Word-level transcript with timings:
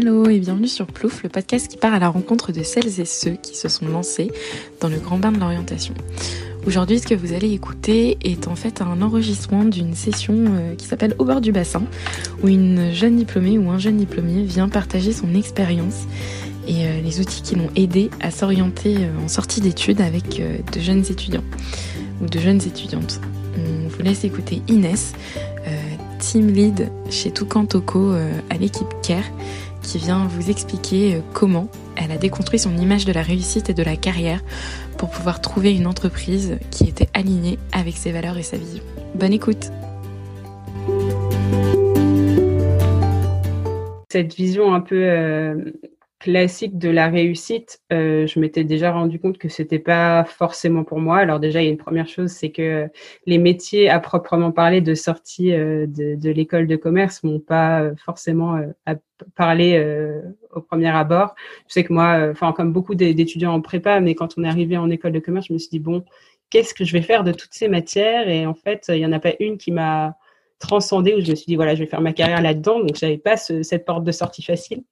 Hello 0.00 0.28
et 0.28 0.38
bienvenue 0.38 0.68
sur 0.68 0.86
Plouf, 0.86 1.24
le 1.24 1.28
podcast 1.28 1.66
qui 1.66 1.76
part 1.76 1.92
à 1.92 1.98
la 1.98 2.08
rencontre 2.08 2.52
de 2.52 2.62
celles 2.62 3.00
et 3.00 3.04
ceux 3.04 3.32
qui 3.32 3.56
se 3.56 3.68
sont 3.68 3.88
lancés 3.88 4.30
dans 4.80 4.88
le 4.88 4.98
grand 4.98 5.18
bain 5.18 5.32
de 5.32 5.40
l'orientation. 5.40 5.92
Aujourd'hui, 6.68 7.00
ce 7.00 7.06
que 7.08 7.16
vous 7.16 7.32
allez 7.32 7.52
écouter 7.52 8.16
est 8.22 8.46
en 8.46 8.54
fait 8.54 8.80
un 8.80 9.02
enregistrement 9.02 9.64
d'une 9.64 9.94
session 9.94 10.36
euh, 10.36 10.76
qui 10.76 10.86
s'appelle 10.86 11.16
Au 11.18 11.24
bord 11.24 11.40
du 11.40 11.50
bassin, 11.50 11.82
où 12.44 12.46
une 12.46 12.92
jeune 12.92 13.16
diplômée 13.16 13.58
ou 13.58 13.70
un 13.70 13.80
jeune 13.80 13.96
diplômé 13.96 14.44
vient 14.44 14.68
partager 14.68 15.10
son 15.10 15.34
expérience 15.34 16.06
et 16.68 16.86
euh, 16.86 17.00
les 17.02 17.18
outils 17.18 17.42
qui 17.42 17.56
l'ont 17.56 17.70
aidé 17.74 18.08
à 18.20 18.30
s'orienter 18.30 18.98
euh, 18.98 19.24
en 19.24 19.26
sortie 19.26 19.60
d'études 19.60 20.00
avec 20.00 20.40
de 20.40 20.80
jeunes 20.80 21.06
étudiants 21.10 21.44
ou 22.22 22.26
de 22.26 22.38
jeunes 22.38 22.62
étudiantes. 22.62 23.20
On 23.56 23.88
vous 23.88 24.02
laisse 24.04 24.22
écouter 24.22 24.62
Inès, 24.68 25.14
team 26.20 26.52
lead 26.52 26.88
chez 27.10 27.32
Toucan 27.32 27.64
Toco 27.64 28.12
à 28.12 28.56
l'équipe 28.58 28.88
Care, 29.02 29.24
qui 29.88 29.96
vient 29.96 30.26
vous 30.26 30.50
expliquer 30.50 31.22
comment 31.32 31.70
elle 31.96 32.12
a 32.12 32.18
déconstruit 32.18 32.58
son 32.58 32.76
image 32.76 33.06
de 33.06 33.12
la 33.12 33.22
réussite 33.22 33.70
et 33.70 33.74
de 33.74 33.82
la 33.82 33.96
carrière 33.96 34.42
pour 34.98 35.08
pouvoir 35.08 35.40
trouver 35.40 35.74
une 35.74 35.86
entreprise 35.86 36.58
qui 36.70 36.84
était 36.84 37.08
alignée 37.14 37.58
avec 37.72 37.96
ses 37.96 38.12
valeurs 38.12 38.36
et 38.36 38.42
sa 38.42 38.58
vision. 38.58 38.82
Bonne 39.14 39.32
écoute 39.32 39.70
Cette 44.10 44.34
vision 44.34 44.74
un 44.74 44.80
peu 44.80 45.02
euh, 45.02 45.54
classique 46.18 46.78
de 46.78 46.88
la 46.88 47.08
réussite, 47.08 47.80
euh, 47.92 48.26
je 48.26 48.40
m'étais 48.40 48.64
déjà 48.64 48.92
rendu 48.92 49.20
compte 49.20 49.38
que 49.38 49.48
c'était 49.48 49.78
pas 49.78 50.24
forcément 50.24 50.82
pour 50.82 50.98
moi. 50.98 51.18
Alors 51.18 51.38
déjà, 51.38 51.62
il 51.62 51.66
y 51.66 51.68
a 51.68 51.70
une 51.70 51.78
première 51.78 52.08
chose, 52.08 52.30
c'est 52.30 52.50
que 52.50 52.88
les 53.26 53.38
métiers 53.38 53.88
à 53.88 54.00
proprement 54.00 54.50
parler 54.50 54.80
de 54.80 54.94
sortie 54.94 55.52
euh, 55.52 55.86
de, 55.86 56.30
l'école 56.30 56.66
de 56.66 56.76
commerce 56.76 57.22
m'ont 57.22 57.38
pas 57.38 57.90
forcément 57.96 58.60
parlé 59.36 59.80
au 60.52 60.60
premier 60.60 60.88
abord. 60.88 61.34
Je 61.68 61.74
sais 61.74 61.84
que 61.84 61.92
moi, 61.92 62.28
enfin 62.30 62.52
comme 62.52 62.72
beaucoup 62.72 62.94
d'étudiants 62.94 63.54
en 63.54 63.60
prépa, 63.60 64.00
mais 64.00 64.14
quand 64.14 64.34
on 64.36 64.44
est 64.44 64.48
arrivé 64.48 64.76
en 64.76 64.90
école 64.90 65.12
de 65.12 65.20
commerce, 65.20 65.46
je 65.48 65.52
me 65.52 65.58
suis 65.58 65.70
dit 65.70 65.80
bon, 65.80 66.04
qu'est-ce 66.50 66.74
que 66.74 66.84
je 66.84 66.92
vais 66.92 67.02
faire 67.02 67.24
de 67.24 67.32
toutes 67.32 67.54
ces 67.54 67.68
matières? 67.68 68.28
Et 68.28 68.46
en 68.46 68.54
fait, 68.54 68.86
il 68.88 68.98
y 68.98 69.06
en 69.06 69.12
a 69.12 69.20
pas 69.20 69.34
une 69.40 69.58
qui 69.58 69.72
m'a 69.72 70.16
transcendée 70.58 71.14
où 71.14 71.20
je 71.20 71.30
me 71.30 71.36
suis 71.36 71.46
dit 71.46 71.56
voilà, 71.56 71.74
je 71.74 71.80
vais 71.80 71.88
faire 71.88 72.00
ma 72.00 72.12
carrière 72.12 72.42
là-dedans. 72.42 72.80
Donc 72.80 72.96
j'avais 72.96 73.18
pas 73.18 73.36
cette 73.36 73.84
porte 73.84 74.04
de 74.04 74.12
sortie 74.12 74.42
facile. 74.42 74.82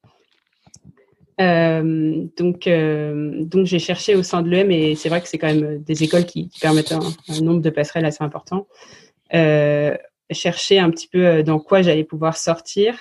Euh, 1.40 2.24
donc, 2.36 2.66
euh, 2.66 3.44
donc 3.44 3.66
j'ai 3.66 3.78
cherché 3.78 4.14
au 4.14 4.22
sein 4.22 4.42
de 4.42 4.48
l'EM 4.48 4.70
et 4.70 4.94
c'est 4.94 5.08
vrai 5.08 5.20
que 5.20 5.28
c'est 5.28 5.38
quand 5.38 5.52
même 5.52 5.82
des 5.82 6.02
écoles 6.02 6.24
qui, 6.24 6.50
permettent 6.60 6.92
un, 6.92 7.42
nombre 7.42 7.60
de 7.60 7.70
passerelles 7.70 8.06
assez 8.06 8.24
important. 8.24 8.66
Euh, 9.34 9.96
chercher 10.30 10.78
un 10.78 10.90
petit 10.90 11.08
peu 11.08 11.42
dans 11.42 11.58
quoi 11.58 11.82
j'allais 11.82 12.04
pouvoir 12.04 12.36
sortir 12.36 12.94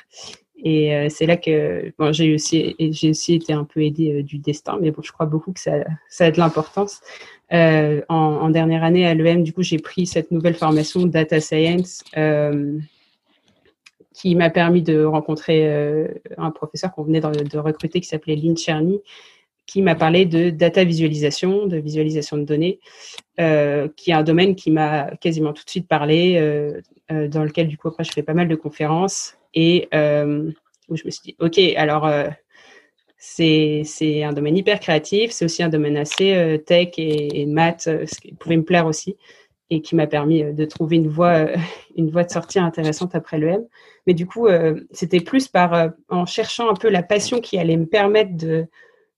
et 0.64 1.08
c'est 1.10 1.26
là 1.26 1.38
que 1.38 1.92
bon, 2.00 2.14
j'ai 2.14 2.34
aussi 2.34 2.76
j'ai 2.80 3.10
aussi 3.10 3.36
été 3.36 3.52
un 3.52 3.66
peu 3.66 3.84
aidée 3.84 4.24
du 4.24 4.38
destin, 4.38 4.78
mais 4.82 4.92
bon, 4.92 5.02
je 5.04 5.12
crois 5.12 5.26
beaucoup 5.26 5.52
que 5.52 5.60
ça, 5.60 5.74
ça 6.10 6.26
a 6.26 6.32
de 6.32 6.38
l'importance. 6.38 7.02
En, 7.52 8.04
en, 8.10 8.50
dernière 8.50 8.84
année 8.84 9.06
à 9.06 9.14
l'EM, 9.14 9.44
du 9.44 9.54
coup, 9.54 9.64
j'ai 9.64 9.80
pris 9.80 10.06
cette 10.08 10.32
nouvelle 10.32 10.56
formation 10.56 11.06
data 11.06 11.40
science 11.40 12.04
qui 14.16 14.34
m'a 14.34 14.50
permis 14.50 14.82
de 14.82 15.04
rencontrer 15.04 15.68
euh, 15.68 16.08
un 16.38 16.50
professeur 16.50 16.94
qu'on 16.94 17.04
venait 17.04 17.20
de, 17.20 17.58
recruter 17.58 18.00
qui 18.00 18.08
s'appelait 18.08 18.38
Lynn 18.38 18.58
Cherny, 18.58 19.02
qui 19.66 19.82
m'a 19.82 19.96
parlé 19.96 20.26
de 20.26 20.52
data 20.52 20.86
visualisation, 20.86 21.68
de 21.68 21.78
visualisation 21.78 22.38
de 22.38 22.44
données, 22.44 22.80
euh, 23.42 23.90
qui 23.98 24.12
est 24.12 24.14
un 24.14 24.24
domaine 24.24 24.56
qui 24.56 24.72
m'a 24.72 25.12
quasiment 25.20 25.52
tout 25.52 25.66
de 25.66 25.70
suite 25.70 25.90
parlé, 25.90 26.38
euh, 26.38 26.80
dans 27.28 27.44
lequel 27.44 27.68
du 27.68 27.78
coup 27.78 27.90
après 27.90 28.06
je 28.06 28.12
fais 28.12 28.24
pas 28.24 28.34
mal 28.34 28.48
de 28.48 28.56
conférences 28.56 29.38
et 29.54 29.90
où 30.88 30.96
je 30.96 31.04
me 31.06 31.12
suis 31.12 31.22
dit 31.24 31.36
ok 31.40 31.60
alors 31.78 32.10
c'est 33.18 33.84
un 34.24 34.34
domaine 34.34 34.58
hyper 34.58 34.80
créatif, 34.80 35.32
c'est 35.32 35.46
aussi 35.46 35.62
un 35.62 35.70
domaine 35.70 35.98
assez 35.98 36.64
tech 36.66 36.94
et, 36.98 37.42
et 37.42 37.46
maths, 37.46 37.84
ce 37.84 38.22
qui 38.22 38.34
pouvait 38.34 38.58
me 38.58 38.64
plaire 38.64 38.88
aussi 38.88 39.18
et 39.70 39.82
qui 39.82 39.96
m'a 39.96 40.08
permis 40.08 40.44
de 40.44 40.66
trouver 40.66 40.98
une 40.98 41.08
voie 41.08 41.48
une 41.96 42.10
voie 42.10 42.24
de 42.24 42.32
sortie 42.32 42.60
intéressante 42.60 43.16
après 43.16 43.38
l'EM. 43.38 43.66
Mais 44.08 44.14
du 44.14 44.26
coup, 44.26 44.48
euh, 44.48 44.82
c'était 44.92 45.20
plus 45.20 45.48
par 45.48 45.74
euh, 45.74 45.90
en 46.10 46.26
cherchant 46.26 46.70
un 46.70 46.76
peu 46.76 46.90
la 46.90 47.04
passion 47.04 47.42
qui 47.42 47.58
allait 47.58 47.78
me 47.78 47.86
permettre 47.86 48.36
de, 48.36 48.68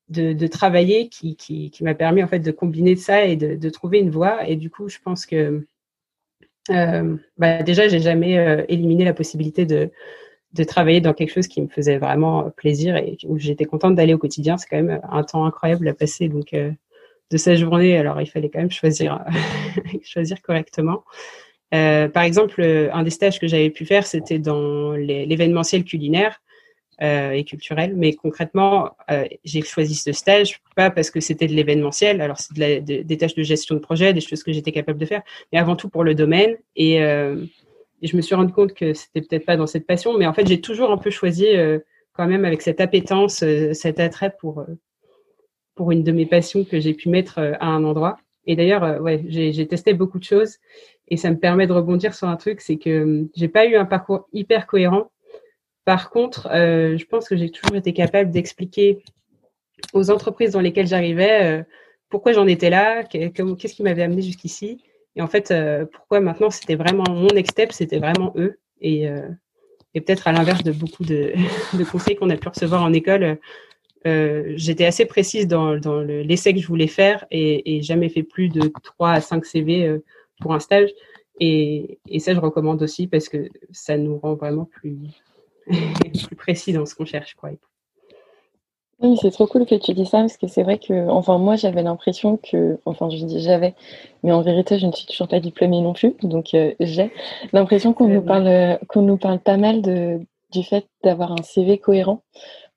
de, 0.10 0.48
travailler, 0.48 1.10
qui, 1.10 1.36
qui, 1.36 1.72
m'a 1.82 1.96
permis 1.96 2.24
en 2.24 2.28
fait 2.28 2.40
de 2.40 2.52
combiner 2.52 2.96
ça 2.96 3.26
et 3.26 3.36
de, 3.36 3.70
trouver 3.70 4.00
une 4.00 4.10
voie. 4.10 4.48
Et 4.48 4.56
du 4.56 4.70
coup, 4.70 4.88
je 4.88 5.00
pense 5.04 5.26
que 5.26 5.66
euh, 6.70 7.18
bah, 7.38 7.64
déjà, 7.64 7.88
j'ai 7.88 8.00
jamais 8.00 8.66
éliminé 8.70 9.04
la 9.04 9.14
possibilité 9.14 9.66
de, 9.66 9.92
de 10.54 10.64
travailler 10.64 11.02
dans 11.02 11.14
quelque 11.14 11.34
chose 11.34 11.48
qui 11.48 11.62
me 11.62 11.68
faisait 11.68 11.98
vraiment 11.98 12.50
plaisir 12.52 12.96
et 12.96 13.18
où 13.26 13.38
j'étais 13.38 13.66
contente 13.66 13.96
d'aller 13.96 14.14
au 14.14 14.18
quotidien. 14.18 14.58
C'est 14.58 14.68
quand 14.70 14.82
même 14.82 15.02
un 15.10 15.24
temps 15.24 15.46
incroyable 15.46 15.88
à 15.90 15.94
passer. 15.94 16.30
Donc, 16.30 16.56
de 17.32 17.38
cette 17.38 17.58
journée, 17.58 17.98
alors 17.98 18.22
il 18.22 18.28
fallait 18.28 18.50
quand 18.50 18.60
même 18.60 18.72
choisir, 18.72 19.24
choisir 20.04 20.42
correctement. 20.42 21.04
Euh, 21.74 22.08
par 22.08 22.24
exemple, 22.24 22.62
un 22.62 23.04
des 23.04 23.10
stages 23.10 23.40
que 23.40 23.48
j'avais 23.48 23.70
pu 23.70 23.86
faire, 23.86 24.06
c'était 24.06 24.40
dans 24.40 24.92
l'événementiel 24.94 25.84
culinaire 25.84 26.42
euh, 27.02 27.32
et 27.32 27.44
culturel. 27.44 27.94
Mais 27.96 28.14
concrètement, 28.14 28.92
euh, 29.12 29.26
j'ai 29.44 29.62
choisi 29.62 29.96
ce 29.96 30.12
stage 30.12 30.62
pas 30.76 30.90
parce 30.90 31.12
que 31.12 31.20
c'était 31.20 31.48
de 31.48 31.54
l'événementiel. 31.54 32.22
Alors, 32.22 32.38
c'est 32.40 32.54
de 32.58 33.02
des 33.04 33.18
tâches 33.18 33.36
de 33.36 33.44
gestion 33.44 33.76
de 33.76 33.80
projet, 33.80 34.14
des 34.14 34.22
choses 34.22 34.44
que 34.44 34.54
j'étais 34.54 34.72
capable 34.72 35.00
de 35.00 35.06
faire, 35.06 35.22
mais 35.52 35.60
avant 35.60 35.76
tout 35.76 35.90
pour 35.90 36.04
le 36.04 36.16
domaine. 36.16 36.56
Et, 36.76 37.00
je 38.04 38.16
me 38.16 38.22
suis 38.22 38.36
rendu 38.36 38.54
compte 38.54 38.76
que 38.76 38.94
c'était 38.94 39.22
peut-être 39.22 39.46
pas 39.48 39.58
dans 39.58 39.66
cette 39.66 39.88
passion, 39.88 40.16
mais 40.20 40.28
en 40.28 40.34
fait, 40.34 40.46
j'ai 40.48 40.62
toujours 40.62 40.92
un 40.92 41.00
peu 41.00 41.10
choisi 41.10 41.48
quand 42.14 42.28
même 42.28 42.46
avec 42.46 42.62
cette 42.62 42.80
appétence, 42.80 43.44
cet 43.74 44.00
attrait 44.00 44.36
pour 44.40 44.64
pour 45.78 45.92
une 45.92 46.04
de 46.04 46.12
mes 46.12 46.26
passions 46.26 46.66
que 46.66 46.80
j'ai 46.80 46.94
pu 46.94 47.10
mettre 47.10 47.40
à 47.60 47.68
un 47.68 47.84
endroit. 47.84 48.18
Et 48.46 48.56
d'ailleurs, 48.56 49.02
ouais, 49.02 49.24
j'ai 49.28 49.68
testé 49.68 49.94
beaucoup 49.94 50.20
de 50.20 50.24
choses 50.24 50.58
et 51.10 51.18
ça 51.18 51.32
me 51.32 51.38
permet 51.38 51.68
de 51.68 51.74
rebondir 51.74 52.14
sur 52.14 52.28
un 52.28 52.36
truc, 52.36 52.62
c'est 52.62 52.78
que 52.78 53.04
hum, 53.04 53.30
j'ai 53.36 53.48
pas 53.48 53.66
eu 53.66 53.76
un 53.76 53.86
parcours 53.86 54.28
hyper 54.34 54.68
cohérent. 54.68 55.12
Par 55.86 56.10
contre, 56.10 56.50
euh, 56.52 56.98
je 56.98 57.06
pense 57.06 57.30
que 57.30 57.38
j'ai 57.38 57.50
toujours 57.50 57.78
été 57.78 57.94
capable 57.94 58.30
d'expliquer 58.32 59.04
aux 59.94 60.12
entreprises 60.12 60.52
dans 60.52 60.60
lesquelles 60.60 60.88
j'arrivais 60.88 61.60
euh, 61.60 61.64
pourquoi 62.10 62.34
j'en 62.34 62.48
étais 62.48 62.70
là, 62.70 63.04
qu'est-ce 63.04 63.74
qui 63.74 63.84
m'avait 63.84 64.04
amené 64.04 64.22
jusqu'ici, 64.22 64.82
et 65.16 65.22
en 65.22 65.28
fait 65.28 65.52
euh, 65.52 65.86
pourquoi 65.86 66.22
maintenant 66.22 66.50
c'était 66.50 66.76
vraiment 66.76 67.04
mon 67.10 67.28
next 67.28 67.52
step, 67.52 67.72
c'était 67.72 68.00
vraiment 68.00 68.34
eux. 68.38 68.60
Et, 68.82 69.10
peut-être 69.94 70.28
à 70.28 70.32
l'inverse 70.32 70.62
de 70.62 70.72
beaucoup 70.72 71.04
de 71.06 71.34
conseils 71.92 72.16
qu'on 72.16 72.30
a 72.30 72.38
pu 72.38 72.48
recevoir 72.48 72.84
en 72.84 72.94
école, 72.94 73.40
j'étais 74.06 74.86
assez 74.86 75.06
précise 75.06 75.48
dans, 75.48 75.78
dans 75.78 76.00
l'essai 76.02 76.54
que 76.54 76.60
je 76.60 76.68
voulais 76.68 76.88
faire 76.88 77.26
et, 77.32 77.76
et 77.78 77.82
jamais 77.82 78.10
fait 78.10 78.24
plus 78.24 78.50
de 78.50 78.72
3 78.84 79.12
à 79.12 79.22
5 79.22 79.46
CV 79.46 80.00
pour 80.40 80.54
un 80.54 80.60
stage. 80.60 80.90
Et, 81.40 82.00
et, 82.08 82.20
ça, 82.20 82.34
je 82.34 82.40
recommande 82.40 82.82
aussi 82.82 83.08
parce 83.08 83.30
que 83.30 83.50
ça 83.72 83.98
nous 83.98 84.18
rend 84.18 84.34
vraiment 84.34 84.66
plus, 84.66 84.98
plus 86.28 86.36
précis 86.36 86.74
dans 86.74 86.86
ce 86.86 86.96
qu'on 86.96 87.06
cherche. 87.06 87.36
Quoi. 87.36 87.52
Oui, 89.00 89.16
c'est 89.22 89.30
trop 89.30 89.46
cool 89.46 89.68
que 89.68 89.76
tu 89.76 89.94
dis 89.94 90.08
ça 90.08 90.20
parce 90.20 90.38
que 90.38 90.48
c'est 90.48 90.64
vrai 90.64 90.80
que, 90.80 91.08
enfin, 91.08 91.38
moi, 91.38 91.56
j'avais 91.56 91.84
l'impression 91.84 92.38
que, 92.38 92.80
enfin, 92.86 93.10
je 93.12 93.24
dis 93.24 93.42
j'avais, 93.42 93.76
mais 94.24 94.32
en 94.32 94.42
vérité, 94.42 94.80
je 94.80 94.88
ne 94.88 94.92
suis 94.92 95.06
toujours 95.06 95.28
pas 95.28 95.40
diplômée 95.40 95.82
non 95.82 95.94
plus, 95.94 96.16
donc 96.24 96.56
euh, 96.56 96.74
j'ai 96.80 97.12
l'impression 97.54 97.94
qu'on 97.94 98.08
nous 98.08 98.24
parle, 98.24 98.80
qu'on 98.88 99.04
nous 99.04 99.18
parle 99.18 99.40
pas 99.40 99.58
mal 99.58 99.84
de, 99.84 100.20
du 100.52 100.64
fait 100.64 100.88
d'avoir 101.04 101.32
un 101.32 101.44
CV 101.44 101.78
cohérent 101.78 102.24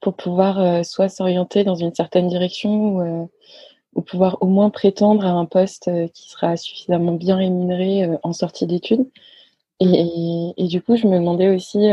pour 0.00 0.14
pouvoir 0.14 0.58
euh, 0.60 0.82
soit 0.82 1.08
s'orienter 1.08 1.64
dans 1.64 1.74
une 1.74 1.94
certaine 1.94 2.28
direction 2.28 2.70
ou, 2.70 3.00
euh, 3.02 3.26
ou 3.94 4.02
pouvoir 4.02 4.38
au 4.40 4.46
moins 4.46 4.70
prétendre 4.70 5.24
à 5.24 5.30
un 5.30 5.44
poste 5.46 5.88
euh, 5.88 6.08
qui 6.08 6.30
sera 6.30 6.56
suffisamment 6.56 7.12
bien 7.12 7.36
rémunéré 7.36 8.08
en 8.22 8.32
sortie 8.32 8.66
d'études. 8.66 9.06
Et, 9.82 10.66
du 10.68 10.82
coup, 10.82 10.96
je 10.96 11.06
me 11.06 11.18
demandais 11.18 11.48
aussi, 11.48 11.88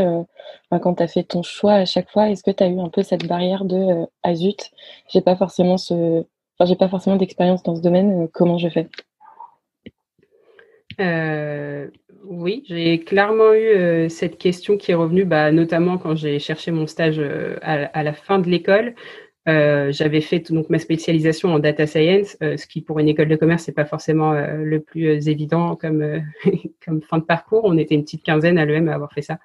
quand 0.82 0.96
tu 0.96 1.04
as 1.04 1.08
fait 1.08 1.24
ton 1.24 1.42
choix 1.42 1.74
à 1.76 1.86
chaque 1.86 2.10
fois, 2.10 2.30
est-ce 2.30 2.44
que 2.44 2.52
tu 2.52 2.62
as 2.62 2.68
eu 2.68 2.80
un 2.80 2.90
peu 2.90 3.02
cette 3.02 3.26
barrière 3.26 3.64
de 3.64 3.78
euh, 3.78 4.06
ah 4.24 4.36
zut, 4.36 4.72
j'ai 5.08 5.22
pas 5.22 5.38
forcément 5.38 5.78
ce, 5.78 6.26
j'ai 6.66 6.76
pas 6.76 6.90
forcément 6.90 7.16
d'expérience 7.16 7.64
dans 7.64 7.76
ce 7.78 7.82
domaine, 7.82 8.28
comment 8.34 8.58
je 8.58 8.68
fais? 8.68 8.90
Oui, 12.24 12.64
j'ai 12.68 13.00
clairement 13.00 13.54
eu 13.54 14.10
cette 14.10 14.38
question 14.38 14.78
qui 14.78 14.92
est 14.92 14.96
revenue, 14.96 15.26
bah, 15.26 15.52
notamment 15.52 15.98
quand 15.98 16.16
j'ai 16.16 16.40
cherché 16.40 16.72
mon 16.72 16.88
stage 16.88 17.20
à, 17.62 17.86
à, 17.86 18.04
la 18.04 18.14
fin 18.14 18.40
de 18.40 18.50
l'école. 18.50 18.96
Euh, 19.48 19.94
j'avais 19.94 20.20
fait 20.20 20.52
donc 20.52 20.70
ma 20.70 20.78
spécialisation 20.78 21.54
en 21.54 21.60
data 21.60 21.88
science, 21.88 22.36
euh, 22.44 22.58
ce 22.58 22.68
qui 22.68 22.82
pour 22.82 23.00
une 23.00 23.08
école 23.08 23.30
de 23.30 23.36
commerce 23.38 23.64
c'est 23.64 23.72
pas 23.72 23.86
forcément 23.86 24.34
euh, 24.34 24.58
le 24.58 24.82
plus 24.82 25.30
évident 25.30 25.78
comme 25.78 26.22
comme 26.86 27.02
fin 27.02 27.18
de 27.18 27.24
parcours. 27.24 27.62
On 27.64 27.78
était 27.78 27.96
une 27.96 28.04
petite 28.04 28.24
quinzaine 28.24 28.58
à 28.58 28.66
l'EM 28.66 28.90
à 28.90 28.96
avoir 28.96 29.14
fait 29.14 29.22
ça. 29.22 29.40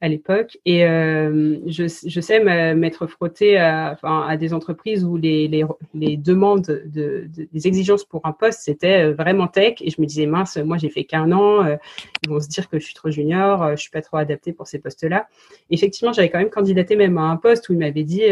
À 0.00 0.08
l'époque. 0.08 0.58
Et 0.64 0.84
euh, 0.84 1.58
je, 1.66 1.84
je, 2.06 2.20
sais 2.20 2.42
m'être 2.74 3.06
frottée 3.06 3.58
à, 3.58 3.98
à, 4.02 4.36
des 4.36 4.54
entreprises 4.54 5.04
où 5.04 5.16
les, 5.16 5.46
les, 5.48 5.64
les 5.94 6.16
demandes, 6.16 6.62
de, 6.62 7.28
de, 7.34 7.48
des 7.52 7.66
exigences 7.66 8.04
pour 8.04 8.24
un 8.24 8.32
poste, 8.32 8.60
c'était 8.62 9.04
euh, 9.04 9.14
vraiment 9.14 9.46
tech. 9.46 9.74
Et 9.80 9.90
je 9.90 10.00
me 10.00 10.06
disais, 10.06 10.26
mince, 10.26 10.56
moi, 10.56 10.78
j'ai 10.78 10.88
fait 10.88 11.04
qu'un 11.04 11.30
an. 11.32 11.64
Euh, 11.64 11.76
ils 12.22 12.30
vont 12.30 12.40
se 12.40 12.48
dire 12.48 12.68
que 12.68 12.78
je 12.78 12.84
suis 12.84 12.94
trop 12.94 13.10
junior, 13.10 13.62
euh, 13.62 13.76
je 13.76 13.82
suis 13.82 13.90
pas 13.90 14.02
trop 14.02 14.16
adaptée 14.16 14.52
pour 14.52 14.66
ces 14.66 14.78
postes-là. 14.78 15.28
Effectivement, 15.70 16.12
j'avais 16.12 16.30
quand 16.30 16.38
même 16.38 16.50
candidaté 16.50 16.96
même 16.96 17.18
à 17.18 17.22
un 17.22 17.36
poste 17.36 17.68
où 17.68 17.72
ils 17.74 17.78
m'avaient 17.78 18.04
dit, 18.04 18.22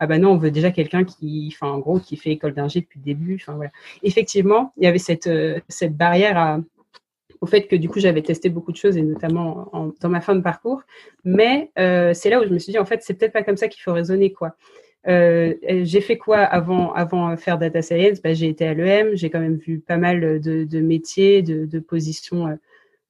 ah 0.00 0.06
ben 0.06 0.20
non, 0.20 0.32
on 0.32 0.36
veut 0.36 0.50
déjà 0.50 0.70
quelqu'un 0.70 1.04
qui, 1.04 1.54
en 1.60 1.78
gros, 1.78 1.98
qui 1.98 2.16
fait 2.16 2.30
école 2.30 2.54
d'ingé 2.54 2.80
depuis 2.80 2.98
le 2.98 3.04
début. 3.04 3.38
Enfin, 3.40 3.54
voilà. 3.54 3.70
Effectivement, 4.02 4.72
il 4.76 4.84
y 4.84 4.86
avait 4.86 4.98
cette, 4.98 5.28
cette 5.68 5.96
barrière 5.96 6.36
à 6.36 6.60
au 7.40 7.46
fait 7.46 7.66
que 7.66 7.76
du 7.76 7.88
coup 7.88 8.00
j'avais 8.00 8.22
testé 8.22 8.48
beaucoup 8.48 8.72
de 8.72 8.76
choses 8.76 8.96
et 8.96 9.02
notamment 9.02 9.70
dans 10.00 10.08
ma 10.08 10.20
fin 10.20 10.34
de 10.34 10.40
parcours. 10.40 10.82
Mais 11.24 11.70
euh, 11.78 12.14
c'est 12.14 12.30
là 12.30 12.40
où 12.40 12.44
je 12.44 12.50
me 12.50 12.58
suis 12.58 12.72
dit 12.72 12.78
en 12.78 12.84
fait 12.84 13.02
c'est 13.02 13.14
peut-être 13.14 13.32
pas 13.32 13.42
comme 13.42 13.56
ça 13.56 13.68
qu'il 13.68 13.82
faut 13.82 13.92
raisonner 13.92 14.32
quoi. 14.32 14.56
Euh, 15.06 15.52
j'ai 15.82 16.00
fait 16.00 16.16
quoi 16.16 16.38
avant 16.38 16.92
avant 16.94 17.36
faire 17.36 17.58
data 17.58 17.82
science? 17.82 18.22
Bah, 18.22 18.32
J'ai 18.32 18.48
été 18.48 18.66
à 18.66 18.74
l'EM, 18.74 19.14
j'ai 19.14 19.28
quand 19.28 19.40
même 19.40 19.56
vu 19.56 19.78
pas 19.78 19.98
mal 19.98 20.40
de, 20.40 20.80
métiers, 20.80 21.42
de, 21.42 21.66
de 21.66 21.78
positions, 21.78 22.58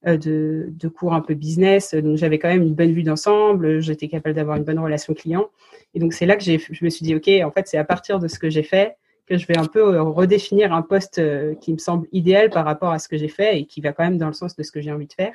euh, 0.05 0.17
de, 0.17 0.67
de, 0.69 0.87
cours 0.89 1.13
un 1.13 1.21
peu 1.21 1.35
business. 1.35 1.93
Donc 1.95 2.17
j'avais 2.17 2.37
quand 2.37 2.49
même 2.49 2.63
une 2.63 2.75
bonne 2.75 2.91
vue 2.91 3.03
d'ensemble, 3.03 3.79
j'étais 3.79 4.09
capable 4.09 4.35
d'avoir 4.35 4.57
une 4.57 4.63
bonne 4.63 4.79
relation 4.79 5.13
client. 5.13 5.47
Et 5.93 5.99
donc 5.99 6.13
c'est 6.13 6.25
là 6.25 6.35
que 6.35 6.43
je 6.43 6.85
me 6.85 6.89
suis 6.89 7.05
dit 7.05 7.15
ok, 7.15 7.29
en 7.45 7.51
fait 7.51 7.67
c'est 7.67 7.77
à 7.77 7.85
partir 7.85 8.19
de 8.19 8.27
ce 8.27 8.39
que 8.39 8.49
j'ai 8.49 8.63
fait 8.63 8.97
que 9.27 9.37
je 9.37 9.47
vais 9.47 9.57
un 9.57 9.65
peu 9.65 9.95
euh, 9.95 10.03
redéfinir 10.03 10.73
un 10.73 10.81
poste 10.81 11.19
euh, 11.19 11.55
qui 11.55 11.73
me 11.73 11.77
semble 11.77 12.07
idéal 12.11 12.49
par 12.49 12.65
rapport 12.65 12.91
à 12.91 12.99
ce 12.99 13.07
que 13.07 13.17
j'ai 13.17 13.27
fait 13.27 13.59
et 13.59 13.65
qui 13.65 13.81
va 13.81 13.91
quand 13.91 14.03
même 14.03 14.17
dans 14.17 14.27
le 14.27 14.33
sens 14.33 14.55
de 14.55 14.63
ce 14.63 14.71
que 14.71 14.81
j'ai 14.81 14.91
envie 14.91 15.07
de 15.07 15.13
faire. 15.13 15.33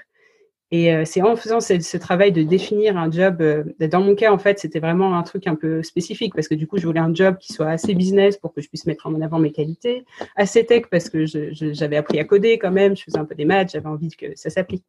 Et 0.72 0.94
euh, 0.94 1.04
c'est 1.04 1.20
en 1.20 1.34
faisant 1.34 1.60
ce, 1.60 1.96
travail 1.96 2.30
de 2.30 2.44
définir 2.44 2.96
un 2.96 3.10
job. 3.10 3.42
dans 3.80 4.00
mon 4.00 4.14
cas, 4.14 4.32
en 4.32 4.38
fait, 4.38 4.60
c'était 4.60 4.78
vraiment 4.78 5.18
un 5.18 5.22
truc 5.24 5.48
un 5.48 5.56
peu 5.56 5.82
spécifique 5.82 6.32
parce 6.32 6.46
que 6.46 6.54
du 6.54 6.68
coup, 6.68 6.78
je 6.78 6.86
voulais 6.86 7.00
un 7.00 7.12
job 7.12 7.38
qui 7.38 7.52
soit 7.52 7.68
assez 7.68 7.94
business 7.94 8.36
pour 8.36 8.54
que 8.54 8.60
je 8.60 8.68
puisse 8.68 8.86
mettre 8.86 9.08
en 9.08 9.20
avant 9.20 9.40
mes 9.40 9.50
qualités, 9.50 10.04
assez 10.36 10.64
tech 10.64 10.84
parce 10.88 11.10
que 11.10 11.24
j'avais 11.26 11.96
appris 11.96 12.20
à 12.20 12.24
coder 12.24 12.58
quand 12.58 12.70
même, 12.70 12.96
je 12.96 13.02
faisais 13.02 13.18
un 13.18 13.24
peu 13.24 13.34
des 13.34 13.44
maths, 13.44 13.72
j'avais 13.72 13.88
envie 13.88 14.10
que 14.10 14.26
ça 14.36 14.48
s'applique. 14.48 14.84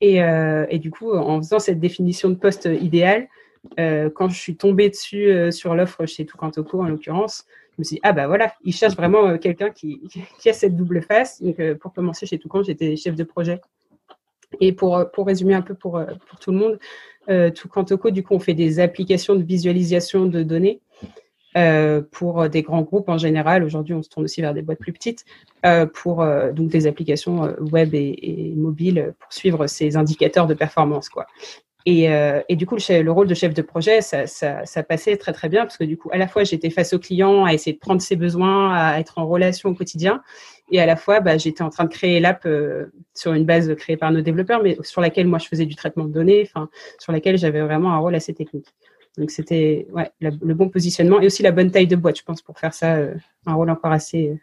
Et, 0.00 0.78
du 0.80 0.90
coup, 0.90 1.12
en 1.12 1.40
faisant 1.40 1.60
cette 1.60 1.78
définition 1.78 2.28
de 2.28 2.34
poste 2.34 2.68
idéal, 2.80 3.28
quand 3.78 4.28
je 4.28 4.36
suis 4.36 4.56
tombée 4.56 4.90
dessus 4.90 5.52
sur 5.52 5.76
l'offre 5.76 6.04
chez 6.06 6.26
Toucantoco 6.26 6.80
en 6.80 6.88
l'occurrence, 6.88 7.46
je 7.76 7.80
me 7.80 7.84
suis 7.84 7.96
dit, 7.96 8.00
ah 8.04 8.12
bah 8.12 8.28
voilà, 8.28 8.54
il 8.64 8.72
cherche 8.72 8.94
vraiment 8.94 9.26
euh, 9.26 9.38
quelqu'un 9.38 9.70
qui, 9.70 10.00
qui, 10.38 10.48
a 10.48 10.52
cette 10.52 10.76
double 10.76 11.02
face. 11.02 11.42
Donc, 11.42 11.58
euh, 11.58 11.74
pour 11.74 11.92
commencer 11.92 12.26
chez 12.26 12.38
Toucan, 12.38 12.62
j'étais 12.62 12.96
chef 12.96 13.16
de 13.16 13.24
projet. 13.24 13.60
Et 14.60 14.72
pour, 14.72 14.96
euh, 14.96 15.04
pour 15.04 15.26
résumer 15.26 15.54
un 15.54 15.62
peu 15.62 15.74
pour, 15.74 16.00
pour 16.28 16.38
tout 16.38 16.52
le 16.52 16.58
monde, 16.58 16.78
euh, 17.28 17.50
Toucan 17.50 17.84
Toco, 17.84 18.10
du 18.10 18.22
coup, 18.22 18.34
on 18.34 18.38
fait 18.38 18.54
des 18.54 18.78
applications 18.78 19.34
de 19.34 19.42
visualisation 19.42 20.26
de 20.26 20.42
données 20.42 20.80
pour 22.10 22.48
des 22.48 22.62
grands 22.62 22.82
groupes 22.82 23.08
en 23.08 23.16
général. 23.16 23.62
Aujourd'hui, 23.62 23.94
on 23.94 24.02
se 24.02 24.08
tourne 24.08 24.24
aussi 24.24 24.40
vers 24.40 24.54
des 24.54 24.62
boîtes 24.62 24.80
plus 24.80 24.92
petites 24.92 25.24
pour 25.92 26.16
donc 26.52 26.68
des 26.68 26.88
applications 26.88 27.54
web 27.60 27.94
et, 27.94 28.18
et 28.22 28.54
mobiles 28.56 29.14
pour 29.20 29.32
suivre 29.32 29.68
ces 29.68 29.96
indicateurs 29.96 30.48
de 30.48 30.54
performance. 30.54 31.08
Quoi. 31.08 31.26
Et, 31.86 32.10
euh, 32.10 32.40
et, 32.48 32.56
du 32.56 32.64
coup, 32.64 32.76
le, 32.76 33.02
le, 33.02 33.12
rôle 33.12 33.26
de 33.26 33.34
chef 33.34 33.52
de 33.52 33.60
projet, 33.60 34.00
ça, 34.00 34.26
ça, 34.26 34.64
ça, 34.64 34.82
passait 34.82 35.18
très 35.18 35.32
très 35.34 35.50
bien 35.50 35.62
parce 35.62 35.76
que 35.76 35.84
du 35.84 35.98
coup, 35.98 36.08
à 36.12 36.16
la 36.16 36.26
fois, 36.26 36.42
j'étais 36.42 36.70
face 36.70 36.94
au 36.94 36.98
client 36.98 37.44
à 37.44 37.52
essayer 37.52 37.74
de 37.74 37.78
prendre 37.78 38.00
ses 38.00 38.16
besoins, 38.16 38.74
à 38.74 38.98
être 38.98 39.18
en 39.18 39.26
relation 39.26 39.68
au 39.68 39.74
quotidien, 39.74 40.22
et 40.70 40.80
à 40.80 40.86
la 40.86 40.96
fois, 40.96 41.20
bah, 41.20 41.36
j'étais 41.36 41.62
en 41.62 41.68
train 41.68 41.84
de 41.84 41.90
créer 41.90 42.20
l'app 42.20 42.46
euh, 42.46 42.86
sur 43.12 43.34
une 43.34 43.44
base 43.44 43.74
créée 43.74 43.98
par 43.98 44.12
nos 44.12 44.22
développeurs, 44.22 44.62
mais 44.62 44.78
sur 44.80 45.02
laquelle 45.02 45.26
moi 45.26 45.38
je 45.38 45.46
faisais 45.46 45.66
du 45.66 45.74
traitement 45.74 46.04
de 46.04 46.12
données, 46.12 46.42
enfin 46.42 46.70
sur 46.98 47.12
laquelle 47.12 47.36
j'avais 47.36 47.60
vraiment 47.60 47.92
un 47.92 47.98
rôle 47.98 48.14
assez 48.14 48.32
technique. 48.32 48.74
Donc 49.18 49.30
c'était 49.30 49.86
ouais, 49.92 50.10
le 50.20 50.54
bon 50.54 50.70
positionnement 50.70 51.20
et 51.20 51.26
aussi 51.26 51.42
la 51.42 51.52
bonne 51.52 51.70
taille 51.70 51.86
de 51.86 51.96
boîte, 51.96 52.18
je 52.18 52.24
pense, 52.24 52.40
pour 52.40 52.58
faire 52.58 52.72
ça, 52.72 52.96
euh, 52.96 53.14
un 53.46 53.54
rôle 53.54 53.68
encore 53.68 53.92
assez 53.92 54.40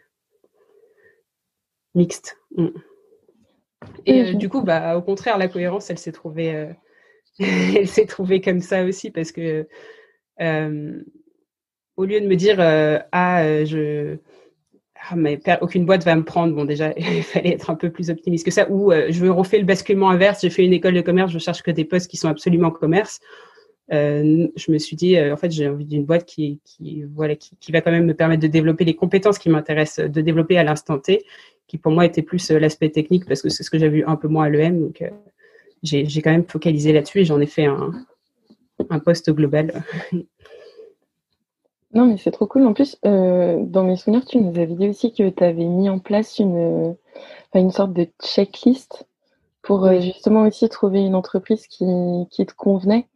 mixte. 1.96 2.38
Mm. 2.56 2.68
Et 4.06 4.34
du 4.34 4.48
coup, 4.48 4.62
bah, 4.62 4.96
au 4.96 5.02
contraire, 5.02 5.38
la 5.38 5.48
cohérence, 5.48 5.90
elle 5.90 5.98
s'est 5.98 6.12
trouvée 6.12 6.68
elle 7.38 7.88
s'est 7.88 8.06
trouvée 8.06 8.40
comme 8.40 8.60
ça 8.60 8.84
aussi 8.84 9.10
parce 9.10 9.32
que 9.32 9.66
euh, 10.40 11.02
au 11.96 12.04
lieu 12.04 12.20
de 12.20 12.26
me 12.26 12.36
dire 12.36 12.56
euh, 12.58 12.98
ah 13.12 13.42
euh, 13.42 13.64
je 13.64 14.16
ah, 15.10 15.16
mais 15.16 15.40
aucune 15.60 15.84
boîte 15.84 16.04
va 16.04 16.14
me 16.14 16.24
prendre 16.24 16.54
bon 16.54 16.64
déjà 16.64 16.92
il 16.96 17.22
fallait 17.22 17.54
être 17.54 17.70
un 17.70 17.74
peu 17.74 17.90
plus 17.90 18.10
optimiste 18.10 18.44
que 18.44 18.50
ça 18.50 18.70
ou 18.70 18.92
je 18.92 19.26
refais 19.26 19.58
le 19.58 19.64
basculement 19.64 20.10
inverse 20.10 20.42
j'ai 20.42 20.50
fait 20.50 20.64
une 20.64 20.72
école 20.72 20.94
de 20.94 21.00
commerce 21.00 21.32
je 21.32 21.38
cherche 21.38 21.62
que 21.62 21.70
des 21.70 21.84
postes 21.84 22.10
qui 22.10 22.16
sont 22.16 22.28
absolument 22.28 22.70
commerce 22.70 23.20
je 23.90 24.72
me 24.72 24.78
suis 24.78 24.96
dit 24.96 25.18
en 25.20 25.36
fait 25.36 25.50
j'ai 25.50 25.68
envie 25.68 25.84
d'une 25.84 26.04
boîte 26.04 26.24
qui, 26.24 26.60
va 27.16 27.80
quand 27.80 27.90
même 27.90 28.06
me 28.06 28.14
permettre 28.14 28.42
de 28.42 28.46
développer 28.46 28.84
les 28.84 28.94
compétences 28.94 29.38
qui 29.38 29.48
m'intéressent 29.48 30.08
de 30.08 30.20
développer 30.20 30.56
à 30.56 30.64
l'instant 30.64 30.98
T 30.98 31.24
qui 31.66 31.78
pour 31.78 31.92
moi 31.92 32.04
était 32.04 32.22
plus 32.22 32.50
l'aspect 32.50 32.90
technique 32.90 33.26
parce 33.26 33.42
que 33.42 33.48
c'est 33.48 33.64
ce 33.64 33.70
que 33.70 33.78
j'ai 33.78 33.88
vu 33.88 34.04
un 34.06 34.16
peu 34.16 34.28
moins 34.28 34.44
à 34.44 34.48
l'EM 34.50 34.92
j'ai 35.82 36.22
quand 36.22 36.30
même 36.30 36.46
focalisé 36.46 36.92
là-dessus 36.92 37.20
et 37.20 37.24
j'en 37.24 37.40
ai 37.40 37.46
fait 37.46 37.66
un, 37.66 37.92
un 38.90 38.98
poste 38.98 39.30
global. 39.30 39.84
Non, 41.94 42.06
mais 42.06 42.16
c'est 42.16 42.30
trop 42.30 42.46
cool. 42.46 42.66
En 42.66 42.72
plus, 42.72 42.96
euh, 43.04 43.58
dans 43.60 43.84
mes 43.84 43.96
souvenirs, 43.96 44.24
tu 44.24 44.38
nous 44.38 44.58
avais 44.58 44.74
dit 44.74 44.88
aussi 44.88 45.12
que 45.12 45.28
tu 45.28 45.44
avais 45.44 45.66
mis 45.66 45.90
en 45.90 45.98
place 45.98 46.38
une, 46.38 46.96
une 47.54 47.70
sorte 47.70 47.92
de 47.92 48.08
checklist 48.22 49.06
pour 49.60 49.84
euh, 49.84 50.00
justement 50.00 50.42
aussi 50.46 50.68
trouver 50.68 51.00
une 51.00 51.14
entreprise 51.14 51.66
qui, 51.66 51.84
qui 52.30 52.46
te 52.46 52.54
convenait. 52.54 53.08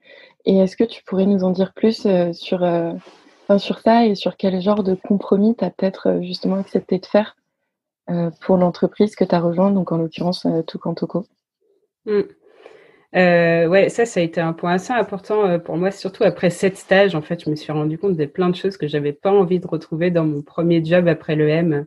Et 0.45 0.59
est-ce 0.59 0.77
que 0.77 0.85
tu 0.85 1.03
pourrais 1.05 1.27
nous 1.27 1.43
en 1.43 1.51
dire 1.51 1.73
plus 1.73 2.05
euh, 2.05 2.33
sur, 2.35 2.65
sur 3.59 3.79
ça 3.81 4.05
et 4.05 4.15
sur 4.15 4.37
quel 4.37 4.61
genre 4.61 4.83
de 4.83 4.95
compromis 4.95 5.57
tu 5.57 5.65
as 5.65 5.71
peut-être 5.71 6.21
justement 6.23 6.57
accepté 6.57 6.99
de 6.99 7.07
faire 7.07 7.37
pour 8.43 8.57
l'entreprise 8.57 9.17
que 9.17 9.25
tu 9.25 9.35
as 9.35 9.41
rejoint, 9.41 9.73
donc 9.73 9.91
en 9.91 9.97
l'occurrence 9.97 10.47
Toucan 10.69 10.95
mmh. 12.05 12.21
Euh, 13.17 13.67
ouais, 13.67 13.89
ça, 13.89 14.05
ça 14.05 14.21
a 14.21 14.23
été 14.23 14.41
un 14.41 14.53
point 14.53 14.75
assez 14.75 14.93
important 14.93 15.47
euh, 15.47 15.59
pour 15.59 15.77
moi, 15.79 15.91
surtout 15.91 16.25
après 16.25 16.51
sept 16.51 16.77
stages. 16.77 17.15
En 17.15 17.23
fait, 17.23 17.43
je 17.45 17.51
me 17.51 17.57
suis 17.57 17.73
rendu 17.73 17.97
compte 17.97 18.17
de 18.17 18.27
plein 18.27 18.51
de 18.51 18.57
choses 18.57 18.77
que 18.77 18.87
j'avais 18.87 19.13
pas 19.15 19.31
envie 19.31 19.59
de 19.59 19.67
retrouver 19.67 20.11
dans 20.11 20.27
mon 20.27 20.43
premier 20.43 20.85
job 20.85 21.09
après 21.09 21.35
l'EM. 21.35 21.87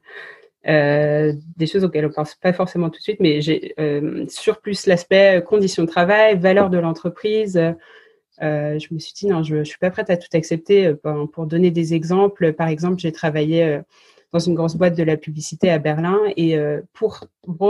Euh, 0.68 1.34
des 1.56 1.68
choses 1.68 1.84
auxquelles 1.84 2.06
on 2.06 2.12
pense 2.12 2.36
pas 2.36 2.52
forcément 2.52 2.90
tout 2.90 2.98
de 2.98 3.04
suite, 3.04 3.20
mais 3.20 3.42
j'ai 3.42 3.74
euh, 3.80 4.26
sur 4.28 4.60
plus 4.60 4.88
l'aspect 4.88 5.44
conditions 5.46 5.84
de 5.84 5.88
travail, 5.88 6.38
valeur 6.38 6.70
de 6.70 6.80
l'entreprise. 6.80 7.60
Je 8.42 8.94
me 8.94 9.00
suis 9.00 9.14
dit 9.14 9.28
non, 9.28 9.44
je, 9.44 9.58
je 9.60 9.64
suis 9.70 9.78
pas 9.78 9.92
prête 9.92 10.10
à 10.10 10.18
tout 10.18 10.30
accepter. 10.34 10.94
pour 11.34 11.46
donner 11.46 11.72
des 11.72 11.94
exemples, 11.94 12.54
par 12.54 12.70
exemple, 12.70 13.00
j'ai 13.00 13.12
travaillé 13.12 13.80
dans 14.34 14.40
une 14.40 14.56
grosse 14.56 14.76
boîte 14.76 14.98
de 14.98 15.04
la 15.04 15.18
publicité 15.18 15.70
à 15.70 15.78
Berlin 15.78 16.20
et 16.38 16.58
pour 16.94 17.22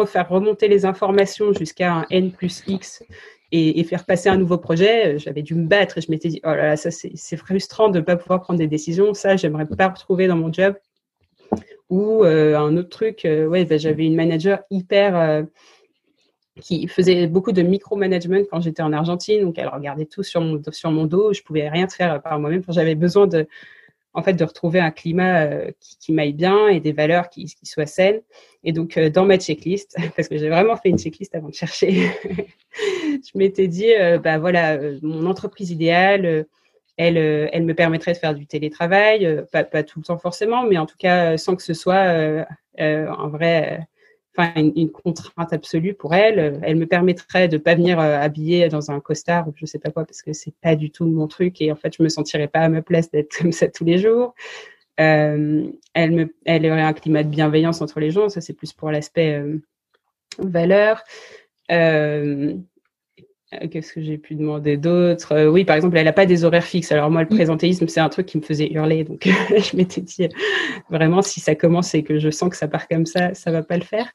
faire 0.07 0.29
remonter 0.29 0.67
les 0.67 0.85
informations 0.85 1.53
jusqu'à 1.53 1.93
un 1.93 2.05
N 2.09 2.31
plus 2.31 2.63
X 2.67 3.03
et, 3.51 3.83
faire 3.83 4.05
passer 4.05 4.29
un 4.29 4.37
nouveau 4.37 4.57
projet, 4.57 5.15
euh, 5.15 5.17
j'avais 5.17 5.41
dû 5.41 5.55
me 5.55 5.65
battre 5.65 5.97
et 5.97 6.01
je 6.01 6.11
m'étais 6.11 6.29
dit, 6.29 6.39
oh 6.43 6.49
là 6.49 6.67
là, 6.67 6.77
ça 6.77 6.91
c'est 6.91 7.37
frustrant 7.37 7.89
de 7.89 7.99
ne 7.99 8.03
pas 8.03 8.15
pouvoir 8.15 8.41
prendre 8.41 8.59
des 8.59 8.67
décisions. 8.67 9.13
Ça, 9.13 9.35
j'aimerais 9.37 9.65
pas 9.65 9.87
retrouver 9.87 10.27
dans 10.27 10.35
mon 10.35 10.53
job. 10.53 10.75
Ou 11.89 12.23
euh, 12.23 12.55
un 12.55 12.77
autre 12.77 12.89
truc, 12.89 13.25
euh, 13.25 13.47
ouais, 13.47 13.65
ben, 13.65 13.79
j'avais 13.79 14.05
une 14.05 14.15
manager 14.15 14.59
hyper 14.69 15.45
qui 16.61 16.87
faisait 16.87 17.25
beaucoup 17.25 17.51
de 17.51 17.61
micromanagement 17.61 18.41
quand 18.51 18.61
j'étais 18.61 18.83
en 18.83 18.93
Argentine. 18.93 19.41
Donc, 19.41 19.57
elle 19.57 19.69
regardait 19.69 20.05
tout 20.05 20.23
sur 20.23 20.41
mon, 20.41 20.61
sur 20.71 20.91
mon 20.91 21.05
dos. 21.05 21.33
Je 21.33 21.41
pouvais 21.41 21.69
rien 21.69 21.87
faire 21.87 22.21
par 22.21 22.39
moi-même. 22.39 22.61
j'avais 22.69 22.95
besoin 22.95 23.25
de, 23.25 23.47
en 24.13 24.23
fait, 24.23 24.33
de 24.33 24.43
retrouver 24.43 24.79
un 24.79 24.91
climat 24.91 25.41
euh, 25.43 25.71
qui, 25.79 26.11
m'aille 26.11 26.33
bien 26.33 26.67
et 26.67 26.79
des 26.79 26.91
valeurs 26.91 27.29
qui, 27.29 27.45
qui 27.45 27.65
soient 27.65 27.85
saines. 27.85 28.21
Et 28.63 28.71
donc, 28.71 28.97
euh, 28.97 29.09
dans 29.09 29.25
ma 29.25 29.37
checklist, 29.37 29.95
parce 30.15 30.27
que 30.27 30.37
j'ai 30.37 30.49
vraiment 30.49 30.75
fait 30.75 30.89
une 30.89 30.97
checklist 30.97 31.35
avant 31.35 31.49
de 31.49 31.53
chercher, 31.53 32.09
je 32.73 33.37
m'étais 33.37 33.67
dit, 33.67 33.93
euh, 33.93 34.17
bah 34.17 34.39
voilà, 34.39 34.77
mon 35.01 35.25
entreprise 35.25 35.71
idéale, 35.71 36.45
elle, 36.97 37.17
elle 37.17 37.63
me 37.63 37.73
permettrait 37.73 38.11
de 38.11 38.17
faire 38.17 38.35
du 38.35 38.45
télétravail, 38.45 39.45
pas, 39.53 39.63
pas 39.63 39.83
tout 39.83 39.99
le 39.99 40.05
temps 40.05 40.17
forcément, 40.17 40.63
mais 40.63 40.77
en 40.77 40.85
tout 40.85 40.97
cas 40.97 41.37
sans 41.37 41.55
que 41.55 41.63
ce 41.63 41.73
soit 41.73 42.45
un 42.77 43.27
vrai 43.29 43.87
une, 44.37 44.91
contrainte 44.91 45.53
absolue 45.53 45.93
pour 45.93 46.13
elle. 46.13 46.59
Elle 46.63 46.77
me 46.77 46.85
permettrait 46.85 47.47
de 47.47 47.57
pas 47.57 47.75
venir 47.75 47.99
euh, 47.99 48.19
habiller 48.19 48.69
dans 48.69 48.91
un 48.91 48.99
costard 48.99 49.47
ou 49.47 49.53
je 49.55 49.65
sais 49.65 49.79
pas 49.79 49.91
quoi 49.91 50.05
parce 50.05 50.21
que 50.21 50.33
c'est 50.33 50.53
pas 50.61 50.75
du 50.75 50.91
tout 50.91 51.05
mon 51.05 51.27
truc 51.27 51.61
et 51.61 51.71
en 51.71 51.75
fait 51.75 51.95
je 51.97 52.03
me 52.03 52.09
sentirais 52.09 52.47
pas 52.47 52.59
à 52.59 52.69
ma 52.69 52.81
place 52.81 53.11
d'être 53.11 53.37
comme 53.41 53.51
ça 53.51 53.67
tous 53.67 53.85
les 53.85 53.97
jours. 53.97 54.33
Euh, 54.99 55.71
elle 55.93 56.11
me, 56.11 56.35
elle 56.45 56.65
aurait 56.65 56.81
un 56.81 56.93
climat 56.93 57.23
de 57.23 57.29
bienveillance 57.29 57.81
entre 57.81 57.99
les 57.99 58.11
gens. 58.11 58.29
Ça 58.29 58.41
c'est 58.41 58.53
plus 58.53 58.73
pour 58.73 58.91
l'aspect 58.91 59.33
euh, 59.33 59.57
valeur. 60.37 61.03
Euh, 61.71 62.55
qu'est-ce 63.71 63.93
que 63.93 64.01
j'ai 64.01 64.17
pu 64.17 64.35
demander 64.35 64.77
d'autre? 64.77 65.33
Euh, 65.33 65.49
Oui, 65.49 65.65
par 65.65 65.75
exemple, 65.75 65.97
elle 65.97 66.05
n'a 66.05 66.13
pas 66.13 66.25
des 66.25 66.43
horaires 66.43 66.63
fixes. 66.63 66.91
Alors 66.91 67.09
moi, 67.09 67.21
le 67.21 67.27
mm. 67.27 67.35
présentéisme, 67.35 67.87
c'est 67.87 67.99
un 67.99 68.09
truc 68.09 68.27
qui 68.27 68.37
me 68.37 68.43
faisait 68.43 68.71
hurler. 68.71 69.03
Donc, 69.03 69.23
je 69.49 69.75
m'étais 69.75 70.01
dit, 70.01 70.27
vraiment, 70.89 71.21
si 71.21 71.39
ça 71.39 71.55
commence 71.55 71.95
et 71.95 72.03
que 72.03 72.19
je 72.19 72.29
sens 72.29 72.49
que 72.49 72.57
ça 72.57 72.67
part 72.67 72.87
comme 72.87 73.05
ça, 73.05 73.33
ça 73.33 73.51
va 73.51 73.63
pas 73.63 73.77
le 73.77 73.83
faire. 73.83 74.11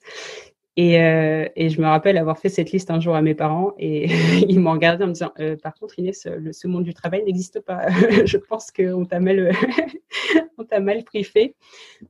Et, 0.77 1.01
euh, 1.01 1.47
et, 1.55 1.71
je 1.71 1.81
me 1.81 1.87
rappelle 1.87 2.19
avoir 2.19 2.37
fait 2.37 2.49
cette 2.49 2.73
liste 2.73 2.91
un 2.91 2.99
jour 2.99 3.15
à 3.15 3.23
mes 3.23 3.35
parents 3.35 3.75
et 3.79 4.07
ils 4.49 4.59
m'ont 4.59 4.73
regardé 4.73 5.05
en 5.05 5.07
me 5.07 5.13
disant 5.13 5.33
euh, 5.39 5.57
Par 5.57 5.75
contre, 5.75 5.99
Inès, 6.01 6.27
le, 6.27 6.53
ce 6.53 6.67
monde 6.67 6.83
du 6.83 6.93
travail 6.93 7.23
n'existe 7.23 7.61
pas. 7.61 7.87
je 8.25 8.37
pense 8.37 8.73
qu'on 8.73 9.05
t'a 9.05 9.21
mal, 9.21 9.53
on 10.59 10.65
t'a 10.65 10.81
mal 10.81 11.05
briefé. 11.05 11.55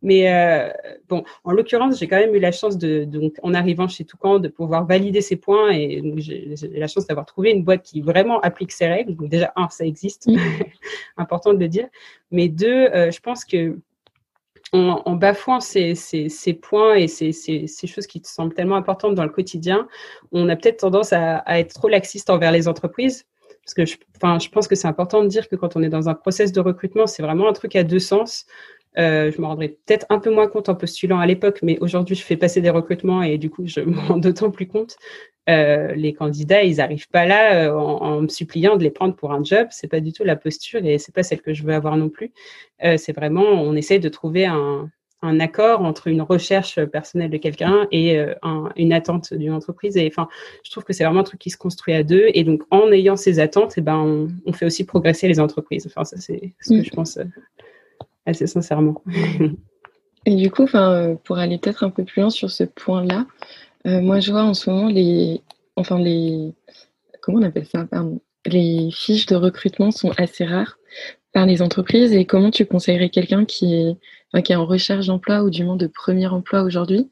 Mais 0.01 0.33
euh, 0.33 0.71
bon, 1.11 1.25
en 1.45 1.53
l'occurrence, 1.53 1.99
j'ai 1.99 2.09
quand 2.09 2.17
même 2.17 2.35
eu 2.35 2.41
la 2.41 2.53
chance 2.53 2.79
de, 2.79 3.05
donc, 3.05 3.35
en 3.43 3.53
arrivant 3.53 3.87
chez 3.87 4.07
Toucan, 4.07 4.39
de 4.39 4.49
pouvoir 4.49 4.87
valider 4.87 5.21
ces 5.21 5.37
points 5.37 5.71
et 5.71 6.03
j'ai 6.17 6.55
la 6.73 6.87
chance 6.87 7.07
d'avoir 7.07 7.27
trouvé 7.27 7.51
une 7.51 7.65
boîte 7.65 7.83
qui 7.83 8.01
vraiment 8.01 8.41
applique 8.41 8.73
ces 8.73 8.87
règles. 8.87 9.15
Donc, 9.15 9.29
déjà, 9.29 9.53
un, 9.57 9.69
ça 9.69 9.85
existe, 9.85 10.27
important 11.19 11.53
de 11.53 11.59
le 11.59 11.69
dire. 11.69 11.89
Mais 12.31 12.49
deux, 12.49 12.87
euh, 12.87 13.11
je 13.11 13.21
pense 13.21 13.45
que 13.45 13.79
en, 14.75 15.15
bafouant 15.15 15.61
ces, 15.61 15.95
points 16.61 16.97
et 16.97 17.07
ces, 17.07 17.87
choses 17.87 18.07
qui 18.07 18.21
te 18.21 18.29
semblent 18.29 18.55
tellement 18.55 18.77
importantes 18.77 19.15
dans 19.15 19.23
le 19.23 19.31
quotidien, 19.31 19.89
on 20.33 20.49
a 20.49 20.57
peut-être 20.57 20.79
tendance 20.79 21.13
à, 21.13 21.43
être 21.59 21.75
trop 21.75 21.89
laxiste 21.89 22.31
envers 22.31 22.53
les 22.53 22.67
entreprises. 22.69 23.27
Parce 23.65 23.75
que 23.75 23.87
je, 23.87 23.97
enfin, 24.17 24.39
je 24.39 24.51
pense 24.51 24.69
que 24.69 24.75
c'est 24.75 24.89
important 24.89 25.23
de 25.23 25.29
dire 25.29 25.49
que 25.49 25.57
quand 25.57 25.75
on 25.77 25.83
est 25.83 25.89
dans 25.89 26.09
un 26.11 26.15
process 26.15 26.53
de 26.53 26.61
recrutement, 26.61 27.07
c'est 27.07 27.23
vraiment 27.23 27.49
un 27.49 27.55
truc 27.55 27.77
à 27.77 27.85
deux 27.85 27.99
sens. 27.99 28.45
Euh, 28.99 29.33
je 29.33 29.41
me 29.41 29.47
rendrai 29.47 29.69
peut-être 29.69 30.07
un 30.11 30.19
peu 30.19 30.31
moins 30.31 30.49
compte 30.49 30.69
en 30.69 30.75
postulant 30.75 31.19
à 31.19 31.27
l'époque, 31.27 31.61
mais 31.63 31.79
aujourd'hui, 31.81 32.15
je 32.15 32.23
fais 32.23 32.37
passer 32.37 32.61
des 32.61 32.71
recrutements 32.71 33.23
et 33.23 33.39
du 33.39 33.51
coup, 33.51 33.67
je 33.67 33.81
me 33.87 33.99
rends 33.99 34.19
d'autant 34.19 34.51
plus 34.51 34.67
compte. 34.67 34.97
Euh, 35.51 35.95
les 35.95 36.15
candidats, 36.15 36.63
ils 36.63 36.77
n'arrivent 36.77 37.09
pas 37.09 37.27
là 37.27 37.67
euh, 37.67 37.75
en, 37.75 38.23
me 38.23 38.29
suppliant 38.29 38.77
de 38.77 38.83
les 38.83 38.91
prendre 38.91 39.15
pour 39.15 39.33
un 39.33 39.45
job. 39.45 39.69
C'est 39.71 39.89
pas 39.89 40.01
du 40.01 40.13
tout 40.13 40.25
la 40.25 40.37
posture 40.37 40.85
et 40.85 40.99
c'est 40.99 41.15
pas 41.15 41.23
celle 41.23 41.43
que 41.43 41.53
je 41.53 41.63
veux 41.65 41.75
avoir 41.75 41.97
non 41.97 42.09
plus. 42.09 42.33
c'est 42.81 43.13
vraiment, 43.13 43.43
on 43.43 43.75
essaye 43.75 44.01
de 44.01 44.09
trouver 44.09 44.47
un, 44.47 44.91
un, 45.23 45.41
accord 45.41 45.83
entre 45.83 46.09
une 46.09 46.23
recherche 46.23 46.83
personnelle 46.87 47.31
de 47.31 47.37
quelqu'un 47.37 47.87
et 47.93 48.19
une 48.77 48.93
attente 48.93 49.35
d'une 49.35 49.53
entreprise. 49.53 49.97
Et 49.97 50.07
enfin, 50.07 50.29
je 50.65 50.71
trouve 50.71 50.85
que 50.85 50.93
c'est 50.93 51.05
vraiment 51.05 51.21
un 51.21 51.25
truc 51.25 51.41
qui 51.41 51.51
se 51.51 51.57
construit 51.57 51.95
à 51.95 52.03
deux. 52.03 52.27
Et 52.35 52.45
donc, 52.45 52.63
en 52.71 52.91
ayant 52.93 53.17
ces 53.17 53.39
attentes, 53.39 53.77
et 53.79 53.81
eh 53.81 53.83
ben, 53.83 53.97
on, 53.97 54.29
on 54.47 54.53
fait 54.53 54.67
aussi 54.67 54.85
progresser 54.85 55.29
les 55.29 55.41
entreprises. 55.41 55.87
Enfin, 55.87 56.05
ça, 56.05 56.17
c'est 56.19 56.55
ce 56.61 56.71
que 56.71 56.81
mm. 56.81 56.85
je 56.85 56.91
pense 56.91 57.19
assez 58.27 58.47
sincèrement. 58.47 59.03
Et 60.27 60.37
du 60.37 60.51
coup, 60.51 60.67
euh, 60.75 61.17
pour 61.25 61.39
aller 61.39 61.59
peut-être 61.59 61.85
un 61.85 61.91
peu 61.91 62.05
plus 62.05 62.21
loin 62.21 62.31
sur 62.31 62.51
ce 62.51 62.65
point-là, 62.65 63.27
euh, 63.87 64.01
moi 64.01 64.21
je 64.21 64.31
vois 64.31 64.45
en 64.45 64.55
ce 64.55 64.71
moment 64.71 64.89
les, 64.89 65.43
enfin 65.77 65.99
les, 65.99 66.55
comment 67.21 67.39
on 67.39 67.43
appelle 67.43 67.67
ça, 67.67 67.87
les 68.47 68.91
fiches 68.93 69.27
de 69.27 69.37
recrutement 69.37 69.91
sont 69.91 70.13
assez 70.17 70.45
rares 70.45 70.79
par 71.33 71.47
les 71.47 71.61
entreprises. 71.61 72.13
Et 72.13 72.25
comment 72.25 72.51
tu 72.51 72.65
conseillerais 72.65 73.11
quelqu'un 73.11 73.45
qui 73.45 73.75
est, 73.75 74.43
qui 74.43 74.53
est 74.53 74.57
en 74.57 74.67
recherche 74.67 75.07
d'emploi 75.07 75.43
ou 75.43 75.51
du 75.51 75.65
moins 75.65 75.77
de 75.77 75.87
premier 75.87 76.27
emploi 76.27 76.63
aujourd'hui, 76.63 77.11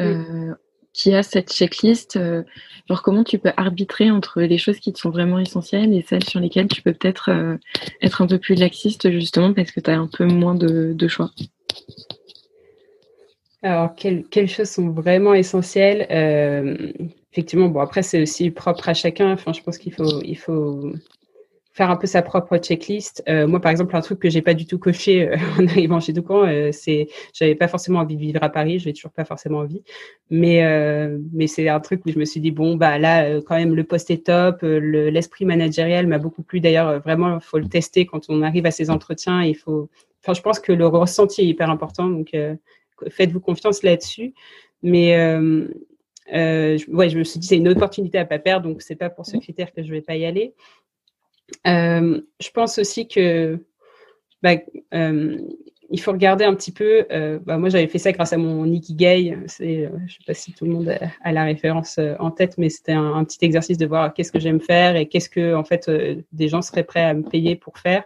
euh, 0.00 0.54
qui 0.92 1.14
a 1.14 1.22
cette 1.22 1.52
checklist, 1.52 2.16
euh, 2.16 2.42
genre 2.88 3.02
comment 3.02 3.24
tu 3.24 3.38
peux 3.38 3.52
arbitrer 3.56 4.10
entre 4.10 4.42
les 4.42 4.58
choses 4.58 4.78
qui 4.78 4.92
te 4.92 4.98
sont 4.98 5.10
vraiment 5.10 5.38
essentielles 5.38 5.92
et 5.92 6.02
celles 6.02 6.24
sur 6.24 6.40
lesquelles 6.40 6.68
tu 6.68 6.82
peux 6.82 6.92
peut-être 6.92 7.30
être 8.00 8.22
un 8.22 8.26
peu 8.26 8.38
plus 8.38 8.54
laxiste 8.54 9.10
justement 9.10 9.52
parce 9.52 9.72
que 9.72 9.80
tu 9.80 9.90
as 9.90 9.98
un 9.98 10.06
peu 10.06 10.24
moins 10.24 10.54
de, 10.54 11.08
choix? 11.08 11.30
Alors, 13.66 13.94
quelles, 13.96 14.48
choses 14.48 14.70
sont 14.70 14.90
vraiment 14.90 15.34
essentielles 15.34 16.06
euh, 16.10 16.92
Effectivement, 17.32 17.68
bon, 17.68 17.80
après, 17.80 18.02
c'est 18.02 18.22
aussi 18.22 18.50
propre 18.50 18.88
à 18.88 18.94
chacun. 18.94 19.32
Enfin, 19.32 19.52
je 19.52 19.60
pense 19.60 19.76
qu'il 19.76 19.92
faut, 19.92 20.22
il 20.22 20.38
faut 20.38 20.92
faire 21.72 21.90
un 21.90 21.96
peu 21.96 22.06
sa 22.06 22.22
propre 22.22 22.56
checklist. 22.58 23.24
Euh, 23.28 23.46
moi, 23.46 23.60
par 23.60 23.70
exemple, 23.70 23.94
un 23.96 24.00
truc 24.00 24.18
que 24.20 24.30
j'ai 24.30 24.40
pas 24.40 24.54
du 24.54 24.66
tout 24.66 24.78
coché 24.78 25.28
euh, 25.28 25.36
en 25.58 25.66
arrivant 25.66 26.00
chez 26.00 26.14
Toucan, 26.14 26.46
euh, 26.46 26.70
c'est 26.72 27.08
j'avais 27.34 27.56
pas 27.56 27.68
forcément 27.68 27.98
envie 27.98 28.16
de 28.16 28.20
vivre 28.20 28.42
à 28.42 28.48
Paris, 28.48 28.78
j'ai 28.78 28.92
toujours 28.94 29.10
pas 29.10 29.26
forcément 29.26 29.58
envie, 29.58 29.82
mais 30.30 30.62
mais 31.32 31.46
c'est 31.46 31.68
un 31.68 31.80
truc 31.80 32.06
où 32.06 32.10
je 32.10 32.18
me 32.18 32.24
suis 32.24 32.40
dit 32.40 32.50
bon 32.50 32.76
bah 32.76 32.98
là 32.98 33.40
quand 33.42 33.56
même 33.56 33.74
le 33.74 33.84
poste 33.84 34.10
est 34.10 34.26
top, 34.26 34.60
l'esprit 34.62 35.44
managériel 35.44 36.06
m'a 36.06 36.18
beaucoup 36.18 36.42
plu. 36.42 36.60
D'ailleurs, 36.60 37.00
vraiment, 37.00 37.34
il 37.34 37.42
faut 37.42 37.58
le 37.58 37.68
tester 37.68 38.06
quand 38.06 38.22
on 38.30 38.42
arrive 38.42 38.64
à 38.66 38.70
ces 38.70 38.90
entretiens. 38.90 39.42
Il 39.42 39.56
faut, 39.56 39.90
enfin, 40.22 40.32
je 40.32 40.40
pense 40.40 40.60
que 40.60 40.72
le 40.72 40.86
ressenti 40.86 41.42
est 41.42 41.46
hyper 41.46 41.68
important, 41.70 42.08
donc 42.08 42.34
faites-vous 43.10 43.40
confiance 43.40 43.82
là-dessus. 43.82 44.34
Mais 44.82 45.14
je, 46.28 46.90
ouais, 46.90 47.08
je 47.08 47.18
me 47.18 47.24
suis 47.24 47.38
dit 47.40 47.46
c'est 47.46 47.56
une 47.56 47.68
opportunité 47.68 48.18
à 48.18 48.24
pas 48.24 48.38
perdre, 48.38 48.68
donc 48.68 48.82
c'est 48.82 48.96
pas 48.96 49.10
pour 49.10 49.26
ce 49.26 49.36
critère 49.36 49.72
que 49.72 49.82
je 49.82 49.90
vais 49.90 50.02
pas 50.02 50.16
y 50.16 50.24
aller. 50.24 50.54
Euh, 51.66 52.20
je 52.40 52.50
pense 52.50 52.78
aussi 52.78 53.08
que 53.08 53.58
bah, 54.42 54.54
euh, 54.94 55.38
il 55.90 56.00
faut 56.00 56.12
regarder 56.12 56.44
un 56.44 56.54
petit 56.54 56.72
peu. 56.72 57.06
Euh, 57.12 57.38
bah, 57.44 57.58
moi, 57.58 57.68
j'avais 57.68 57.86
fait 57.86 57.98
ça 57.98 58.12
grâce 58.12 58.32
à 58.32 58.36
mon 58.36 58.64
Ikigai. 58.66 59.38
C'est, 59.46 59.84
je 59.84 60.02
ne 60.02 60.08
sais 60.08 60.24
pas 60.26 60.34
si 60.34 60.52
tout 60.52 60.64
le 60.64 60.72
monde 60.72 60.88
a, 61.22 61.32
la 61.32 61.44
référence 61.44 62.00
en 62.18 62.30
tête, 62.30 62.58
mais 62.58 62.68
c'était 62.68 62.92
un, 62.92 63.24
petit 63.24 63.44
exercice 63.44 63.78
de 63.78 63.86
voir 63.86 64.12
qu'est-ce 64.12 64.32
que 64.32 64.40
j'aime 64.40 64.60
faire 64.60 64.96
et 64.96 65.06
qu'est-ce 65.06 65.30
que 65.30 65.54
en 65.54 65.64
fait 65.64 65.90
des 66.32 66.48
gens 66.48 66.62
seraient 66.62 66.84
prêts 66.84 67.04
à 67.04 67.14
me 67.14 67.22
payer 67.22 67.56
pour 67.56 67.78
faire. 67.78 68.04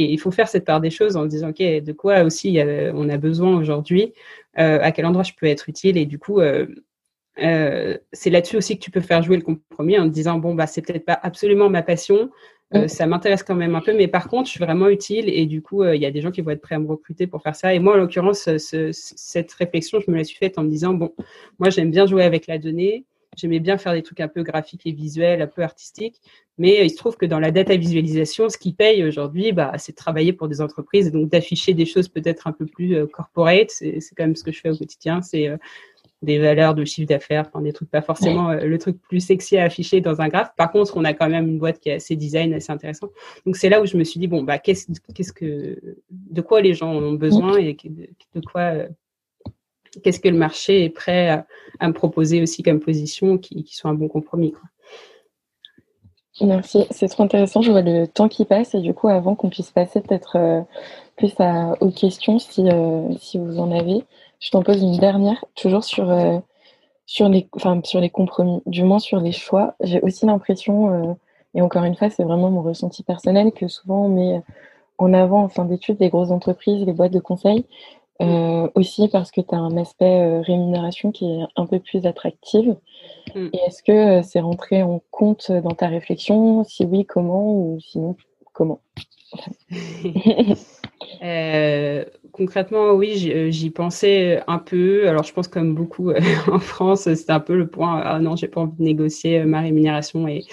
Et 0.00 0.04
il 0.12 0.18
faut 0.18 0.30
faire 0.30 0.48
cette 0.48 0.64
part 0.64 0.80
des 0.80 0.90
choses 0.90 1.16
en 1.16 1.26
disant 1.26 1.50
ok, 1.50 1.58
de 1.58 1.92
quoi 1.92 2.22
aussi 2.22 2.58
on 2.94 3.08
a 3.08 3.16
besoin 3.16 3.56
aujourd'hui, 3.58 4.12
à 4.54 4.92
quel 4.92 5.06
endroit 5.06 5.24
je 5.24 5.32
peux 5.38 5.46
être 5.46 5.68
utile 5.68 5.96
et 5.98 6.06
du 6.06 6.18
coup. 6.18 6.40
c'est 7.36 8.30
là-dessus 8.30 8.56
aussi 8.56 8.78
que 8.78 8.84
tu 8.84 8.90
peux 8.90 9.00
faire 9.00 9.22
jouer 9.22 9.36
le 9.36 9.42
compromis 9.42 9.98
en 9.98 10.06
disant 10.06 10.38
bon 10.38 10.54
bah 10.54 10.66
c'est 10.66 10.82
peut-être 10.82 11.04
pas 11.04 11.18
absolument 11.22 11.68
ma 11.68 11.82
passion, 11.82 12.30
euh, 12.74 12.86
ça 12.86 13.06
m'intéresse 13.06 13.42
quand 13.42 13.54
même 13.54 13.74
un 13.74 13.80
peu, 13.80 13.94
mais 13.94 14.08
par 14.08 14.28
contre, 14.28 14.46
je 14.46 14.50
suis 14.50 14.60
vraiment 14.62 14.88
utile 14.88 15.28
et 15.28 15.46
du 15.46 15.62
coup, 15.62 15.82
euh, 15.82 15.96
il 15.96 16.02
y 16.02 16.06
a 16.06 16.10
des 16.10 16.20
gens 16.20 16.30
qui 16.30 16.42
vont 16.42 16.50
être 16.50 16.60
prêts 16.60 16.74
à 16.74 16.78
me 16.78 16.86
recruter 16.86 17.26
pour 17.26 17.42
faire 17.42 17.56
ça. 17.56 17.72
Et 17.72 17.78
moi, 17.78 17.94
en 17.94 17.96
l'occurrence, 17.96 18.48
cette 18.58 19.52
réflexion, 19.52 20.00
je 20.00 20.10
me 20.10 20.16
la 20.16 20.24
suis 20.24 20.36
faite 20.36 20.58
en 20.58 20.64
me 20.64 20.68
disant, 20.68 20.92
bon, 20.92 21.14
moi, 21.58 21.70
j'aime 21.70 21.90
bien 21.90 22.06
jouer 22.06 22.24
avec 22.24 22.46
la 22.46 22.58
donnée, 22.58 23.06
j'aimais 23.36 23.60
bien 23.60 23.78
faire 23.78 23.92
des 23.92 24.02
trucs 24.02 24.20
un 24.20 24.28
peu 24.28 24.42
graphiques 24.42 24.86
et 24.86 24.92
visuels, 24.92 25.42
un 25.42 25.46
peu 25.46 25.62
artistiques, 25.62 26.20
mais 26.56 26.84
il 26.84 26.90
se 26.90 26.96
trouve 26.96 27.16
que 27.16 27.26
dans 27.26 27.38
la 27.38 27.50
data 27.50 27.76
visualisation, 27.76 28.48
ce 28.48 28.58
qui 28.58 28.72
paye 28.72 29.04
aujourd'hui, 29.04 29.52
bah, 29.52 29.72
c'est 29.78 29.92
de 29.92 29.96
travailler 29.96 30.32
pour 30.32 30.48
des 30.48 30.60
entreprises 30.60 31.06
et 31.06 31.10
donc 31.10 31.28
d'afficher 31.28 31.74
des 31.74 31.86
choses 31.86 32.08
peut-être 32.08 32.46
un 32.46 32.52
peu 32.52 32.66
plus 32.66 32.96
euh, 32.96 33.06
corporate. 33.06 33.70
C'est 33.70 34.00
quand 34.16 34.24
même 34.24 34.36
ce 34.36 34.44
que 34.44 34.52
je 34.52 34.60
fais 34.60 34.70
au 34.70 34.76
quotidien, 34.76 35.22
c'est 35.22 35.48
des 36.22 36.38
valeurs 36.38 36.74
de 36.74 36.84
chiffre 36.84 37.08
d'affaires, 37.08 37.44
enfin, 37.48 37.62
des 37.62 37.72
trucs 37.72 37.90
pas 37.90 38.02
forcément 38.02 38.50
euh, 38.50 38.64
le 38.64 38.78
truc 38.78 39.00
plus 39.00 39.20
sexy 39.20 39.56
à 39.56 39.64
afficher 39.64 40.00
dans 40.00 40.20
un 40.20 40.28
graphe. 40.28 40.50
Par 40.56 40.72
contre, 40.72 40.96
on 40.96 41.04
a 41.04 41.14
quand 41.14 41.28
même 41.28 41.48
une 41.48 41.58
boîte 41.58 41.78
qui 41.78 41.90
est 41.90 41.94
assez 41.94 42.16
design, 42.16 42.52
assez 42.54 42.72
intéressant. 42.72 43.08
Donc 43.46 43.56
c'est 43.56 43.68
là 43.68 43.80
où 43.80 43.86
je 43.86 43.96
me 43.96 44.04
suis 44.04 44.18
dit 44.18 44.26
bon 44.26 44.42
bah 44.42 44.58
qu'est-ce 44.58 44.88
qu'est-ce 45.14 45.32
que 45.32 45.78
de 46.10 46.40
quoi 46.40 46.60
les 46.60 46.74
gens 46.74 46.92
ont 46.92 47.12
besoin 47.12 47.58
et 47.58 47.74
de, 47.74 48.40
quoi 48.40 48.62
euh, 48.62 48.88
qu'est-ce 50.02 50.20
que 50.20 50.28
le 50.28 50.36
marché 50.36 50.84
est 50.84 50.90
prêt 50.90 51.44
à, 51.80 51.88
me 51.88 51.92
proposer 51.92 52.42
aussi 52.42 52.62
comme 52.62 52.80
position 52.80 53.38
qui, 53.38 53.64
qui 53.64 53.76
soit 53.76 53.90
un 53.90 53.94
bon 53.94 54.08
compromis. 54.08 54.54
Merci, 56.40 56.86
c'est 56.90 57.08
trop 57.08 57.24
intéressant. 57.24 57.62
Je 57.62 57.72
vois 57.72 57.82
le 57.82 58.06
temps 58.06 58.28
qui 58.28 58.44
passe 58.44 58.74
et 58.74 58.80
du 58.80 58.94
coup, 58.94 59.08
avant 59.08 59.34
qu'on 59.34 59.50
puisse 59.50 59.70
passer 59.72 60.00
peut-être 60.00 60.36
euh, 60.36 60.60
plus 61.16 61.34
aux 61.80 61.90
questions, 61.90 62.38
si, 62.38 62.68
si 63.18 63.38
vous 63.38 63.58
en 63.58 63.72
avez, 63.72 64.04
je 64.38 64.50
t'en 64.50 64.62
pose 64.62 64.82
une 64.82 64.96
dernière, 64.98 65.44
toujours 65.56 65.82
sur, 65.82 66.10
euh, 66.10 66.38
sur, 67.06 67.28
les, 67.28 67.48
sur 67.84 68.00
les 68.00 68.10
compromis, 68.10 68.62
du 68.66 68.84
moins 68.84 69.00
sur 69.00 69.20
les 69.20 69.32
choix. 69.32 69.74
J'ai 69.80 70.00
aussi 70.02 70.26
l'impression, 70.26 71.10
euh, 71.10 71.14
et 71.54 71.62
encore 71.62 71.84
une 71.84 71.96
fois, 71.96 72.08
c'est 72.08 72.22
vraiment 72.22 72.50
mon 72.50 72.62
ressenti 72.62 73.02
personnel, 73.02 73.50
que 73.52 73.66
souvent 73.66 74.04
on 74.04 74.08
met 74.08 74.42
en 74.98 75.12
avant 75.12 75.42
en 75.42 75.48
fin 75.48 75.64
d'études 75.64 75.98
les 76.00 76.08
grosses 76.08 76.30
entreprises, 76.30 76.84
les 76.84 76.92
boîtes 76.92 77.12
de 77.12 77.20
conseil, 77.20 77.66
euh, 78.20 78.68
aussi 78.74 79.08
parce 79.08 79.30
que 79.30 79.40
tu 79.40 79.54
as 79.54 79.58
un 79.58 79.76
aspect 79.76 80.40
rémunération 80.40 81.12
qui 81.12 81.26
est 81.26 81.44
un 81.56 81.66
peu 81.66 81.78
plus 81.78 82.06
attractive. 82.06 82.76
Mm. 83.34 83.48
Et 83.52 83.58
est-ce 83.66 83.82
que 83.82 84.22
c'est 84.22 84.40
rentré 84.40 84.82
en 84.82 85.00
compte 85.10 85.50
dans 85.50 85.74
ta 85.74 85.88
réflexion? 85.88 86.64
Si 86.64 86.84
oui, 86.84 87.04
comment? 87.04 87.52
Ou 87.52 87.78
sinon, 87.80 88.16
comment? 88.52 88.80
Concrètement, 92.38 92.92
oui, 92.92 93.32
euh, 93.34 93.50
j'y 93.50 93.70
pensais 93.70 94.40
un 94.46 94.58
peu. 94.58 95.08
Alors, 95.08 95.24
je 95.24 95.32
pense 95.32 95.48
comme 95.48 95.74
beaucoup 95.74 96.10
euh, 96.10 96.20
en 96.52 96.60
France, 96.60 97.12
c'était 97.12 97.32
un 97.32 97.40
peu 97.40 97.56
le 97.56 97.66
point. 97.66 98.00
Ah 98.04 98.20
non, 98.20 98.36
j'ai 98.36 98.46
pas 98.46 98.60
envie 98.60 98.76
de 98.78 98.82
négocier 98.84 99.40
euh, 99.40 99.44
ma 99.44 99.60
rémunération 99.60 100.28
et 100.28 100.44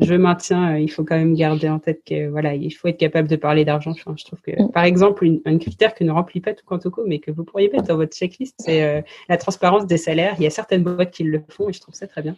je 0.00 0.14
maintiens. 0.14 0.76
Il 0.78 0.90
faut 0.90 1.04
quand 1.04 1.16
même 1.16 1.34
garder 1.34 1.68
en 1.68 1.78
tête 1.78 2.02
que 2.04 2.28
voilà, 2.28 2.54
il 2.54 2.70
faut 2.70 2.88
être 2.88 2.98
capable 2.98 3.28
de 3.28 3.36
parler 3.36 3.64
d'argent. 3.64 3.92
je 3.94 4.24
trouve 4.24 4.40
que, 4.40 4.62
mm. 4.62 4.70
par 4.72 4.84
exemple, 4.84 5.26
un 5.44 5.58
critère 5.58 5.94
que 5.94 6.04
ne 6.04 6.10
remplit 6.10 6.40
pas 6.40 6.54
tout 6.54 6.64
Quantoco, 6.64 7.04
mais 7.06 7.18
que 7.18 7.30
vous 7.30 7.44
pourriez 7.44 7.68
mettre 7.68 7.84
dans 7.84 7.96
votre 7.96 8.14
checklist, 8.14 8.54
c'est 8.58 9.04
la 9.28 9.36
transparence 9.36 9.86
des 9.86 9.96
salaires. 9.96 10.34
Il 10.38 10.42
y 10.42 10.46
a 10.46 10.50
certaines 10.50 10.82
boîtes 10.82 11.10
qui 11.10 11.24
le 11.24 11.42
font 11.48 11.68
et 11.68 11.72
je 11.72 11.80
trouve 11.80 11.94
ça 11.94 12.06
très 12.06 12.22
bien. 12.22 12.36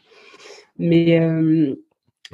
Mais 0.79 1.19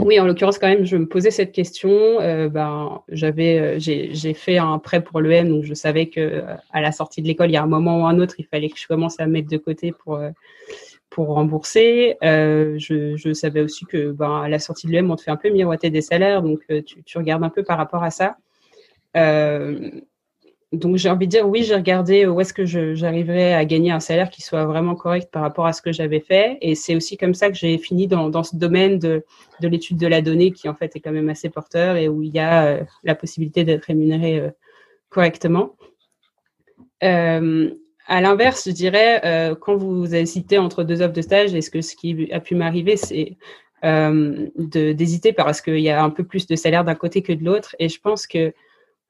oui, 0.01 0.19
en 0.19 0.27
l'occurrence, 0.27 0.59
quand 0.59 0.67
même, 0.67 0.85
je 0.85 0.97
me 0.97 1.07
posais 1.07 1.31
cette 1.31 1.53
question. 1.53 1.91
Euh, 2.21 2.49
ben, 2.49 3.03
j'avais, 3.09 3.59
euh, 3.59 3.79
j'ai 3.79 4.35
fait 4.35 4.59
un 4.59 4.79
prêt 4.79 5.03
pour 5.03 5.21
l'EM, 5.21 5.49
donc 5.49 5.65
je 5.65 5.75
savais 5.75 6.09
que 6.09 6.21
euh, 6.21 6.55
à 6.73 6.81
la 6.81 6.91
sortie 6.91 7.23
de 7.23 7.29
l'école, 7.29 7.51
il 7.51 7.53
y 7.53 7.57
a 7.57 7.63
un 7.63 7.69
moment 7.69 8.03
ou 8.03 8.07
un 8.07 8.19
autre, 8.19 8.35
il 8.39 8.47
fallait 8.47 8.71
que 8.71 8.79
je 8.79 8.89
commence 8.89 9.21
à 9.21 9.27
mettre 9.27 9.49
de 9.49 9.57
côté 9.57 9.93
pour 9.93 10.21
pour 11.15 11.29
rembourser. 11.29 12.17
Je, 12.23 13.15
je, 13.17 13.33
savais 13.33 13.61
aussi 13.61 13.85
que 13.85 14.11
ben, 14.11 14.43
à 14.43 14.49
la 14.49 14.59
sortie 14.59 14.89
de 14.89 14.93
l'EM, 14.93 15.11
on 15.11 15.17
te 15.17 15.23
fait 15.23 15.31
un 15.31 15.37
peu 15.37 15.49
miroiter 15.49 15.91
des 15.91 16.03
salaires, 16.03 16.43
donc 16.43 16.61
tu, 16.85 17.03
tu, 17.05 17.19
regardes 17.19 17.45
un 17.45 17.51
peu 17.51 17.63
par 17.63 17.79
rapport 17.79 18.03
à 18.03 18.11
ça. 18.11 18.37
donc 20.73 20.97
j'ai 20.97 21.09
envie 21.09 21.27
de 21.27 21.31
dire 21.31 21.49
oui, 21.49 21.63
j'ai 21.63 21.77
regardé 21.77 22.27
où 22.27 22.41
est-ce 22.41 22.53
que 22.53 22.65
j'arriverais 22.95 23.55
à 23.55 23.65
gagner 23.65 23.93
un 23.93 24.01
salaire 24.01 24.29
qui 24.29 24.43
soit 24.43 24.65
vraiment 24.65 24.97
correct 24.97 25.31
par 25.31 25.43
rapport 25.43 25.67
à 25.67 25.73
ce 25.73 25.83
que 25.83 25.93
j'avais 25.93 26.21
fait. 26.21 26.59
Et 26.61 26.75
c'est 26.75 26.97
aussi 26.97 27.17
comme 27.17 27.35
ça 27.35 27.49
que 27.49 27.57
j'ai 27.57 27.79
fini 27.79 28.09
dans, 28.09 28.29
dans, 28.29 28.43
ce 28.43 28.57
domaine 28.57 28.99
de, 28.99 29.25
de 29.61 29.69
l'étude 29.69 29.99
de 29.99 30.09
la 30.09 30.21
donnée 30.21 30.51
qui 30.51 30.69
en 30.69 30.75
fait 30.75 30.97
est 30.97 31.01
quand 31.01 31.13
même 31.13 31.29
assez 31.29 31.49
porteur 31.49 31.97
et 31.97 32.09
où 32.09 32.23
il 32.23 32.35
y 32.35 32.41
a 32.41 32.67
euh, 32.67 32.85
la 33.05 33.15
possibilité 33.15 33.63
d'être 33.65 33.85
rémunéré 33.85 34.41
euh, 34.41 34.51
correctement. 35.11 35.77
Euh, 37.03 37.71
à 38.07 38.21
l'inverse, 38.21 38.65
je 38.67 38.73
dirais, 38.73 39.21
euh, 39.25 39.55
quand 39.55 39.77
vous 39.77 40.15
hésitez 40.15 40.59
entre 40.59 40.85
deux 40.85 41.03
offres 41.03 41.13
de 41.13 41.23
stage, 41.23 41.55
est-ce 41.55 41.71
que 41.71 41.81
ce 41.81 41.97
qui 41.97 42.31
a 42.33 42.41
pu 42.41 42.55
m'arriver, 42.55 42.97
c'est 42.97 43.37
d'hésiter 43.83 45.35
parce 45.35 45.61
qu'il 45.61 45.81
y 45.81 45.91
a 45.91 46.03
un 46.03 46.09
peu 46.09 46.25
plus 46.25 46.47
de 46.47 46.57
salaire 46.57 46.85
d'un 46.85 46.95
côté 46.95 47.23
que 47.23 47.33
de 47.33 47.45
l'autre? 47.45 47.77
Et 47.79 47.89
je 47.89 48.01
pense 48.01 48.27
que 48.27 48.55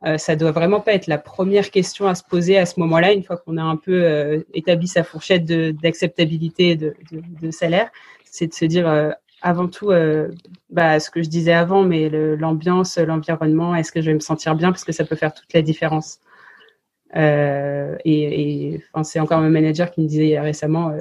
euh, 0.07 0.19
ça 0.19 0.37
doit 0.37 0.51
vraiment 0.51 0.81
pas 0.81 0.93
être 0.93 1.07
la 1.07 1.19
première 1.19 1.71
question 1.71 2.07
à 2.07 2.15
se 2.15 2.23
poser 2.23 2.59
à 2.59 2.67
ce 2.67 2.79
moment-là, 2.81 3.13
une 3.13 3.23
fois 3.23 3.39
qu'on 3.39 3.57
a 3.57 3.63
un 3.63 3.77
peu 3.77 4.05
euh, 4.05 4.41
établi 4.53 4.87
sa 4.87 5.03
fourchette 5.03 5.47
d'acceptabilité 5.47 6.77
de, 6.77 6.95
salaire, 7.51 7.91
c'est 8.25 8.49
de 8.49 8.55
se 8.55 8.67
dire 8.67 8.87
euh, 8.87 9.11
avant 9.41 9.69
tout 9.69 9.93
bah, 10.71 11.01
ce 11.01 11.11
que 11.11 11.23
je 11.23 11.29
disais 11.29 11.53
avant, 11.53 11.83
mais 11.83 12.09
l'ambiance, 12.09 12.97
l'environnement, 12.97 13.75
est-ce 13.75 13.93
que 13.93 14.01
je 14.01 14.07
vais 14.07 14.15
me 14.15 14.21
sentir 14.21 14.55
bien? 14.55 14.73
Parce 14.73 14.85
que 14.85 14.93
ça 14.93 15.05
peut 15.05 15.17
faire 15.17 15.35
toute 15.35 15.53
la 15.53 15.61
différence. 15.61 16.19
Et, 17.15 18.75
et 18.75 18.83
c'est 19.03 19.21
encore 19.21 19.41
mon 19.41 19.51
manager 19.51 19.91
qui 19.91 20.01
me 20.01 20.07
disait 20.07 20.39
récemment, 20.41 20.93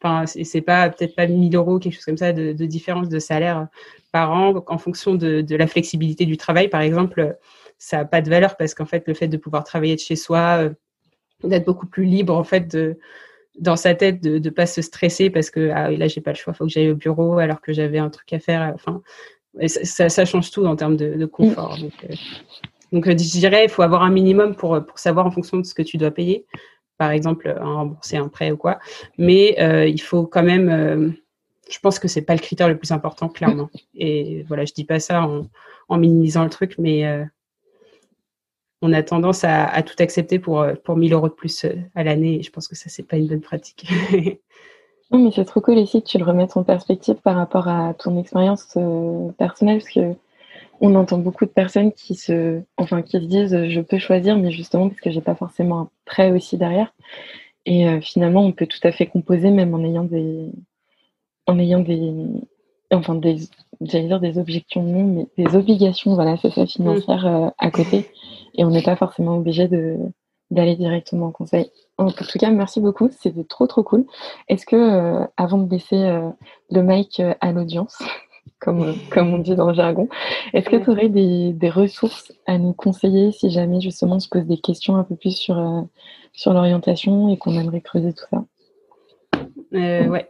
enfin 0.00 0.26
c'est 0.26 0.60
pas 0.60 0.88
peut-être 0.90 1.16
pas 1.16 1.26
1000 1.26 1.56
euros 1.56 1.78
quelque 1.78 1.94
chose 1.94 2.04
comme 2.04 2.16
ça 2.16 2.32
de, 2.32 2.52
de 2.52 2.66
différence 2.66 3.08
de 3.08 3.18
salaire 3.18 3.66
par 4.12 4.32
an 4.32 4.64
en 4.66 4.78
fonction 4.78 5.14
de, 5.14 5.40
de 5.40 5.56
la 5.56 5.66
flexibilité 5.66 6.24
du 6.24 6.36
travail, 6.36 6.68
par 6.68 6.80
exemple 6.80 7.36
ça 7.78 7.98
n'a 7.98 8.04
pas 8.04 8.20
de 8.20 8.30
valeur 8.30 8.56
parce 8.56 8.74
qu'en 8.74 8.86
fait, 8.86 9.04
le 9.06 9.14
fait 9.14 9.28
de 9.28 9.36
pouvoir 9.36 9.64
travailler 9.64 9.94
de 9.94 10.00
chez 10.00 10.16
soi, 10.16 10.58
euh, 10.62 10.70
d'être 11.44 11.66
beaucoup 11.66 11.86
plus 11.86 12.04
libre, 12.04 12.34
en 12.34 12.44
fait, 12.44 12.72
de, 12.74 12.98
dans 13.58 13.76
sa 13.76 13.94
tête, 13.94 14.22
de 14.22 14.38
ne 14.38 14.50
pas 14.50 14.66
se 14.66 14.82
stresser 14.82 15.30
parce 15.30 15.50
que 15.50 15.70
ah, 15.70 15.90
là, 15.90 16.08
j'ai 16.08 16.20
pas 16.20 16.32
le 16.32 16.36
choix, 16.36 16.52
il 16.54 16.56
faut 16.56 16.64
que 16.64 16.70
j'aille 16.70 16.90
au 16.90 16.96
bureau 16.96 17.38
alors 17.38 17.60
que 17.60 17.72
j'avais 17.72 17.98
un 17.98 18.10
truc 18.10 18.32
à 18.32 18.38
faire. 18.38 18.72
Enfin, 18.74 19.02
ça, 19.66 20.08
ça, 20.08 20.24
change 20.24 20.50
tout 20.50 20.66
en 20.66 20.76
termes 20.76 20.96
de, 20.96 21.24
confort. 21.26 21.78
Donc, 21.78 21.92
euh, 22.04 22.14
donc, 22.92 23.06
euh, 23.06 23.12
je 23.12 23.38
dirais, 23.38 23.64
il 23.64 23.70
faut 23.70 23.82
avoir 23.82 24.02
un 24.02 24.10
minimum 24.10 24.54
pour, 24.54 24.84
pour 24.84 24.98
savoir 24.98 25.26
en 25.26 25.30
fonction 25.30 25.58
de 25.58 25.64
ce 25.64 25.74
que 25.74 25.82
tu 25.82 25.96
dois 25.96 26.10
payer. 26.10 26.46
Par 26.98 27.10
exemple, 27.10 27.54
rembourser 27.60 28.16
un 28.16 28.28
prêt 28.28 28.50
ou 28.50 28.56
quoi. 28.56 28.78
Mais 29.18 29.56
il 29.88 30.00
faut 30.00 30.26
quand 30.26 30.42
même 30.42 31.14
je 31.68 31.80
pense 31.80 31.98
que 31.98 32.06
c'est 32.06 32.22
pas 32.22 32.34
le 32.34 32.40
critère 32.40 32.68
le 32.68 32.78
plus 32.78 32.92
important, 32.92 33.28
clairement. 33.28 33.68
Et 33.94 34.44
voilà, 34.48 34.64
je 34.64 34.72
dis 34.72 34.84
pas 34.84 35.00
ça 35.00 35.22
en, 35.22 35.46
en 35.88 35.98
minimisant 35.98 36.44
le 36.44 36.50
truc, 36.50 36.76
mais 36.78 37.26
on 38.82 38.92
a 38.92 39.02
tendance 39.02 39.44
à, 39.44 39.82
tout 39.82 39.94
accepter 39.98 40.38
pour, 40.38 40.60
euh, 40.60 40.74
pour 40.84 40.96
1000 40.96 41.12
euros 41.12 41.28
de 41.28 41.34
plus 41.34 41.64
euh, 41.64 41.74
à 41.94 42.04
l'année. 42.04 42.36
Et 42.36 42.42
je 42.42 42.50
pense 42.50 42.68
que 42.68 42.76
ça, 42.76 42.88
c'est 42.88 43.02
pas 43.02 43.16
une 43.16 43.26
bonne 43.26 43.40
pratique. 43.40 43.86
non, 45.10 45.24
mais 45.24 45.30
c'est 45.34 45.44
trop 45.44 45.60
cool 45.60 45.78
ici 45.78 46.02
que 46.02 46.08
tu 46.08 46.18
le 46.18 46.24
remettes 46.24 46.56
en 46.56 46.64
perspective 46.64 47.16
par 47.16 47.36
rapport 47.36 47.68
à 47.68 47.94
ton 47.94 48.18
expérience 48.18 48.68
euh, 48.76 49.30
personnelle, 49.38 49.78
parce 49.78 49.92
que 49.92 50.14
on 50.80 50.94
entend 50.94 51.18
beaucoup 51.18 51.44
de 51.44 51.50
personnes 51.50 51.92
qui 51.92 52.14
se, 52.14 52.60
enfin, 52.76 53.02
qui 53.02 53.18
se 53.18 53.24
disent 53.24 53.68
je 53.68 53.80
peux 53.80 53.98
choisir, 53.98 54.36
mais 54.36 54.50
justement 54.50 54.88
parce 54.88 55.00
que 55.00 55.10
j'ai 55.10 55.20
pas 55.20 55.34
forcément 55.34 55.80
un 55.80 55.90
prêt 56.04 56.30
aussi 56.30 56.56
derrière. 56.58 56.92
Et 57.66 58.00
finalement, 58.00 58.44
on 58.44 58.52
peut 58.52 58.66
tout 58.66 58.78
à 58.84 58.92
fait 58.92 59.06
composer 59.06 59.50
même 59.50 59.74
en 59.74 59.82
ayant 59.82 60.04
des, 60.04 60.52
en 61.46 61.58
ayant 61.58 61.80
des, 61.80 62.12
enfin 62.92 63.16
des, 63.16 63.38
j'allais 63.80 64.06
dire 64.06 64.20
des 64.20 64.38
objections 64.38 64.84
non, 64.84 65.02
mais 65.02 65.26
des 65.36 65.56
obligations, 65.56 66.14
voilà, 66.14 66.36
c'est 66.36 66.50
ça, 66.50 66.64
financières 66.64 67.52
à 67.58 67.70
côté 67.72 68.06
et 68.56 68.64
on 68.64 68.70
n'est 68.70 68.82
pas 68.82 68.96
forcément 68.96 69.36
obligé 69.36 69.68
de 69.68 69.96
d'aller 70.50 70.76
directement 70.76 71.26
en 71.26 71.30
conseil. 71.32 71.72
En 71.98 72.10
tout 72.10 72.38
cas, 72.38 72.50
merci 72.50 72.80
beaucoup, 72.80 73.10
c'était 73.10 73.42
trop 73.42 73.66
trop 73.66 73.82
cool. 73.82 74.06
Est-ce 74.48 74.64
que, 74.64 74.76
euh, 74.76 75.26
avant 75.36 75.58
de 75.58 75.68
laisser 75.68 75.96
euh, 75.96 76.30
le 76.70 76.82
mic 76.82 77.18
euh, 77.18 77.34
à 77.40 77.50
l'audience, 77.50 77.98
comme, 78.58 78.94
comme 79.10 79.34
on 79.34 79.38
dit 79.38 79.54
dans 79.54 79.68
le 79.68 79.74
jargon, 79.74 80.08
est-ce 80.52 80.68
que 80.68 80.76
tu 80.76 80.90
aurais 80.90 81.08
des, 81.08 81.52
des, 81.52 81.70
ressources 81.70 82.32
à 82.46 82.58
nous 82.58 82.72
conseiller 82.72 83.32
si 83.32 83.50
jamais 83.50 83.80
justement 83.80 84.16
on 84.16 84.20
se 84.20 84.28
pose 84.28 84.46
des 84.46 84.58
questions 84.58 84.96
un 84.96 85.04
peu 85.04 85.16
plus 85.16 85.36
sur, 85.36 85.86
sur 86.32 86.52
l'orientation 86.52 87.28
et 87.30 87.38
qu'on 87.38 87.58
aimerait 87.58 87.80
creuser 87.80 88.12
tout 88.12 88.24
ça? 88.30 88.44
Ouais. 89.72 90.28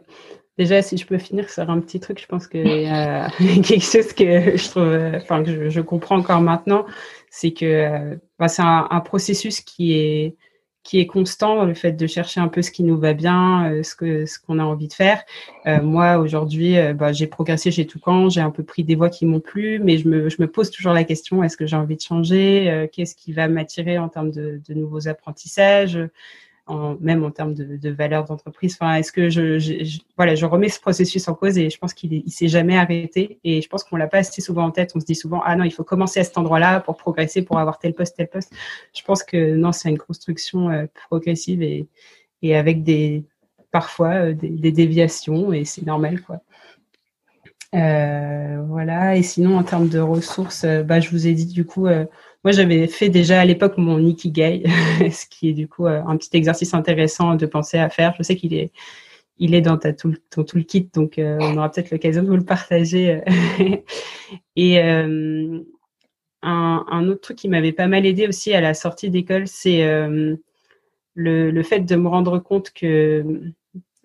Déjà, 0.57 0.81
si 0.81 0.97
je 0.97 1.05
peux 1.05 1.19
finir 1.19 1.49
sur 1.51 1.69
un 1.69 1.79
petit 1.79 1.99
truc, 1.99 2.19
je 2.19 2.25
pense 2.25 2.47
qu'il 2.47 2.65
y 2.65 2.87
a 2.87 3.29
quelque 3.37 3.83
chose 3.83 4.11
que 4.13 4.57
je 4.57 4.69
trouve, 4.69 5.15
enfin, 5.15 5.43
que 5.43 5.69
je, 5.69 5.81
comprends 5.81 6.17
encore 6.17 6.41
maintenant, 6.41 6.85
c'est 7.29 7.51
que 7.51 7.65
euh, 7.65 8.15
bah, 8.39 8.47
c'est 8.47 8.63
un, 8.63 9.01
processus 9.01 9.61
qui 9.61 9.93
est 9.93 10.35
qui 10.87 11.01
est 11.01 11.05
constant 11.05 11.65
le 11.65 11.73
fait 11.73 11.91
de 11.91 12.07
chercher 12.07 12.39
un 12.39 12.47
peu 12.47 12.61
ce 12.61 12.71
qui 12.71 12.83
nous 12.83 12.97
va 12.97 13.11
bien, 13.11 13.69
euh, 13.69 13.83
ce 13.83 13.93
que 13.93 14.25
ce 14.25 14.39
qu'on 14.39 14.57
a 14.57 14.63
envie 14.63 14.87
de 14.87 14.93
faire. 14.93 15.21
Euh, 15.65 15.81
moi 15.81 16.17
aujourd'hui, 16.17 16.77
bah, 16.95 17.11
j'ai 17.11 17.27
progressé 17.27 17.71
chez 17.71 17.85
Toucan, 17.85 18.29
j'ai 18.29 18.39
un 18.39 18.51
peu 18.51 18.63
pris 18.63 18.85
des 18.85 18.95
voies 18.95 19.09
qui 19.09 19.25
m'ont 19.25 19.41
plu, 19.41 19.79
mais 19.83 19.97
je 19.97 20.07
me 20.07 20.29
je 20.29 20.37
me 20.39 20.47
pose 20.47 20.71
toujours 20.71 20.93
la 20.93 21.03
question 21.03 21.43
est-ce 21.43 21.57
que 21.57 21.65
j'ai 21.65 21.75
envie 21.75 21.97
de 21.97 22.01
changer 22.01 22.87
Qu'est-ce 22.93 23.15
qui 23.15 23.33
va 23.33 23.49
m'attirer 23.49 23.97
en 23.97 24.07
termes 24.07 24.31
de, 24.31 24.61
de 24.65 24.73
nouveaux 24.73 25.09
apprentissages? 25.09 25.99
Même 26.99 27.23
en 27.23 27.31
termes 27.31 27.53
de, 27.53 27.77
de 27.77 27.89
valeur 27.89 28.25
d'entreprise. 28.25 28.77
Enfin, 28.79 28.95
est-ce 28.95 29.11
que 29.11 29.29
je, 29.29 29.99
voilà, 30.15 30.35
je 30.35 30.45
remets 30.45 30.69
ce 30.69 30.79
processus 30.79 31.27
en 31.27 31.33
cause 31.33 31.57
et 31.57 31.69
je 31.69 31.77
pense 31.77 31.93
qu'il 31.93 32.13
il 32.13 32.31
s'est 32.31 32.47
jamais 32.47 32.77
arrêté 32.77 33.39
et 33.43 33.61
je 33.61 33.69
pense 33.69 33.83
qu'on 33.83 33.95
l'a 33.95 34.07
pas 34.07 34.19
assez 34.19 34.41
souvent 34.41 34.65
en 34.65 34.71
tête. 34.71 34.91
On 34.95 34.99
se 34.99 35.05
dit 35.05 35.15
souvent 35.15 35.41
ah 35.45 35.55
non, 35.55 35.63
il 35.63 35.71
faut 35.71 35.83
commencer 35.83 36.19
à 36.19 36.23
cet 36.23 36.37
endroit-là 36.37 36.79
pour 36.81 36.97
progresser, 36.97 37.41
pour 37.41 37.59
avoir 37.59 37.79
tel 37.79 37.93
poste, 37.93 38.17
tel 38.17 38.27
poste. 38.27 38.53
Je 38.95 39.03
pense 39.03 39.23
que 39.23 39.55
non, 39.55 39.71
c'est 39.71 39.89
une 39.89 39.97
construction 39.97 40.69
euh, 40.69 40.85
progressive 41.07 41.61
et, 41.61 41.87
et 42.41 42.55
avec 42.55 42.83
des 42.83 43.23
parfois 43.71 44.29
euh, 44.29 44.33
des, 44.33 44.71
déviations 44.71 45.53
et 45.53 45.65
c'est 45.65 45.85
normal 45.85 46.21
quoi. 46.21 46.41
Euh, 47.75 48.61
voilà. 48.67 49.17
Et 49.17 49.23
sinon, 49.23 49.57
en 49.57 49.63
termes 49.63 49.89
de 49.89 49.99
ressources, 49.99 50.65
bah, 50.65 51.01
je 51.01 51.09
vous 51.09 51.27
ai 51.27 51.33
dit 51.33 51.45
du 51.45 51.65
coup, 51.65 51.87
moi 52.43 52.51
j'avais 52.51 52.87
fait 52.87 53.09
déjà 53.09 53.41
à 53.41 53.45
l'époque 53.45 53.77
mon 53.77 53.99
ikigai, 53.99 54.63
ce 55.11 55.25
qui 55.27 55.49
est 55.49 55.53
du 55.53 55.67
coup 55.67 55.87
un 55.87 56.17
petit 56.17 56.29
exercice 56.33 56.73
intéressant 56.73 57.35
de 57.35 57.45
penser 57.45 57.77
à 57.77 57.89
faire. 57.89 58.13
Je 58.17 58.23
sais 58.23 58.35
qu'il 58.35 58.53
est, 58.53 58.71
il 59.37 59.55
est 59.55 59.61
dans 59.61 59.77
ta 59.77 59.93
tout, 59.93 60.13
ton 60.29 60.43
toolkit, 60.43 60.89
donc 60.93 61.15
on 61.17 61.57
aura 61.57 61.71
peut-être 61.71 61.91
l'occasion 61.91 62.23
de 62.23 62.27
vous 62.27 62.37
le 62.37 62.45
partager. 62.45 63.21
Et 64.55 64.79
un, 64.79 65.63
autre 67.07 67.21
truc 67.21 67.37
qui 67.37 67.49
m'avait 67.49 67.73
pas 67.73 67.87
mal 67.87 68.05
aidé 68.05 68.27
aussi 68.27 68.53
à 68.53 68.61
la 68.61 68.73
sortie 68.73 69.09
d'école, 69.09 69.47
c'est 69.47 69.83
le, 71.17 71.51
le 71.51 71.63
fait 71.63 71.81
de 71.81 71.95
me 71.95 72.07
rendre 72.07 72.39
compte 72.39 72.71
que 72.71 73.25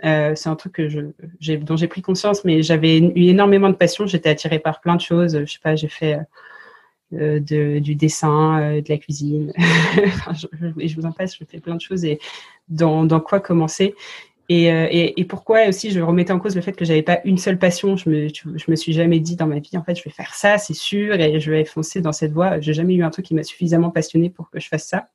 euh, 0.04 0.34
c'est 0.34 0.48
un 0.48 0.56
truc 0.56 0.72
que 0.72 0.88
je, 0.88 1.56
dont 1.56 1.76
j'ai 1.76 1.86
pris 1.86 2.02
conscience, 2.02 2.44
mais 2.44 2.62
j'avais 2.62 2.98
eu 2.98 3.28
énormément 3.28 3.70
de 3.70 3.76
passion. 3.76 4.06
J'étais 4.06 4.30
attirée 4.30 4.58
par 4.58 4.80
plein 4.80 4.96
de 4.96 5.00
choses. 5.00 5.38
Je 5.38 5.52
sais 5.52 5.60
pas, 5.62 5.76
j'ai 5.76 5.88
fait 5.88 6.18
euh, 7.14 7.40
du 7.40 7.94
dessin, 7.94 8.60
euh, 8.60 8.80
de 8.80 8.88
la 8.88 8.98
cuisine. 8.98 9.52
je, 9.58 10.94
vous 10.96 11.06
en 11.06 11.12
passe, 11.12 11.36
je 11.36 11.44
fais 11.44 11.60
plein 11.60 11.76
de 11.76 11.80
choses. 11.80 12.04
Et 12.04 12.18
dans, 12.68 13.06
quoi 13.20 13.40
commencer 13.40 13.94
et, 14.48 15.18
et, 15.18 15.24
pourquoi 15.24 15.66
aussi 15.68 15.90
je 15.90 16.00
remettais 16.00 16.32
en 16.32 16.38
cause 16.38 16.54
le 16.54 16.60
fait 16.60 16.72
que 16.72 16.84
j'avais 16.84 17.02
pas 17.02 17.20
une 17.24 17.38
seule 17.38 17.58
passion. 17.58 17.96
Je 17.96 18.10
me, 18.10 18.28
me 18.68 18.76
suis 18.76 18.92
jamais 18.92 19.18
dit 19.18 19.34
dans 19.34 19.46
ma 19.46 19.60
vie, 19.60 19.78
en 19.78 19.82
fait, 19.82 19.94
je 19.94 20.04
vais 20.04 20.10
faire 20.10 20.34
ça, 20.34 20.58
c'est 20.58 20.74
sûr, 20.74 21.14
et 21.14 21.40
je 21.40 21.50
vais 21.50 21.64
foncer 21.64 22.02
dans 22.02 22.12
cette 22.12 22.32
voie. 22.32 22.60
J'ai 22.60 22.74
jamais 22.74 22.94
eu 22.94 23.02
un 23.02 23.08
truc 23.08 23.24
qui 23.24 23.34
m'a 23.34 23.44
suffisamment 23.44 23.90
passionné 23.90 24.28
pour 24.28 24.50
que 24.50 24.60
je 24.60 24.68
fasse 24.68 24.86
ça. 24.86 25.08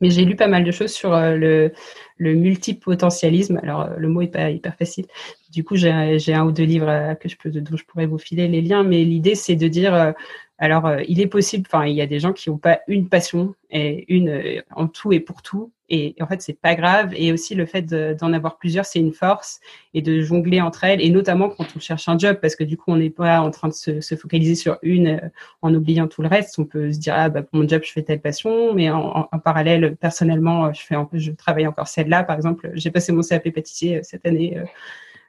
Mais 0.00 0.10
j'ai 0.10 0.24
lu 0.24 0.36
pas 0.36 0.48
mal 0.48 0.64
de 0.64 0.70
choses 0.70 0.92
sur 0.92 1.12
euh, 1.12 1.34
le, 1.36 1.72
le 2.18 2.34
multipotentialisme. 2.34 3.58
Alors, 3.62 3.82
euh, 3.82 3.96
le 3.96 4.08
mot 4.08 4.22
est 4.22 4.28
pas 4.28 4.50
hyper 4.50 4.76
facile. 4.76 5.06
Du 5.50 5.64
coup, 5.64 5.76
j'ai 5.76 5.90
un 5.90 6.44
ou 6.44 6.52
deux 6.52 6.64
livres 6.64 6.88
euh, 6.88 7.14
que 7.14 7.28
je 7.28 7.36
peux, 7.36 7.50
dont 7.50 7.76
je 7.76 7.84
pourrais 7.84 8.06
vous 8.06 8.18
filer 8.18 8.48
les 8.48 8.60
liens. 8.60 8.82
Mais 8.82 9.04
l'idée, 9.04 9.34
c'est 9.34 9.56
de 9.56 9.68
dire, 9.68 10.14
alors, 10.58 10.90
il 11.08 11.20
est 11.20 11.26
possible, 11.26 11.64
enfin, 11.70 11.86
il 11.86 11.94
y 11.94 12.02
a 12.02 12.06
des 12.06 12.20
gens 12.20 12.32
qui 12.32 12.50
n'ont 12.50 12.58
pas 12.58 12.80
une 12.88 13.08
passion 13.08 13.54
et 13.70 14.04
une 14.12 14.62
en 14.74 14.88
tout 14.88 15.12
et 15.12 15.20
pour 15.20 15.42
tout. 15.42 15.72
Et 15.90 16.14
en 16.20 16.26
fait, 16.26 16.42
c'est 16.42 16.58
pas 16.60 16.74
grave. 16.74 17.12
Et 17.16 17.32
aussi, 17.32 17.54
le 17.54 17.64
fait 17.64 17.82
d'en 17.82 18.32
avoir 18.32 18.58
plusieurs, 18.58 18.84
c'est 18.84 18.98
une 18.98 19.12
force 19.12 19.60
et 19.94 20.02
de 20.02 20.20
jongler 20.20 20.60
entre 20.60 20.84
elles. 20.84 21.00
Et 21.00 21.08
notamment 21.10 21.48
quand 21.48 21.64
on 21.74 21.80
cherche 21.80 22.08
un 22.08 22.18
job, 22.18 22.38
parce 22.42 22.56
que 22.56 22.64
du 22.64 22.76
coup, 22.76 22.90
on 22.92 22.96
n'est 22.96 23.10
pas 23.10 23.40
en 23.40 23.50
train 23.50 23.68
de 23.68 23.72
se, 23.72 24.00
se, 24.00 24.14
focaliser 24.14 24.54
sur 24.54 24.78
une 24.82 25.08
euh, 25.08 25.28
en 25.62 25.74
oubliant 25.74 26.06
tout 26.06 26.20
le 26.22 26.28
reste. 26.28 26.58
On 26.58 26.64
peut 26.64 26.92
se 26.92 26.98
dire, 26.98 27.14
ah, 27.16 27.30
bah, 27.30 27.42
pour 27.42 27.58
mon 27.58 27.66
job, 27.66 27.82
je 27.84 27.92
fais 27.92 28.02
telle 28.02 28.20
passion. 28.20 28.74
Mais 28.74 28.90
en, 28.90 29.28
parallèle, 29.42 29.96
personnellement, 29.96 30.72
je 30.74 30.82
fais 30.82 30.96
je 31.14 31.32
travaille 31.32 31.66
encore 31.66 31.88
celle-là. 32.08 32.24
Par 32.24 32.36
exemple, 32.36 32.70
j'ai 32.74 32.90
passé 32.90 33.12
mon 33.12 33.22
CAP 33.22 33.50
pâtissier 33.50 33.98
euh, 33.98 34.00
cette 34.02 34.26
année 34.26 34.58
euh, 34.58 34.64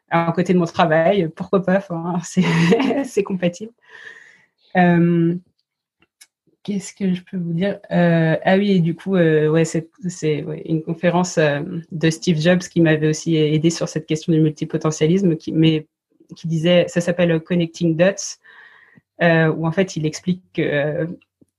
à 0.10 0.32
côté 0.32 0.54
de 0.54 0.60
mon 0.60 0.66
travail. 0.66 1.30
Pourquoi 1.36 1.64
pas? 1.64 1.86
C'est 3.04 3.24
compatible. 3.24 3.72
Euh, 4.76 5.36
Qu'est-ce 6.64 6.94
que 6.94 7.14
je 7.14 7.22
peux 7.24 7.38
vous 7.38 7.54
dire 7.54 7.80
Ah 7.90 8.58
oui, 8.58 8.72
et 8.72 8.80
du 8.80 8.94
coup, 8.94 9.14
ouais, 9.14 9.64
c'est 9.64 9.90
une 10.66 10.84
conférence 10.84 11.40
de 11.40 12.10
Steve 12.10 12.38
Jobs 12.38 12.60
qui 12.60 12.82
m'avait 12.82 13.08
aussi 13.08 13.38
aidé 13.38 13.70
sur 13.70 13.88
cette 13.88 14.06
question 14.06 14.34
du 14.34 14.42
multipotentialisme, 14.42 15.38
qui, 15.38 15.54
mais 15.54 15.88
qui 16.36 16.48
disait, 16.48 16.86
ça 16.90 17.00
s'appelle 17.00 17.40
Connecting 17.40 17.96
Dots, 17.96 18.38
où 19.22 19.66
en 19.66 19.72
fait 19.72 19.96
il 19.96 20.06
explique 20.06 20.44
que 20.54 21.08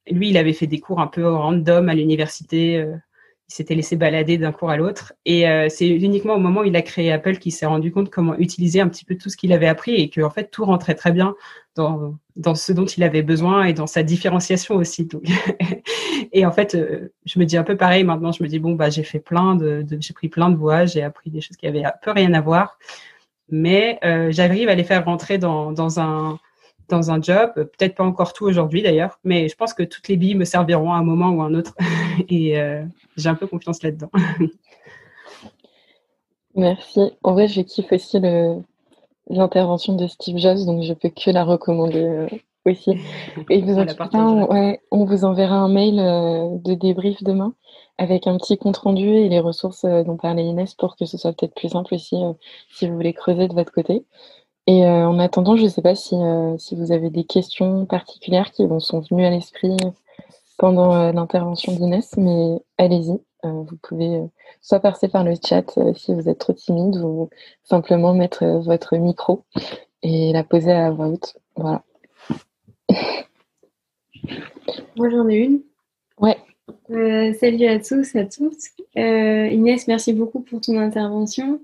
lui, 0.08 0.28
il 0.28 0.36
avait 0.36 0.52
fait 0.52 0.68
des 0.68 0.80
cours 0.80 1.00
un 1.00 1.08
peu 1.08 1.26
random 1.26 1.88
à 1.88 1.94
l'université 1.94 2.86
il 3.50 3.54
s'était 3.54 3.74
laissé 3.74 3.96
balader 3.96 4.38
d'un 4.38 4.52
cours 4.52 4.70
à 4.70 4.76
l'autre. 4.76 5.12
Et 5.26 5.48
euh, 5.48 5.66
c'est 5.68 5.88
uniquement 5.88 6.34
au 6.34 6.38
moment 6.38 6.60
où 6.60 6.64
il 6.64 6.76
a 6.76 6.82
créé 6.82 7.10
Apple 7.10 7.38
qu'il 7.38 7.50
s'est 7.50 7.66
rendu 7.66 7.90
compte 7.90 8.08
comment 8.08 8.36
utiliser 8.38 8.80
un 8.80 8.88
petit 8.88 9.04
peu 9.04 9.16
tout 9.16 9.28
ce 9.28 9.36
qu'il 9.36 9.52
avait 9.52 9.66
appris 9.66 9.96
et 9.96 10.08
que 10.08 10.20
en 10.20 10.30
fait 10.30 10.52
tout 10.52 10.64
rentrait 10.64 10.94
très 10.94 11.10
bien 11.10 11.34
dans, 11.74 12.14
ce 12.54 12.72
dont 12.72 12.84
il 12.84 13.02
avait 13.02 13.22
besoin 13.22 13.64
et 13.64 13.72
dans 13.72 13.88
sa 13.88 14.04
différenciation 14.04 14.76
aussi. 14.76 15.08
et 16.32 16.46
en 16.46 16.52
fait, 16.52 16.76
euh, 16.76 17.12
je 17.26 17.40
me 17.40 17.44
dis 17.44 17.56
un 17.56 17.64
peu 17.64 17.76
pareil 17.76 18.04
maintenant. 18.04 18.30
Je 18.30 18.40
me 18.44 18.48
dis 18.48 18.60
bon 18.60 18.74
bah 18.74 18.88
j'ai 18.88 19.02
fait 19.02 19.18
plein 19.18 19.56
de, 19.56 19.84
j'ai 19.98 20.14
pris 20.14 20.28
plein 20.28 20.50
de 20.50 20.56
voies, 20.56 20.86
j'ai 20.86 21.02
appris 21.02 21.30
des 21.30 21.40
choses 21.40 21.56
qui 21.56 21.66
avaient 21.66 21.84
un 21.84 21.92
peu 22.02 22.12
rien 22.12 22.32
à 22.34 22.40
voir, 22.40 22.78
mais 23.48 23.98
euh, 24.04 24.30
j'arrive 24.30 24.68
à 24.68 24.76
les 24.76 24.84
faire 24.84 25.04
rentrer 25.04 25.38
dans, 25.38 25.72
dans 25.72 25.98
un 25.98 26.38
dans 26.90 27.10
un 27.10 27.22
job, 27.22 27.52
peut-être 27.54 27.94
pas 27.94 28.04
encore 28.04 28.32
tout 28.32 28.44
aujourd'hui 28.44 28.82
d'ailleurs, 28.82 29.18
mais 29.24 29.48
je 29.48 29.56
pense 29.56 29.72
que 29.72 29.82
toutes 29.82 30.08
les 30.08 30.16
billes 30.16 30.34
me 30.34 30.44
serviront 30.44 30.92
à 30.92 30.96
un 30.96 31.02
moment 31.02 31.30
ou 31.30 31.42
à 31.42 31.46
un 31.46 31.54
autre 31.54 31.74
et 32.28 32.60
euh, 32.60 32.84
j'ai 33.16 33.28
un 33.28 33.34
peu 33.34 33.46
confiance 33.46 33.82
là-dedans. 33.82 34.10
Merci. 36.54 37.12
En 37.22 37.32
vrai, 37.32 37.46
je 37.48 37.60
kiffe 37.62 37.92
aussi 37.92 38.20
l'intervention 39.28 39.94
de 39.94 40.06
Steve 40.08 40.38
Jobs, 40.38 40.66
donc 40.66 40.82
je 40.82 40.92
peux 40.92 41.08
que 41.08 41.30
la 41.30 41.44
recommander 41.44 42.02
euh, 42.02 42.26
aussi. 42.66 42.98
Et 43.48 43.62
vous 43.62 43.78
en 43.78 43.86
on 44.90 45.04
vous 45.04 45.24
enverra 45.24 45.54
un 45.54 45.68
mail 45.68 45.98
euh, 46.00 46.58
de 46.58 46.74
débrief 46.74 47.22
demain 47.22 47.54
avec 47.98 48.26
un 48.26 48.36
petit 48.38 48.58
compte 48.58 48.78
rendu 48.78 49.06
et 49.06 49.28
les 49.28 49.40
ressources 49.40 49.84
dont 49.84 50.16
parlait 50.16 50.44
Inès 50.44 50.74
pour 50.74 50.96
que 50.96 51.04
ce 51.04 51.18
soit 51.18 51.34
peut-être 51.34 51.54
plus 51.54 51.68
simple 51.68 51.94
aussi 51.94 52.16
si 52.72 52.88
vous 52.88 52.94
voulez 52.94 53.12
creuser 53.12 53.46
de 53.46 53.52
votre 53.52 53.72
côté. 53.72 54.04
Et 54.66 54.84
euh, 54.84 55.08
en 55.08 55.18
attendant, 55.18 55.56
je 55.56 55.64
ne 55.64 55.68
sais 55.68 55.82
pas 55.82 55.94
si, 55.94 56.14
euh, 56.14 56.56
si, 56.58 56.76
vous 56.76 56.92
avez 56.92 57.10
des 57.10 57.24
questions 57.24 57.86
particulières 57.86 58.50
qui 58.52 58.66
vous 58.66 58.80
sont 58.80 59.00
venues 59.00 59.24
à 59.24 59.30
l'esprit 59.30 59.76
pendant 60.58 60.94
euh, 60.94 61.12
l'intervention 61.12 61.72
d'Inès, 61.72 62.16
mais 62.16 62.60
allez-y. 62.78 63.18
vous 63.42 63.76
pouvez 63.82 64.20
soit 64.60 64.80
passer 64.80 65.08
par 65.08 65.24
le 65.24 65.34
chat 65.42 65.78
si 65.96 66.14
vous 66.14 66.28
êtes 66.28 66.38
trop 66.38 66.52
timide 66.52 66.98
ou 66.98 67.30
simplement 67.64 68.12
mettre 68.12 68.44
votre 68.62 68.96
micro 68.96 69.44
et 70.02 70.32
la 70.32 70.44
poser 70.44 70.72
à 70.72 70.90
voix 70.90 71.08
haute. 71.08 71.38
Voilà. 71.56 71.82
Moi, 74.96 75.08
j'en 75.08 75.26
ai 75.28 75.36
une. 75.36 75.62
Ouais. 76.20 76.36
salut 77.34 77.66
à 77.66 77.78
tous, 77.80 78.14
à 78.14 78.26
toutes. 78.26 78.60
Inès, 78.94 79.88
merci 79.88 80.12
beaucoup 80.12 80.40
pour 80.40 80.60
ton 80.60 80.76
intervention. 80.78 81.60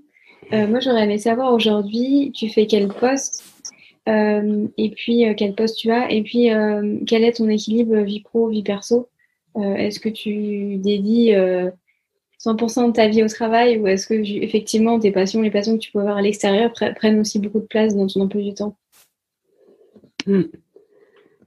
Euh, 0.53 0.67
moi, 0.67 0.79
j'aurais 0.79 1.03
aimé 1.03 1.17
savoir 1.17 1.53
aujourd'hui, 1.53 2.31
tu 2.33 2.49
fais 2.49 2.67
quel 2.67 2.87
poste 2.87 3.43
euh, 4.07 4.67
et 4.77 4.91
puis 4.91 5.27
euh, 5.27 5.33
quel 5.35 5.53
poste 5.53 5.77
tu 5.77 5.91
as 5.91 6.09
et 6.09 6.23
puis 6.23 6.49
quel 7.05 7.23
est 7.23 7.33
ton 7.33 7.49
équilibre 7.49 7.97
vie 8.01 8.21
pro, 8.21 8.47
vie 8.47 8.63
perso? 8.63 9.09
Est-ce 9.55 9.99
que 9.99 10.09
tu 10.09 10.77
dédies 10.77 11.33
100% 12.39 12.87
de 12.87 12.91
ta 12.91 13.07
vie 13.07 13.23
au 13.23 13.27
travail 13.27 13.79
ou 13.79 13.87
est-ce 13.87 14.05
que 14.05 14.13
effectivement 14.13 14.99
tes 14.99 15.11
passions, 15.11 15.41
les 15.41 15.49
passions 15.49 15.73
que 15.73 15.81
tu 15.81 15.91
peux 15.91 15.99
avoir 15.99 16.17
à 16.17 16.21
l'extérieur 16.21 16.71
prennent 16.71 17.19
aussi 17.19 17.39
beaucoup 17.39 17.59
de 17.59 17.65
place 17.65 17.95
dans 17.95 18.05
ton 18.05 18.21
emploi 18.21 18.43
du 18.43 18.53
temps? 18.53 18.77
Hmm. 20.27 20.43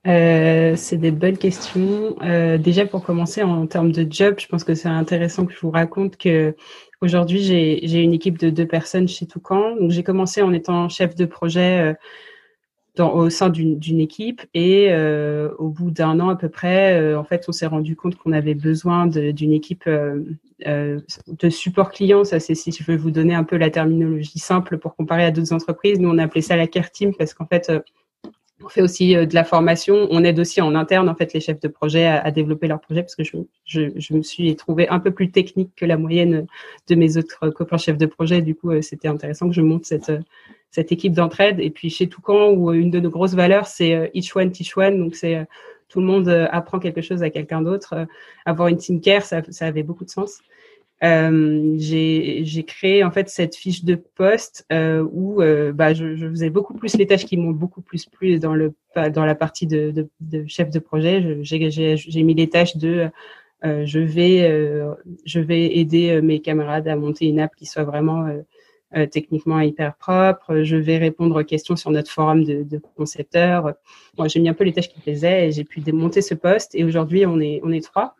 c'est 0.04 0.96
des 0.96 1.12
bonnes 1.12 1.38
questions. 1.38 2.16
déjà 2.58 2.84
pour 2.84 3.04
commencer 3.04 3.44
en 3.44 3.68
termes 3.68 3.92
de 3.92 4.04
job, 4.10 4.34
je 4.38 4.48
pense 4.48 4.64
que 4.64 4.74
c'est 4.74 4.88
intéressant 4.88 5.46
que 5.46 5.52
je 5.52 5.60
vous 5.60 5.70
raconte 5.70 6.16
que 6.16 6.56
Aujourd'hui, 7.02 7.42
j'ai 7.42 8.02
une 8.02 8.12
équipe 8.12 8.36
de 8.36 8.50
deux 8.50 8.66
personnes 8.66 9.08
chez 9.08 9.26
Toucan. 9.26 9.74
Donc, 9.76 9.90
j'ai 9.90 10.02
commencé 10.02 10.42
en 10.42 10.52
étant 10.52 10.90
chef 10.90 11.14
de 11.14 11.24
projet 11.24 11.96
euh, 12.98 13.04
au 13.04 13.30
sein 13.30 13.48
d'une 13.48 14.00
équipe 14.00 14.42
et 14.52 14.88
euh, 14.90 15.50
au 15.58 15.70
bout 15.70 15.90
d'un 15.90 16.20
an 16.20 16.28
à 16.28 16.36
peu 16.36 16.50
près, 16.50 17.00
euh, 17.00 17.18
en 17.18 17.24
fait, 17.24 17.46
on 17.48 17.52
s'est 17.52 17.66
rendu 17.66 17.96
compte 17.96 18.16
qu'on 18.16 18.32
avait 18.32 18.54
besoin 18.54 19.06
d'une 19.06 19.52
équipe 19.52 19.88
de 19.88 21.48
support 21.48 21.90
client. 21.90 22.24
Ça, 22.24 22.38
c'est 22.38 22.54
si 22.54 22.70
je 22.70 22.84
veux 22.84 22.96
vous 22.98 23.10
donner 23.10 23.34
un 23.34 23.44
peu 23.44 23.56
la 23.56 23.70
terminologie 23.70 24.38
simple 24.38 24.76
pour 24.76 24.94
comparer 24.94 25.24
à 25.24 25.30
d'autres 25.30 25.54
entreprises. 25.54 25.98
Nous, 25.98 26.10
on 26.10 26.18
a 26.18 26.24
appelé 26.24 26.42
ça 26.42 26.56
la 26.56 26.66
care 26.66 26.90
team 26.90 27.14
parce 27.14 27.32
qu'en 27.32 27.46
fait, 27.46 27.72
on 28.62 28.68
fait 28.68 28.82
aussi 28.82 29.16
euh, 29.16 29.26
de 29.26 29.34
la 29.34 29.44
formation. 29.44 30.06
On 30.10 30.24
aide 30.24 30.38
aussi 30.38 30.60
en 30.60 30.74
interne 30.74 31.08
en 31.08 31.14
fait 31.14 31.32
les 31.32 31.40
chefs 31.40 31.60
de 31.60 31.68
projet 31.68 32.06
à, 32.06 32.30
développer 32.30 32.66
leur 32.68 32.80
projet 32.80 33.02
parce 33.02 33.16
que 33.16 33.22
je, 33.24 34.14
me 34.14 34.22
suis 34.22 34.54
trouvé 34.56 34.88
un 34.88 35.00
peu 35.00 35.10
plus 35.10 35.30
technique 35.30 35.70
que 35.76 35.84
la 35.84 35.96
moyenne 35.96 36.46
de 36.88 36.94
mes 36.94 37.16
autres 37.16 37.50
copains 37.50 37.78
chefs 37.78 37.98
de 37.98 38.06
projet. 38.06 38.42
Du 38.42 38.54
coup, 38.54 38.70
euh, 38.70 38.82
c'était 38.82 39.08
intéressant 39.08 39.48
que 39.48 39.54
je 39.54 39.62
monte 39.62 39.84
cette 39.86 40.10
euh, 40.10 40.20
cette 40.72 40.92
équipe 40.92 41.12
d'entraide. 41.14 41.58
Et 41.58 41.70
puis 41.70 41.90
chez 41.90 42.08
Toucan, 42.08 42.50
où 42.50 42.72
une 42.72 42.92
de 42.92 43.00
nos 43.00 43.10
grosses 43.10 43.34
valeurs, 43.34 43.66
c'est 43.66 44.08
each 44.14 44.36
one 44.36 44.52
teach 44.52 44.76
one. 44.76 45.00
Donc 45.00 45.16
c'est 45.16 45.44
tout 45.88 45.98
le 45.98 46.06
monde 46.06 46.28
apprend 46.28 46.78
quelque 46.78 47.00
chose 47.02 47.24
à 47.24 47.30
quelqu'un 47.30 47.60
d'autre. 47.60 48.06
Avoir 48.46 48.68
une 48.68 48.76
team 48.76 49.00
care, 49.00 49.24
ça 49.24 49.42
avait 49.62 49.82
beaucoup 49.82 50.04
de 50.04 50.10
sens. 50.10 50.42
Euh, 51.02 51.76
j'ai 51.78 52.64
créé 52.66 53.02
en 53.04 53.10
fait 53.10 53.30
cette 53.30 53.56
fiche 53.56 53.84
de 53.84 53.94
poste 53.94 54.66
euh, 54.70 55.02
où 55.12 55.40
euh, 55.40 55.72
bah, 55.72 55.94
je, 55.94 56.14
je, 56.14 56.28
faisais 56.28 56.50
beaucoup 56.50 56.74
plus 56.74 56.94
les 56.96 57.06
tâches 57.06 57.24
qui 57.24 57.38
m'ont 57.38 57.52
beaucoup 57.52 57.80
plus 57.80 58.04
plu 58.04 58.38
dans 58.38 58.54
le 58.54 58.74
dans 59.14 59.24
la 59.24 59.34
partie 59.34 59.66
de, 59.66 59.92
de, 59.92 60.08
de 60.20 60.44
chef 60.46 60.68
de 60.68 60.78
projet. 60.78 61.38
J'ai 61.42 62.22
mis 62.22 62.34
les 62.34 62.48
tâches 62.50 62.76
de 62.76 63.08
je 63.62 63.98
vais 63.98 64.82
je 65.24 65.40
vais 65.40 65.78
aider 65.78 66.20
mes 66.20 66.40
camarades 66.40 66.88
à 66.88 66.96
monter 66.96 67.26
une 67.26 67.40
app 67.40 67.54
qui 67.56 67.66
soit 67.66 67.84
vraiment 67.84 68.26
techniquement 69.10 69.60
hyper 69.60 69.94
propre. 69.94 70.62
Je 70.64 70.76
vais 70.76 70.98
répondre 70.98 71.40
aux 71.40 71.44
questions 71.44 71.76
sur 71.76 71.92
notre 71.92 72.10
forum 72.10 72.44
de, 72.44 72.62
de 72.64 72.78
concepteurs. 72.96 73.74
Moi, 74.18 74.28
j'ai 74.28 74.40
mis 74.40 74.48
un 74.48 74.54
peu 74.54 74.64
les 74.64 74.72
tâches 74.72 74.88
qui 74.88 75.00
plaisaient 75.00 75.48
et 75.48 75.52
j'ai 75.52 75.64
pu 75.64 75.80
démonter 75.80 76.20
ce 76.20 76.34
poste. 76.34 76.74
Et 76.74 76.84
aujourd'hui, 76.84 77.24
on 77.24 77.40
est 77.40 77.60
on 77.62 77.70
est 77.70 77.84
trois. 77.84 78.16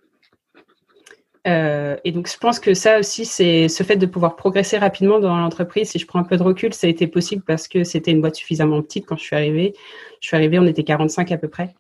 Euh, 1.47 1.97
et 2.05 2.13
donc, 2.13 2.29
je 2.29 2.37
pense 2.37 2.61
que 2.61 2.75
ça 2.75 2.99
aussi, 2.99 3.25
c'est 3.25 3.69
ce 3.69 3.83
fait 3.83 3.97
de 3.97 4.07
pouvoir 4.07 4.37
progresser 4.37 4.79
rapidement 4.79 5.21
dans 5.21 5.37
l'entreprise. 5.37 5.91
Si 5.91 5.99
je 5.99 6.07
prends 6.07 6.19
un 6.19 6.25
peu 6.25 6.37
de 6.37 6.43
recul, 6.43 6.75
ça 6.75 6.87
a 6.87 6.91
été 6.91 7.07
possible 7.07 7.43
parce 7.47 7.69
que 7.69 7.85
c'était 7.85 8.11
une 8.11 8.21
boîte 8.21 8.37
suffisamment 8.37 8.83
petite 8.83 9.07
quand 9.07 9.17
je 9.17 9.25
suis 9.25 9.37
arrivée. 9.37 9.75
Je 10.21 10.29
suis 10.29 10.37
arrivée, 10.37 10.59
on 10.59 10.67
était 10.67 10.85
45 10.85 11.33
à 11.33 11.39
peu 11.39 11.49
près. 11.49 11.75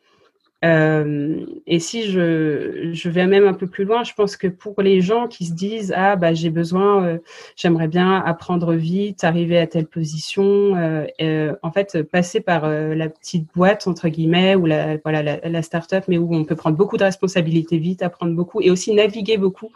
Euh, 0.62 1.46
et 1.66 1.80
si 1.80 2.10
je, 2.10 2.90
je 2.92 3.08
vais 3.08 3.26
même 3.26 3.46
un 3.46 3.54
peu 3.54 3.66
plus 3.66 3.84
loin, 3.84 4.04
je 4.04 4.12
pense 4.12 4.36
que 4.36 4.46
pour 4.46 4.82
les 4.82 5.00
gens 5.00 5.26
qui 5.26 5.46
se 5.46 5.52
disent 5.54 5.94
ah 5.96 6.16
bah 6.16 6.34
j'ai 6.34 6.50
besoin, 6.50 7.02
euh, 7.04 7.18
j'aimerais 7.56 7.88
bien 7.88 8.18
apprendre 8.18 8.74
vite, 8.74 9.24
arriver 9.24 9.56
à 9.58 9.66
telle 9.66 9.86
position, 9.86 10.76
euh, 10.76 11.06
euh 11.22 11.54
en 11.62 11.72
fait 11.72 12.02
passer 12.02 12.40
par 12.40 12.68
la 12.68 13.08
petite 13.08 13.46
boîte 13.54 13.86
entre 13.86 14.08
guillemets 14.08 14.54
ou 14.54 14.66
la 14.66 14.98
voilà 14.98 15.22
la, 15.22 15.62
start-up, 15.62 16.04
mais 16.08 16.18
où 16.18 16.34
on 16.34 16.44
peut 16.44 16.56
prendre 16.56 16.76
beaucoup 16.76 16.98
de 16.98 17.04
responsabilités 17.04 17.78
vite, 17.78 18.02
apprendre 18.02 18.34
beaucoup 18.34 18.60
et 18.60 18.70
aussi 18.70 18.92
naviguer 18.94 19.38
beaucoup. 19.38 19.70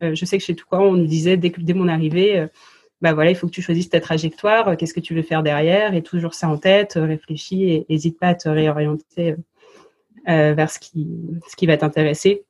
je 0.00 0.24
sais 0.24 0.38
que 0.38 0.44
chez 0.44 0.54
Toucan 0.54 0.82
on 0.82 0.94
disait 0.96 1.36
dès, 1.36 1.50
dès 1.58 1.74
mon 1.74 1.88
arrivée 1.88 2.46
bah 3.00 3.12
voilà, 3.12 3.30
il 3.30 3.36
faut 3.36 3.46
que 3.46 3.52
tu 3.52 3.62
choisisses 3.62 3.90
ta 3.90 4.00
trajectoire, 4.00 4.76
qu'est-ce 4.76 4.94
que 4.94 5.00
tu 5.00 5.14
veux 5.14 5.22
faire 5.22 5.42
derrière, 5.44 5.94
et 5.94 6.02
toujours 6.02 6.34
ça 6.34 6.48
en 6.48 6.58
tête, 6.58 6.94
réfléchis 6.96 7.70
et 7.70 7.86
n'hésite 7.88 8.18
pas 8.18 8.28
à 8.28 8.34
te 8.34 8.48
réorienter 8.48 9.36
vers 10.26 10.70
ce 10.70 10.78
qui, 10.78 11.66
va 11.66 11.76
t'intéresser. 11.76 12.44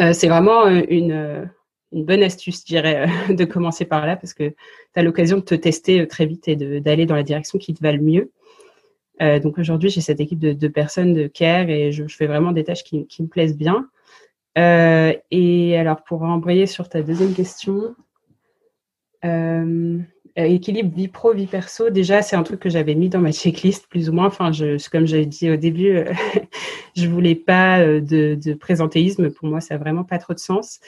Euh, 0.00 0.12
c'est 0.12 0.28
vraiment 0.28 0.66
euh, 0.66 0.82
une, 0.88 1.50
bonne 1.92 2.22
astuce, 2.22 2.60
je 2.60 2.66
dirais, 2.66 3.06
de 3.28 3.44
commencer 3.44 3.84
par 3.84 4.06
là 4.06 4.16
parce 4.16 4.34
que 4.34 4.48
tu 4.48 4.54
as 4.96 5.02
l'occasion 5.02 5.38
de 5.38 5.42
te 5.42 5.54
tester 5.54 6.06
très 6.08 6.26
vite 6.26 6.48
et 6.48 6.56
d'aller 6.80 7.06
dans 7.06 7.14
la 7.14 7.22
direction 7.22 7.58
qui 7.58 7.74
te 7.74 7.82
va 7.82 7.92
le 7.92 8.00
mieux. 8.00 8.30
Euh, 9.22 9.38
donc 9.38 9.58
aujourd'hui, 9.58 9.90
j'ai 9.90 10.00
cette 10.00 10.20
équipe 10.20 10.40
de, 10.40 10.68
personnes 10.68 11.14
de 11.14 11.26
care 11.26 11.68
et 11.70 11.92
je, 11.92 12.06
fais 12.08 12.26
vraiment 12.26 12.52
des 12.52 12.64
tâches 12.64 12.84
qui, 12.84 13.06
me 13.20 13.26
plaisent 13.26 13.56
bien. 13.56 13.88
Euh, 14.58 15.12
et 15.30 15.76
alors, 15.76 16.02
pour 16.04 16.22
embrayer 16.22 16.66
sur 16.66 16.88
ta 16.88 17.02
deuxième 17.02 17.34
question, 17.34 17.94
euh, 19.24 19.98
euh, 20.36 20.44
équilibre 20.44 20.94
vie 20.94 21.06
pro, 21.06 21.32
vie 21.32 21.46
perso, 21.46 21.90
déjà, 21.90 22.20
c'est 22.20 22.34
un 22.34 22.42
truc 22.42 22.58
que 22.58 22.68
j'avais 22.68 22.96
mis 22.96 23.08
dans 23.08 23.20
ma 23.20 23.30
checklist, 23.30 23.86
plus 23.86 24.08
ou 24.08 24.12
moins. 24.12 24.26
Enfin, 24.26 24.50
je, 24.50 24.88
comme 24.90 25.06
j'avais 25.06 25.26
dit 25.26 25.48
au 25.48 25.56
début, 25.56 25.96
euh, 25.96 26.12
je 26.96 27.06
voulais 27.06 27.36
pas 27.36 27.78
euh, 27.80 28.00
de, 28.00 28.34
de, 28.34 28.54
présentéisme. 28.54 29.30
Pour 29.30 29.46
moi, 29.46 29.60
ça 29.60 29.74
n'a 29.74 29.78
vraiment 29.78 30.02
pas 30.02 30.18
trop 30.18 30.34
de 30.34 30.40
sens. 30.40 30.80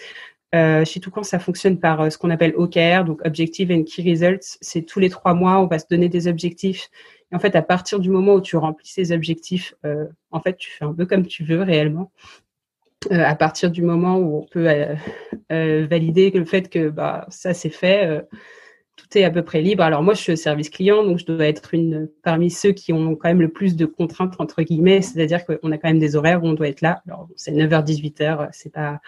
Euh, 0.54 0.84
chez 0.84 0.98
Toucan, 0.98 1.22
ça 1.22 1.38
fonctionne 1.38 1.78
par 1.78 2.10
ce 2.10 2.18
qu'on 2.18 2.30
appelle 2.30 2.54
OKR, 2.56 3.04
donc 3.04 3.20
Objective 3.24 3.70
and 3.70 3.84
Key 3.84 4.02
Results. 4.02 4.58
C'est 4.60 4.82
tous 4.82 4.98
les 4.98 5.10
trois 5.10 5.34
mois, 5.34 5.60
on 5.60 5.66
va 5.66 5.78
se 5.78 5.86
donner 5.88 6.08
des 6.08 6.26
objectifs. 6.26 6.90
Et 7.30 7.36
en 7.36 7.38
fait, 7.38 7.54
à 7.54 7.62
partir 7.62 8.00
du 8.00 8.10
moment 8.10 8.34
où 8.34 8.40
tu 8.40 8.56
remplis 8.56 8.88
ces 8.88 9.12
objectifs, 9.12 9.74
en 10.30 10.40
fait, 10.40 10.56
tu 10.56 10.70
fais 10.70 10.84
un 10.84 10.92
peu 10.92 11.04
comme 11.04 11.26
tu 11.26 11.44
veux 11.44 11.62
réellement. 11.62 12.12
À 13.10 13.34
partir 13.34 13.70
du 13.70 13.82
moment 13.82 14.18
où 14.18 14.38
on 14.38 14.46
peut 14.46 14.68
valider 15.50 16.30
le 16.30 16.44
fait 16.44 16.68
que 16.68 16.88
bah, 16.88 17.26
ça 17.28 17.52
c'est 17.52 17.68
fait, 17.68 18.22
tout 18.96 19.18
est 19.18 19.24
à 19.24 19.30
peu 19.30 19.42
près 19.42 19.60
libre. 19.60 19.82
Alors 19.82 20.02
moi, 20.02 20.14
je 20.14 20.20
suis 20.20 20.32
au 20.32 20.36
service 20.36 20.70
client, 20.70 21.04
donc 21.04 21.18
je 21.18 21.26
dois 21.26 21.46
être 21.46 21.74
une 21.74 22.08
parmi 22.22 22.50
ceux 22.50 22.72
qui 22.72 22.92
ont 22.92 23.14
quand 23.14 23.28
même 23.28 23.42
le 23.42 23.50
plus 23.50 23.76
de 23.76 23.86
contraintes 23.86 24.34
entre 24.38 24.62
guillemets, 24.62 25.02
c'est-à-dire 25.02 25.44
qu'on 25.44 25.70
a 25.70 25.78
quand 25.78 25.88
même 25.88 25.98
des 25.98 26.16
horaires 26.16 26.42
où 26.42 26.48
on 26.48 26.54
doit 26.54 26.68
être 26.68 26.80
là. 26.80 27.02
Alors 27.06 27.28
c'est 27.36 27.52
9h 27.52 27.84
18h, 27.84 28.48
c'est 28.52 28.72
pas 28.72 29.00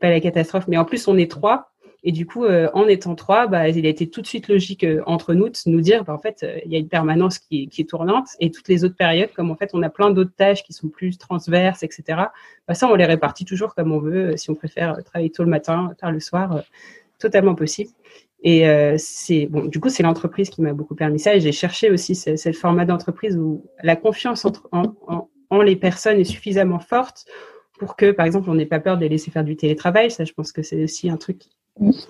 pas 0.00 0.10
la 0.10 0.20
catastrophe, 0.20 0.66
mais 0.68 0.76
en 0.76 0.84
plus 0.84 1.08
on 1.08 1.16
est 1.16 1.30
trois. 1.30 1.72
Et 2.04 2.10
du 2.10 2.26
coup, 2.26 2.44
euh, 2.44 2.68
en 2.74 2.88
étant 2.88 3.14
trois, 3.14 3.46
bah, 3.46 3.68
il 3.68 3.86
a 3.86 3.88
été 3.88 4.10
tout 4.10 4.22
de 4.22 4.26
suite 4.26 4.48
logique 4.48 4.82
euh, 4.82 5.02
entre 5.06 5.34
nous 5.34 5.48
de 5.48 5.56
nous 5.66 5.80
dire, 5.80 6.02
bah, 6.02 6.18
fait, 6.20 6.42
euh, 6.42 6.58
il 6.64 6.72
y 6.72 6.74
a 6.74 6.78
une 6.80 6.88
permanence 6.88 7.38
qui, 7.38 7.68
qui, 7.68 7.82
est 7.82 7.84
tournante 7.84 8.26
et 8.40 8.50
toutes 8.50 8.66
les 8.66 8.84
autres 8.84 8.96
périodes, 8.96 9.30
comme 9.32 9.52
en 9.52 9.54
fait, 9.54 9.70
on 9.72 9.82
a 9.82 9.88
plein 9.88 10.10
d'autres 10.10 10.34
tâches 10.36 10.64
qui 10.64 10.72
sont 10.72 10.88
plus 10.88 11.16
transverses, 11.16 11.84
etc. 11.84 12.02
Bah, 12.66 12.74
ça, 12.74 12.88
on 12.88 12.96
les 12.96 13.04
répartit 13.04 13.44
toujours 13.44 13.76
comme 13.76 13.92
on 13.92 14.00
veut. 14.00 14.36
Si 14.36 14.50
on 14.50 14.56
préfère 14.56 14.96
travailler 15.04 15.30
tôt 15.30 15.44
le 15.44 15.50
matin, 15.50 15.92
tard 15.96 16.10
le 16.10 16.18
soir, 16.18 16.64
totalement 17.20 17.54
possible. 17.54 17.90
Et 18.44 18.66
c'est 18.98 19.46
bon. 19.46 19.66
Du 19.66 19.78
coup, 19.78 19.88
c'est 19.88 20.02
l'entreprise 20.02 20.50
qui 20.50 20.62
m'a 20.62 20.72
beaucoup 20.72 20.96
permis 20.96 21.20
ça. 21.20 21.34
Et 21.34 21.40
j'ai 21.40 21.52
cherché 21.52 21.90
aussi 21.90 22.14
ce, 22.14 22.52
format 22.52 22.84
d'entreprise 22.84 23.36
où 23.36 23.64
la 23.82 23.94
confiance 23.94 24.44
entre 24.44 24.68
en, 24.72 25.62
les 25.62 25.76
personnes 25.76 26.18
est 26.18 26.24
suffisamment 26.24 26.80
forte 26.80 27.26
pour 27.78 27.94
que, 27.94 28.10
par 28.10 28.26
exemple, 28.26 28.50
on 28.50 28.54
n'ait 28.54 28.66
pas 28.66 28.80
peur 28.80 28.96
de 28.96 29.02
les 29.02 29.10
laisser 29.10 29.30
faire 29.30 29.44
du 29.44 29.56
télétravail. 29.56 30.10
Ça, 30.10 30.24
je 30.24 30.32
pense 30.32 30.50
que 30.50 30.62
c'est 30.62 30.82
aussi 30.82 31.08
un 31.08 31.16
truc 31.16 31.42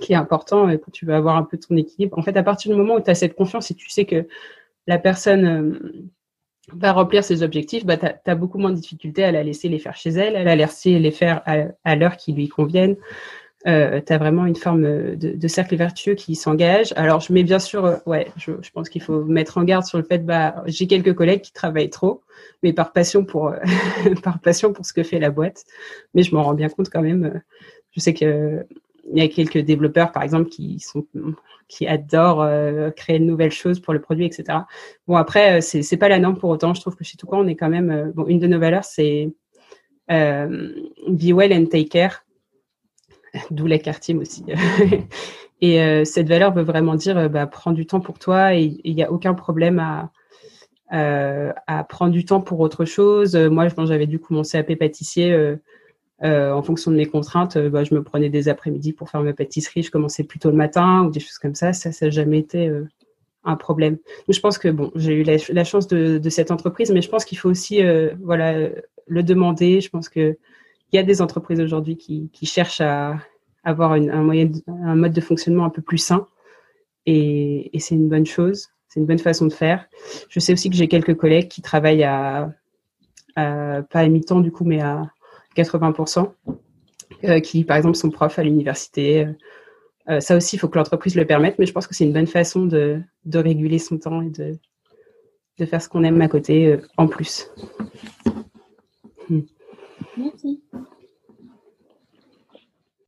qui 0.01 0.13
est 0.13 0.17
important 0.17 0.69
quand 0.77 0.91
tu 0.91 1.07
veux 1.07 1.15
avoir 1.15 1.37
un 1.37 1.45
peu 1.45 1.59
ton 1.59 1.77
équilibre. 1.77 2.19
En 2.19 2.23
fait, 2.23 2.37
à 2.37 2.43
partir 2.43 2.73
du 2.73 2.79
moment 2.79 2.95
où 2.95 3.01
tu 3.01 3.11
as 3.11 3.15
cette 3.15 3.35
confiance 3.35 3.71
et 3.71 3.75
tu 3.75 3.91
sais 3.91 4.05
que 4.05 4.27
la 4.87 4.99
personne 4.99 5.45
euh, 5.47 6.09
va 6.73 6.93
remplir 6.93 7.25
ses 7.25 7.43
objectifs, 7.43 7.85
bah, 7.85 7.97
tu 7.97 8.07
as, 8.07 8.35
beaucoup 8.35 8.59
moins 8.59 8.71
de 8.71 8.77
difficultés 8.77 9.25
à 9.25 9.33
la 9.33 9.43
laisser 9.43 9.69
les 9.69 9.79
faire 9.79 9.97
chez 9.97 10.11
elle, 10.11 10.37
à 10.37 10.45
la 10.45 10.57
laisser 10.57 10.99
les 10.99 11.11
faire 11.11 11.43
à, 11.45 11.97
l'heure 11.97 12.17
qui 12.17 12.33
lui 12.33 12.49
convienne. 12.49 12.97
Euh, 13.67 14.01
tu 14.05 14.13
as 14.13 14.19
vraiment 14.19 14.47
une 14.47 14.57
forme 14.57 14.83
de, 14.83 15.37
de 15.37 15.49
cercle 15.49 15.77
vertueux 15.77 16.15
qui 16.15 16.35
s'engage. 16.35 16.93
Alors, 16.97 17.21
je 17.21 17.33
mets 17.33 17.45
bien 17.45 17.61
sûr, 17.61 17.85
euh, 17.85 17.97
ouais, 18.07 18.29
je, 18.37 18.53
je, 18.61 18.71
pense 18.71 18.89
qu'il 18.89 19.03
faut 19.03 19.25
mettre 19.25 19.59
en 19.59 19.65
garde 19.65 19.85
sur 19.85 19.99
le 19.99 20.05
fait, 20.05 20.19
bah, 20.19 20.63
j'ai 20.67 20.89
quelques 20.89 21.15
collègues 21.15 21.43
qui 21.43 21.53
travaillent 21.53 21.91
trop, 21.91 22.23
mais 22.63 22.73
par 22.73 22.93
passion 22.93 23.25
pour, 23.25 23.49
euh, 23.49 23.59
par 24.25 24.41
passion 24.41 24.73
pour 24.73 24.85
ce 24.85 24.93
que 24.93 25.03
fait 25.03 25.21
la 25.21 25.31
boîte. 25.31 25.65
Mais 26.15 26.23
je 26.23 26.35
m'en 26.35 26.43
rends 26.43 26.55
bien 26.55 26.69
compte 26.69 26.91
quand 26.91 27.03
même. 27.03 27.41
Je 27.93 28.01
sais 28.01 28.15
que 28.15 28.67
il 29.13 29.19
y 29.19 29.23
a 29.23 29.29
quelques 29.29 29.59
développeurs, 29.59 30.13
par 30.13 30.23
exemple, 30.23 30.49
qui 30.49 30.79
sont 30.79 31.05
qui 31.69 31.87
adorent 31.87 32.43
euh, 32.43 32.91
créer 32.91 33.19
de 33.19 33.25
nouvelles 33.25 33.51
choses 33.53 33.81
pour 33.81 33.95
le 33.95 34.01
produit, 34.01 34.27
etc. 34.27 34.59
Bon, 35.07 35.17
après, 35.17 35.59
euh, 35.59 35.61
c'est 35.61 35.83
c'est 35.83 35.97
pas 35.97 36.09
la 36.09 36.19
norme 36.19 36.37
pour 36.37 36.51
autant. 36.51 36.75
Je 36.75 36.81
trouve 36.81 36.97
que 36.97 37.05
chez 37.05 37.17
Toucan, 37.17 37.41
on 37.41 37.47
est 37.47 37.57
quand 37.57 37.71
même 37.71 37.91
euh, 37.91 38.13
bon. 38.15 38.27
Une 38.27 38.39
de 38.39 38.47
nos 38.47 38.59
valeurs, 38.59 38.85
c'est 38.85 39.31
euh, 40.11 40.71
be 41.09 41.33
well 41.33 41.53
and 41.53 41.67
take 41.67 41.89
care, 41.89 42.22
d'où 43.51 43.67
la 43.67 43.79
team 43.79 44.19
aussi. 44.19 44.45
et 45.61 46.05
cette 46.05 46.29
valeur 46.29 46.53
veut 46.53 46.63
vraiment 46.63 46.95
dire, 46.95 47.31
bah, 47.31 47.47
prends 47.47 47.73
du 47.73 47.87
temps 47.87 48.01
pour 48.01 48.19
toi 48.19 48.55
et 48.55 48.81
il 48.85 48.95
n'y 48.95 49.03
a 49.03 49.11
aucun 49.11 49.35
problème 49.35 49.79
à 49.79 50.11
à 50.95 51.85
prendre 51.89 52.13
du 52.13 52.27
temps 52.27 52.43
pour 52.43 52.61
autre 52.61 52.85
chose. 52.85 53.35
Moi, 53.35 53.71
quand 53.71 53.87
j'avais 53.87 54.07
du 54.07 54.19
coup 54.19 54.35
mon 54.35 54.43
CAP 54.43 54.75
pâtissier 54.75 55.57
euh, 56.25 56.53
en 56.53 56.63
fonction 56.63 56.93
de 56.93 56.97
mes 56.97 57.07
contraintes, 57.07 57.57
euh, 57.57 57.69
bah, 57.69 57.83
je 57.83 57.95
me 57.95 58.03
prenais 58.05 58.29
des 58.29 58.49
après-midi 58.49 58.93
pour 58.93 59.11
faire 59.11 59.23
ma 59.23 59.33
pâtisserie. 59.33 59.83
Je 59.83 59.91
commençais 59.91 60.23
plutôt 60.23 60.51
le 60.51 60.57
matin 60.57 61.05
ou 61.05 61.11
des 61.11 61.19
choses 61.19 61.39
comme 61.39 61.57
ça. 61.57 61.73
Ça, 61.73 61.91
ça 61.91 62.07
n'a 62.07 62.11
jamais 62.11 62.39
été 62.39 62.69
euh, 62.69 62.87
un 63.43 63.57
problème. 63.57 63.95
Donc, 63.95 64.35
je 64.35 64.41
pense 64.41 64.57
que 64.57 64.69
bon, 64.69 64.93
j'ai 64.95 65.15
eu 65.15 65.25
la, 65.25 65.65
chance 65.65 65.89
de, 65.89 66.19
de, 66.19 66.31
cette 66.31 66.53
entreprise, 66.53 66.93
mais 66.93 67.03
je 67.03 67.09
pense 67.09 67.25
qu'il 67.25 67.39
faut 67.39 67.51
aussi, 67.51 67.81
voilà, 68.21 68.69
le 69.09 69.23
demander. 69.25 69.81
Je 69.81 69.91
pense 69.91 70.09
que 70.09 70.39
il 70.93 70.97
y 70.97 70.99
a 70.99 71.03
des 71.03 71.23
entreprises 71.23 71.61
aujourd'hui 71.61 71.97
qui, 71.97 72.31
cherchent 72.43 72.81
à 72.81 73.19
avoir 73.65 73.93
un 73.93 74.23
mode 74.95 75.13
de 75.13 75.21
fonctionnement 75.21 75.65
un 75.65 75.71
peu 75.71 75.83
plus 75.83 75.99
sain, 75.99 76.27
et, 77.07 77.71
c'est 77.79 77.95
une 77.95 78.09
bonne 78.09 78.27
chose. 78.27 78.69
C'est 78.89 79.01
une 79.01 79.07
bonne 79.07 79.19
façon 79.19 79.47
de 79.47 79.53
faire. 79.53 79.87
Je 80.29 80.39
sais 80.39 80.53
aussi 80.53 80.69
que 80.69 80.77
j'ai 80.77 80.89
quelques 80.89 81.15
collègues 81.15 81.49
qui 81.49 81.63
travaillent 81.63 82.05
à, 82.05 82.53
pas 83.35 83.87
à 83.93 84.09
mi-temps 84.09 84.41
du 84.41 84.53
coup, 84.53 84.65
mais 84.65 84.81
à 84.81 85.11
80%, 85.57 86.31
euh, 87.25 87.41
qui 87.41 87.65
par 87.65 87.77
exemple 87.77 87.97
sont 87.97 88.11
profs 88.11 88.39
à 88.39 88.43
l'université. 88.43 89.29
Euh, 90.09 90.21
ça 90.21 90.37
aussi, 90.37 90.57
il 90.57 90.59
faut 90.59 90.69
que 90.69 90.77
l'entreprise 90.77 91.15
le 91.15 91.27
permette, 91.27 91.59
mais 91.59 91.67
je 91.67 91.73
pense 91.73 91.87
que 91.87 91.95
c'est 91.95 92.05
une 92.05 92.13
bonne 92.13 92.27
façon 92.27 92.67
de, 92.67 93.03
réguler 93.33 93.79
son 93.79 93.99
temps 93.99 94.21
et 94.21 94.31
de, 94.31 94.59
de 95.59 95.65
faire 95.65 95.81
ce 95.81 95.89
qu'on 95.89 96.05
aime 96.05 96.21
à 96.21 96.29
côté 96.29 96.67
euh, 96.67 96.79
en 96.99 97.07
plus. 97.07 97.49
Hmm. 99.29 99.41
Merci. 100.17 100.63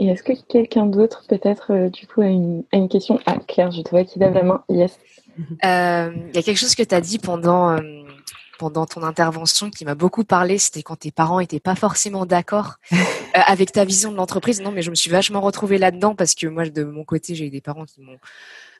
Et 0.01 0.07
est-ce 0.09 0.23
que 0.23 0.33
quelqu'un 0.49 0.87
d'autre, 0.87 1.25
peut-être, 1.29 1.89
du 1.89 2.07
coup, 2.07 2.21
a 2.21 2.27
une, 2.27 2.65
a 2.73 2.77
une, 2.77 2.89
question 2.89 3.21
Ah, 3.27 3.39
Claire, 3.47 3.71
je 3.71 3.83
te 3.83 3.91
vois 3.91 4.05
qui 4.05 4.19
lève 4.19 4.35
la 4.35 4.43
main. 4.43 4.65
Yes. 4.69 4.99
Il 5.39 5.45
y 5.63 6.39
a 6.39 6.43
quelque 6.43 6.59
chose 6.59 6.75
que 6.75 6.83
tu 6.83 6.95
as 6.95 7.01
dit 7.01 7.19
pendant 7.19 7.79
pendant 8.59 8.87
ton 8.87 9.03
intervention 9.03 9.71
qui 9.71 9.85
m'a 9.85 9.95
beaucoup 9.95 10.25
parlé, 10.25 10.59
c'était 10.59 10.83
quand 10.83 10.97
tes 10.97 11.11
parents 11.11 11.41
étaient 11.41 11.61
pas 11.61 11.75
forcément 11.75 12.27
d'accord 12.27 12.77
euh, 12.93 12.97
avec 13.47 13.73
ta 13.73 13.85
vision 13.85 14.11
de 14.11 14.17
l'entreprise. 14.17 14.61
Non, 14.61 14.71
mais 14.71 14.83
je 14.83 14.91
me 14.91 14.95
suis 14.95 15.11
vachement 15.11 15.41
retrouvée 15.41 15.79
là-dedans 15.79 16.15
parce 16.15 16.35
que 16.35 16.47
moi, 16.47 16.69
de 16.69 16.85
mon 16.85 17.05
côté, 17.05 17.35
j'ai 17.35 17.47
eu 17.47 17.51
des 17.51 17.61
parents 17.61 17.85
qui 17.85 18.01
m'ont 18.01 18.19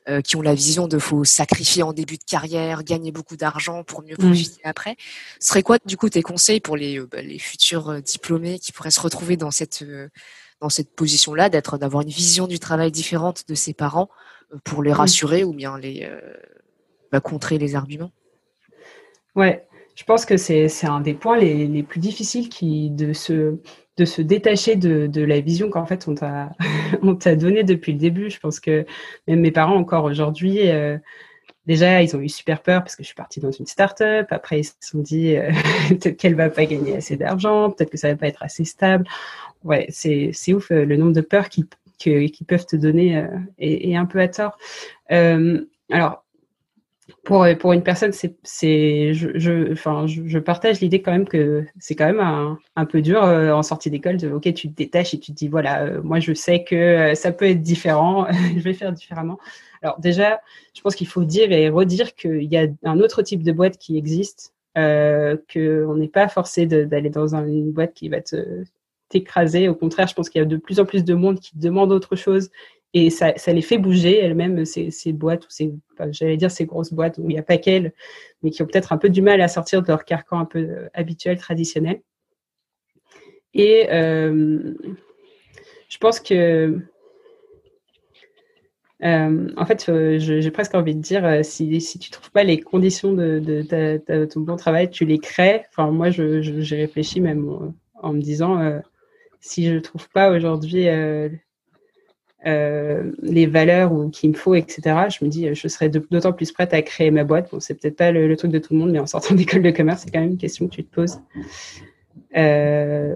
euh, 0.07 0.21
qui 0.21 0.35
ont 0.35 0.41
la 0.41 0.53
vision 0.53 0.87
de 0.87 0.99
faut 0.99 1.23
sacrifier 1.23 1.81
en 1.81 1.91
début 1.91 2.17
de 2.17 2.23
carrière, 2.23 2.83
gagner 2.83 3.11
beaucoup 3.11 3.37
d'argent 3.37 3.83
pour 3.83 4.03
mieux 4.03 4.13
mmh. 4.19 4.25
profiter 4.25 4.61
après. 4.63 4.97
Ce 5.39 5.47
serait 5.47 5.63
quoi, 5.63 5.79
du 5.83 5.97
coup, 5.97 6.09
tes 6.09 6.21
conseils 6.21 6.59
pour 6.59 6.77
les, 6.77 6.99
euh, 6.99 7.07
bah, 7.11 7.23
les 7.23 7.39
futurs 7.39 7.89
euh, 7.89 8.01
diplômés 8.01 8.59
qui 8.59 8.71
pourraient 8.71 8.91
se 8.91 9.01
retrouver 9.01 9.35
dans 9.35 9.49
cette 9.49 9.83
dans 10.61 10.69
cette 10.69 10.95
position-là, 10.95 11.49
d'être 11.49 11.77
d'avoir 11.77 12.03
une 12.03 12.09
vision 12.09 12.47
du 12.47 12.59
travail 12.59 12.91
différente 12.91 13.47
de 13.49 13.55
ses 13.55 13.73
parents 13.73 14.09
pour 14.63 14.83
les 14.83 14.91
mmh. 14.91 14.93
rassurer 14.93 15.43
ou 15.43 15.53
bien 15.53 15.77
les 15.77 16.09
bah, 17.11 17.19
contrer 17.19 17.57
les 17.57 17.75
arguments? 17.75 18.11
Ouais, 19.35 19.67
je 19.95 20.03
pense 20.03 20.25
que 20.25 20.37
c'est 20.37 20.69
un 20.85 21.01
des 21.01 21.13
points 21.13 21.37
les, 21.37 21.67
les, 21.67 21.83
plus 21.83 21.99
difficiles 21.99 22.47
qui, 22.49 22.89
de, 22.89 23.11
se, 23.11 23.57
de 23.97 24.05
se 24.05 24.21
détacher 24.21 24.75
de, 24.75 25.07
de 25.07 25.23
la 25.23 25.39
vision 25.39 25.69
qu'en 25.69 25.85
fait 25.85 26.07
on 27.01 27.15
t'a 27.15 27.35
donnée 27.35 27.63
depuis 27.63 27.93
le 27.93 27.99
début. 27.99 28.29
Je 28.29 28.39
pense 28.39 28.59
que 28.59 28.85
même 29.27 29.39
mes 29.39 29.51
parents 29.51 29.75
encore 29.75 30.03
aujourd'hui, 30.03 30.69
euh, 30.69 30.97
déjà 31.65 32.01
ils 32.01 32.15
ont 32.15 32.21
eu 32.21 32.29
super 32.29 32.61
peur 32.61 32.81
parce 32.81 32.95
que 32.95 33.03
je 33.03 33.07
suis 33.07 33.15
partie 33.15 33.39
dans 33.39 33.51
une 33.51 33.65
start-up. 33.65 34.27
Après 34.31 34.59
ils 34.59 34.65
se 34.65 34.73
sont 34.81 34.99
dit 34.99 35.35
euh, 35.35 35.51
peut-être 35.89 36.17
qu'elle 36.17 36.35
va 36.35 36.49
pas 36.49 36.65
gagner 36.65 36.97
assez 36.97 37.15
d'argent, 37.15 37.71
peut-être 37.71 37.91
que 37.91 37.97
ça 37.97 38.09
va 38.09 38.15
pas 38.15 38.27
être 38.27 38.43
assez 38.43 38.65
stable. 38.65 39.05
Ouais, 39.63 39.87
c'est 39.89 40.53
ouf 40.53 40.71
euh, 40.71 40.85
le 40.85 40.97
nombre 40.97 41.13
de 41.13 41.21
peurs 41.21 41.49
qui, 41.49 41.65
qui, 41.97 42.31
qui 42.31 42.43
peuvent 42.43 42.65
te 42.65 42.75
donner 42.75 43.17
euh, 43.17 43.27
et, 43.57 43.95
un 43.97 44.05
peu 44.05 44.19
à 44.19 44.27
tort. 44.27 44.57
Alors 45.91 46.24
pour, 47.23 47.45
pour 47.59 47.73
une 47.73 47.83
personne, 47.83 48.11
c'est, 48.11 48.35
c'est, 48.43 49.13
je, 49.13 49.29
je, 49.35 49.71
enfin, 49.71 50.05
je, 50.07 50.39
partage 50.39 50.79
l'idée 50.81 51.01
quand 51.01 51.11
même 51.11 51.27
que 51.27 51.65
c'est 51.79 51.95
quand 51.95 52.05
même 52.05 52.19
un, 52.19 52.57
un 52.75 52.85
peu 52.85 53.01
dur 53.01 53.23
euh, 53.23 53.51
en 53.51 53.61
sortie 53.61 53.91
d'école 53.91 54.17
de, 54.17 54.31
ok, 54.31 54.53
tu 54.53 54.69
te 54.69 54.75
détaches 54.75 55.13
et 55.13 55.19
tu 55.19 55.31
te 55.31 55.37
dis, 55.37 55.47
voilà, 55.47 55.83
euh, 55.83 56.01
moi 56.01 56.19
je 56.19 56.33
sais 56.33 56.63
que 56.63 56.75
euh, 56.75 57.15
ça 57.15 57.31
peut 57.31 57.45
être 57.45 57.61
différent, 57.61 58.27
je 58.57 58.61
vais 58.61 58.73
faire 58.73 58.91
différemment. 58.91 59.37
Alors 59.83 59.99
déjà, 59.99 60.41
je 60.73 60.81
pense 60.81 60.95
qu'il 60.95 61.07
faut 61.07 61.23
dire 61.23 61.51
et 61.51 61.69
redire 61.69 62.15
qu'il 62.15 62.43
y 62.43 62.57
a 62.57 62.67
un 62.83 62.99
autre 62.99 63.21
type 63.21 63.43
de 63.43 63.51
boîte 63.51 63.77
qui 63.77 63.97
existe, 63.97 64.55
euh, 64.77 65.37
qu'on 65.53 65.95
n'est 65.95 66.07
pas 66.07 66.27
forcé 66.27 66.65
d'aller 66.65 67.09
dans 67.09 67.35
une 67.35 67.71
boîte 67.71 67.93
qui 67.93 68.09
va 68.09 68.21
te 68.21 68.63
t'écraser. 69.09 69.69
Au 69.69 69.75
contraire, 69.75 70.07
je 70.07 70.15
pense 70.15 70.29
qu'il 70.29 70.39
y 70.39 70.41
a 70.41 70.45
de 70.45 70.57
plus 70.57 70.79
en 70.79 70.85
plus 70.85 71.03
de 71.03 71.13
monde 71.13 71.39
qui 71.39 71.57
demande 71.57 71.91
autre 71.91 72.15
chose 72.15 72.49
et 72.97 73.09
ça, 73.09 73.33
les 73.47 73.61
fait 73.61 73.77
bouger 73.77 74.19
elles-mêmes, 74.19 74.63
ces, 74.63 75.11
boîtes, 75.11 75.45
ou 75.45 75.49
ces, 75.49 75.73
j'allais 76.11 76.37
dire 76.37 76.49
ces 76.49 76.65
grosses 76.65 76.93
boîtes 76.93 77.17
où 77.17 77.29
il 77.29 77.33
n'y 77.33 77.37
a 77.37 77.43
pas 77.43 77.57
qu'elles, 77.57 77.91
mais 78.41 78.51
qui 78.51 78.61
ont 78.61 78.65
peut-être 78.65 78.93
un 78.93 78.97
peu 78.97 79.09
du 79.09 79.21
mal 79.21 79.41
à 79.41 79.49
sortir 79.49 79.81
de 79.81 79.87
leur 79.89 80.05
carcan 80.05 80.39
un 80.39 80.45
peu 80.45 80.59
euh, 80.59 80.87
habituel, 80.93 81.37
traditionnel. 81.37 82.01
Et 83.53 83.89
euh, 83.91 84.73
je 85.89 85.97
pense 85.97 86.21
que, 86.21 86.79
euh, 89.03 89.49
en 89.57 89.65
fait, 89.65 89.91
j'ai 90.17 90.51
presque 90.51 90.73
envie 90.73 90.95
de 90.95 91.01
dire, 91.01 91.43
si, 91.43 91.81
si 91.81 91.99
tu 91.99 92.11
trouves 92.11 92.31
pas 92.31 92.45
les 92.45 92.61
conditions 92.61 93.11
de, 93.11 93.39
de, 93.39 94.25
ton 94.25 94.39
bon 94.39 94.55
travail, 94.55 94.89
tu 94.89 95.03
les 95.03 95.19
crées. 95.19 95.65
Enfin, 95.69 95.91
moi, 95.91 96.11
j'ai 96.11 96.75
réfléchi 96.77 97.19
même 97.19 97.49
en, 97.49 97.73
en 97.95 98.13
me 98.13 98.21
disant, 98.21 98.81
si 99.41 99.67
je 99.67 99.79
trouve 99.79 100.07
pas 100.09 100.31
aujourd'hui 100.31 100.87
euh, 102.45 103.11
les 103.21 103.47
valeurs 103.47 103.91
ou 103.91 104.09
qu'il 104.09 104.29
me 104.29 104.35
faut, 104.35 104.53
etc. 104.53 104.81
Je 105.09 105.25
me 105.25 105.29
dis, 105.29 105.53
je 105.53 105.67
serais 105.67 105.89
d'autant 105.89 106.31
plus 106.31 106.51
prête 106.51 106.73
à 106.73 106.81
créer 106.81 107.09
ma 107.09 107.23
boîte. 107.23 107.49
Bon, 107.51 107.59
c'est 107.59 107.73
peut-être 107.73 107.95
pas 107.95 108.11
le, 108.11 108.27
le, 108.27 108.37
truc 108.37 108.51
de 108.51 108.59
tout 108.59 108.73
le 108.73 108.79
monde, 108.79 108.91
mais 108.91 108.99
en 108.99 109.07
sortant 109.07 109.33
d'école 109.35 109.63
de 109.63 109.71
commerce, 109.71 110.03
c'est 110.03 110.11
quand 110.11 110.19
même 110.19 110.31
une 110.31 110.37
question 110.37 110.67
que 110.67 110.75
tu 110.75 110.83
te 110.83 110.93
poses. 110.93 111.19
Euh, 112.37 113.15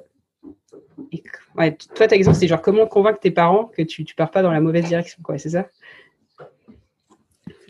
et, 1.11 1.23
ouais, 1.57 1.77
toi, 1.95 2.07
ta 2.07 2.15
question, 2.15 2.33
c'est 2.33 2.47
genre 2.47 2.61
comment 2.61 2.87
convaincre 2.87 3.19
tes 3.19 3.31
parents 3.31 3.65
que 3.65 3.81
tu, 3.81 4.03
tu 4.03 4.15
pars 4.15 4.31
pas 4.31 4.41
dans 4.41 4.51
la 4.51 4.61
mauvaise 4.61 4.85
direction, 4.85 5.19
quoi, 5.23 5.37
c'est 5.37 5.49
ça? 5.49 5.67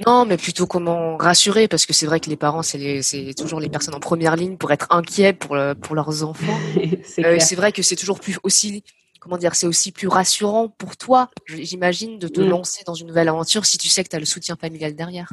Non, 0.06 0.26
mais 0.26 0.38
plutôt 0.38 0.66
comment 0.66 1.18
rassurer, 1.18 1.68
parce 1.68 1.86
que 1.86 1.94
c'est 1.94 2.06
vrai 2.06 2.20
que 2.20 2.30
les 2.30 2.38
parents, 2.38 2.64
c'est 2.64 3.02
toujours 3.38 3.60
les 3.60 3.70
personnes 3.70 3.96
en 3.96 4.00
première 4.00 4.36
ligne 4.36 4.56
pour 4.56 4.72
être 4.72 4.88
inquiets 4.92 5.34
pour, 5.34 5.56
le, 5.56 5.74
pour 5.74 5.96
leurs 5.96 6.24
enfants. 6.24 6.58
c'est 7.04 7.26
euh, 7.26 7.56
vrai 7.58 7.72
que 7.72 7.82
c'est 7.82 7.98
toujours 7.98 8.20
plus 8.20 8.40
aussi 8.44 8.84
comment 9.20 9.38
dire, 9.38 9.56
c'est 9.56 9.68
aussi 9.68 9.92
plus 9.92 10.08
rassurant 10.08 10.70
pour 10.70 10.98
toi, 10.98 11.30
j'imagine, 11.48 12.20
de 12.20 12.28
te 12.28 12.42
mm. 12.42 12.50
lancer 12.50 12.84
dans 12.86 12.94
une 12.94 13.08
nouvelle 13.08 13.30
aventure 13.30 13.66
si 13.66 13.78
tu 13.78 13.88
sais 13.88 14.04
que 14.04 14.10
tu 14.10 14.16
as 14.16 14.20
le 14.20 14.26
soutien 14.26 14.56
familial 14.56 14.96
derrière. 14.96 15.32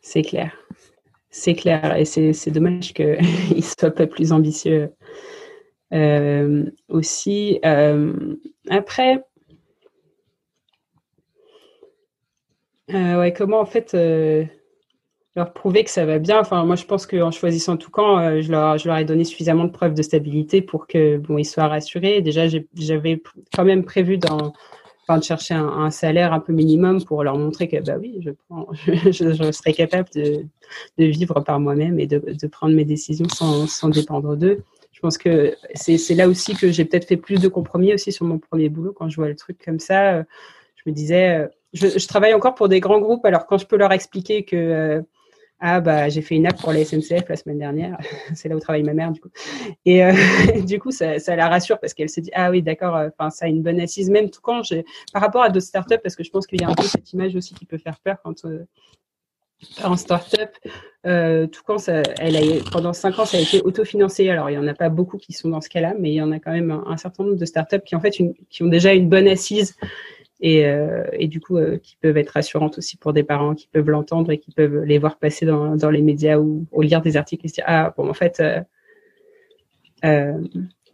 C'est 0.00 0.22
clair. 0.22 0.52
C'est 1.30 1.54
clair. 1.54 1.96
Et 1.96 2.04
c'est 2.04 2.50
dommage 2.50 2.94
qu'il 2.94 3.18
ne 3.56 3.60
soit 3.60 3.90
pas 3.90 4.06
plus 4.06 4.32
ambitieux 4.32 4.92
euh, 5.92 6.64
aussi. 6.88 7.58
Euh, 7.64 8.36
après, 8.70 9.22
ouais, 12.88 13.34
comment 13.36 13.60
en 13.60 13.66
fait 13.66 13.96
leur 15.36 15.52
prouver 15.52 15.84
que 15.84 15.90
ça 15.90 16.06
va 16.06 16.18
bien. 16.18 16.40
Enfin, 16.40 16.64
moi, 16.64 16.76
je 16.76 16.84
pense 16.84 17.06
qu'en 17.06 17.30
choisissant 17.30 17.76
Toucan, 17.76 18.18
euh, 18.18 18.40
je, 18.40 18.50
leur, 18.50 18.78
je 18.78 18.88
leur 18.88 18.96
ai 18.96 19.04
donné 19.04 19.22
suffisamment 19.24 19.64
de 19.64 19.70
preuves 19.70 19.94
de 19.94 20.02
stabilité 20.02 20.62
pour 20.62 20.86
que 20.86 21.18
bon, 21.18 21.36
ils 21.36 21.44
soient 21.44 21.68
rassurés. 21.68 22.22
Déjà, 22.22 22.46
j'avais 22.74 23.22
quand 23.54 23.64
même 23.64 23.84
prévu 23.84 24.16
de 24.16 24.26
chercher 25.22 25.54
un, 25.54 25.90
salaire 25.90 26.32
un 26.32 26.40
peu 26.40 26.52
minimum 26.52 27.04
pour 27.04 27.22
leur 27.22 27.36
montrer 27.36 27.68
que 27.68 27.76
bah 27.80 27.96
oui, 28.00 28.18
je, 28.24 28.30
prends, 28.48 28.66
serais 29.52 29.74
capable 29.74 30.08
de, 30.14 30.46
vivre 30.98 31.40
par 31.40 31.60
moi-même 31.60 32.00
et 32.00 32.06
de, 32.06 32.46
prendre 32.46 32.74
mes 32.74 32.86
décisions 32.86 33.28
sans, 33.28 33.88
dépendre 33.90 34.36
d'eux. 34.36 34.64
Je 34.92 35.00
pense 35.00 35.18
que 35.18 35.54
c'est 35.74 36.14
là 36.14 36.26
aussi 36.26 36.54
que 36.54 36.72
j'ai 36.72 36.86
peut-être 36.86 37.06
fait 37.06 37.18
plus 37.18 37.38
de 37.38 37.48
compromis 37.48 37.92
aussi 37.92 38.10
sur 38.10 38.24
mon 38.24 38.38
premier 38.38 38.70
boulot 38.70 38.94
quand 38.94 39.10
je 39.10 39.16
vois 39.16 39.28
le 39.28 39.36
truc 39.36 39.62
comme 39.62 39.78
ça. 39.78 40.14
Euh, 40.14 40.24
je 40.76 40.90
me 40.90 40.94
disais, 40.94 41.40
euh, 41.40 41.46
je, 41.74 41.98
je, 41.98 42.08
travaille 42.08 42.32
encore 42.32 42.54
pour 42.54 42.68
des 42.68 42.80
grands 42.80 43.00
groupes, 43.00 43.26
alors 43.26 43.46
quand 43.46 43.58
je 43.58 43.66
peux 43.66 43.76
leur 43.76 43.92
expliquer 43.92 44.44
que 44.44 45.04
ah 45.58 45.80
bah 45.80 46.08
j'ai 46.10 46.20
fait 46.20 46.34
une 46.34 46.46
app 46.46 46.60
pour 46.60 46.72
la 46.72 46.84
SNCF 46.84 47.28
la 47.28 47.36
semaine 47.36 47.58
dernière, 47.58 47.96
c'est 48.34 48.48
là 48.48 48.56
où 48.56 48.60
travaille 48.60 48.82
ma 48.82 48.92
mère 48.92 49.10
du 49.10 49.20
coup. 49.20 49.30
Et 49.86 50.04
euh, 50.04 50.12
du 50.66 50.78
coup 50.78 50.90
ça, 50.90 51.18
ça, 51.18 51.34
la 51.34 51.48
rassure 51.48 51.78
parce 51.80 51.94
qu'elle 51.94 52.10
se 52.10 52.20
dit 52.20 52.30
ah 52.34 52.50
oui 52.50 52.62
d'accord, 52.62 52.96
euh, 52.96 53.08
enfin 53.18 53.30
ça 53.30 53.46
a 53.46 53.48
une 53.48 53.62
bonne 53.62 53.80
assise 53.80 54.10
même 54.10 54.30
tout 54.30 54.40
quand 54.42 54.62
j'ai 54.62 54.84
par 55.12 55.22
rapport 55.22 55.42
à 55.42 55.48
d'autres 55.48 55.66
startups 55.66 55.98
parce 56.02 56.14
que 56.14 56.24
je 56.24 56.30
pense 56.30 56.46
qu'il 56.46 56.60
y 56.60 56.64
a 56.64 56.68
un 56.68 56.74
peu 56.74 56.82
cette 56.82 57.10
image 57.12 57.34
aussi 57.36 57.54
qui 57.54 57.64
peut 57.64 57.78
faire 57.78 57.98
peur 58.00 58.18
quand 58.22 58.44
euh, 58.44 58.66
en 59.82 59.96
startup, 59.96 60.50
euh, 61.06 61.46
tout 61.46 61.62
quand 61.64 61.78
ça, 61.78 62.02
elle 62.18 62.36
a, 62.36 62.40
pendant 62.70 62.92
cinq 62.92 63.18
ans 63.18 63.24
ça 63.24 63.38
a 63.38 63.40
été 63.40 63.62
autofinancé. 63.62 64.28
Alors 64.28 64.50
il 64.50 64.54
y 64.54 64.58
en 64.58 64.66
a 64.66 64.74
pas 64.74 64.90
beaucoup 64.90 65.16
qui 65.16 65.32
sont 65.32 65.48
dans 65.48 65.62
ce 65.62 65.70
cas-là, 65.70 65.94
mais 65.98 66.10
il 66.10 66.14
y 66.14 66.22
en 66.22 66.32
a 66.32 66.38
quand 66.38 66.52
même 66.52 66.70
un, 66.70 66.84
un 66.86 66.98
certain 66.98 67.24
nombre 67.24 67.36
de 67.36 67.46
startups 67.46 67.80
qui 67.86 67.96
en 67.96 68.00
fait 68.00 68.18
une, 68.18 68.34
qui 68.50 68.62
ont 68.62 68.68
déjà 68.68 68.92
une 68.92 69.08
bonne 69.08 69.26
assise 69.26 69.74
et, 70.40 70.66
euh, 70.66 71.04
et 71.12 71.28
du 71.28 71.40
coup 71.40 71.56
euh, 71.56 71.78
qui 71.78 71.96
peuvent 71.96 72.16
être 72.16 72.30
rassurantes 72.30 72.78
aussi 72.78 72.96
pour 72.96 73.12
des 73.12 73.22
parents 73.22 73.54
qui 73.54 73.68
peuvent 73.68 73.88
l'entendre 73.88 74.30
et 74.30 74.38
qui 74.38 74.50
peuvent 74.50 74.84
les 74.84 74.98
voir 74.98 75.16
passer 75.18 75.46
dans, 75.46 75.76
dans 75.76 75.90
les 75.90 76.02
médias 76.02 76.38
ou, 76.38 76.66
ou, 76.72 76.82
lire 76.82 77.00
des 77.00 77.16
articles 77.16 77.46
et 77.46 77.48
se 77.48 77.54
dire 77.54 77.64
ah 77.66 77.94
bon 77.96 78.08
en 78.08 78.14
fait 78.14 78.40
euh, 78.40 78.60
euh 80.04 80.38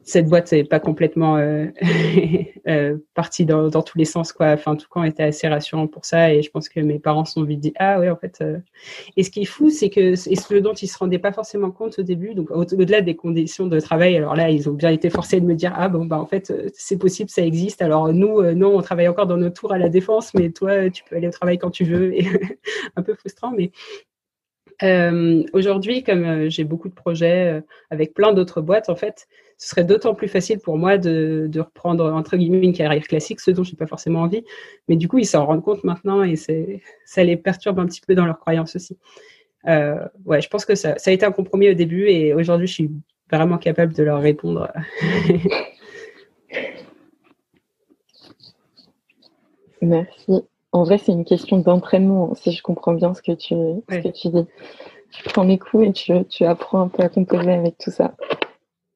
cette 0.04 0.26
boîte 0.26 0.52
n'est 0.52 0.64
pas 0.64 0.80
complètement 0.80 1.36
euh, 1.36 1.66
euh, 2.68 2.98
partie 3.14 3.44
dans, 3.44 3.70
tous 3.70 3.98
les 3.98 4.04
sens 4.04 4.32
quoi. 4.32 4.48
Enfin, 4.48 4.76
tout 4.76 4.86
camp 4.88 5.04
était 5.04 5.22
assez 5.22 5.48
rassurant 5.48 5.86
pour 5.86 6.04
ça 6.04 6.32
et 6.32 6.42
je 6.42 6.50
pense 6.50 6.68
que 6.68 6.80
mes 6.80 6.98
parents 6.98 7.24
sont 7.24 7.44
vite 7.44 7.60
dit 7.60 7.72
ah 7.78 8.00
ouais 8.00 8.10
en 8.10 8.16
fait. 8.16 8.38
Euh. 8.40 8.58
Et 9.16 9.22
ce 9.22 9.30
qui 9.30 9.42
est 9.42 9.46
fou, 9.46 9.70
c'est 9.70 9.90
que 9.90 10.00
et 10.00 10.16
ce 10.16 10.54
dont 10.58 10.74
ils 10.74 10.88
se 10.88 10.98
rendaient 10.98 11.18
pas 11.18 11.32
forcément 11.32 11.70
compte 11.70 11.98
au 11.98 12.02
début, 12.02 12.34
donc 12.34 12.50
au-delà 12.50 13.00
des 13.00 13.16
conditions 13.16 13.66
de 13.66 13.80
travail, 13.80 14.16
alors 14.16 14.34
là 14.34 14.50
ils 14.50 14.68
ont 14.68 14.74
bien 14.74 14.90
été 14.90 15.10
forcés 15.10 15.40
de 15.40 15.46
me 15.46 15.54
dire 15.54 15.72
ah 15.76 15.88
bon 15.88 16.04
bah 16.04 16.18
en 16.18 16.26
fait 16.26 16.52
c'est 16.74 16.98
possible, 16.98 17.30
ça 17.30 17.42
existe. 17.42 17.82
Alors 17.82 18.12
nous 18.12 18.42
non, 18.54 18.76
on 18.76 18.82
travaille 18.82 19.08
encore 19.08 19.26
dans 19.26 19.36
nos 19.36 19.50
tours 19.50 19.72
à 19.72 19.78
la 19.78 19.88
défense, 19.88 20.34
mais 20.34 20.50
toi 20.50 20.90
tu 20.90 21.04
peux 21.04 21.16
aller 21.16 21.28
au 21.28 21.32
travail 21.32 21.58
quand 21.58 21.70
tu 21.70 21.84
veux. 21.84 22.12
Un 22.96 23.02
peu 23.02 23.14
frustrant, 23.14 23.52
mais 23.56 23.70
Aujourd'hui, 25.52 26.02
comme 26.02 26.48
j'ai 26.48 26.64
beaucoup 26.64 26.88
de 26.88 26.94
projets 26.94 27.62
avec 27.90 28.14
plein 28.14 28.32
d'autres 28.32 28.60
boîtes, 28.60 28.88
en 28.88 28.96
fait, 28.96 29.28
ce 29.62 29.68
serait 29.68 29.84
d'autant 29.84 30.12
plus 30.12 30.26
facile 30.26 30.58
pour 30.58 30.76
moi 30.76 30.98
de, 30.98 31.46
de, 31.48 31.60
reprendre 31.60 32.12
entre 32.12 32.36
guillemets 32.36 32.64
une 32.64 32.72
carrière 32.72 33.00
classique, 33.04 33.38
ce 33.38 33.52
dont 33.52 33.62
j'ai 33.62 33.76
pas 33.76 33.86
forcément 33.86 34.22
envie. 34.22 34.44
Mais 34.88 34.96
du 34.96 35.06
coup, 35.06 35.18
ils 35.18 35.24
s'en 35.24 35.46
rendent 35.46 35.62
compte 35.62 35.84
maintenant 35.84 36.24
et 36.24 36.34
ça 36.34 37.22
les 37.22 37.36
perturbe 37.36 37.78
un 37.78 37.86
petit 37.86 38.00
peu 38.00 38.16
dans 38.16 38.26
leurs 38.26 38.40
croyances 38.40 38.74
aussi. 38.74 38.98
Euh, 39.68 40.04
ouais, 40.24 40.40
je 40.40 40.48
pense 40.48 40.64
que 40.64 40.74
ça, 40.74 40.98
ça 40.98 41.12
a 41.12 41.14
été 41.14 41.24
un 41.24 41.30
compromis 41.30 41.70
au 41.70 41.74
début 41.74 42.08
et 42.08 42.34
aujourd'hui, 42.34 42.66
je 42.66 42.72
suis 42.72 42.90
vraiment 43.30 43.56
capable 43.56 43.92
de 43.92 44.02
leur 44.02 44.20
répondre. 44.20 44.68
Merci. 49.80 50.42
En 50.72 50.82
vrai, 50.82 50.98
c'est 50.98 51.12
une 51.12 51.24
question 51.24 51.58
d'entraînement, 51.58 52.34
si 52.34 52.50
je 52.50 52.64
comprends 52.64 52.94
bien 52.94 53.14
ce 53.14 53.22
que 53.22 53.30
tu, 53.30 53.54
ce 53.88 53.98
que 53.98 54.08
tu 54.08 54.28
dis. 54.28 54.44
Tu 55.12 55.22
prends 55.22 55.44
mes 55.44 55.60
coups 55.60 55.86
et 55.86 55.92
tu, 55.92 56.24
tu, 56.24 56.44
apprends 56.44 56.80
un 56.80 56.88
peu 56.88 57.04
à 57.04 57.08
composer 57.08 57.52
avec 57.52 57.78
tout 57.78 57.92
ça. 57.92 58.16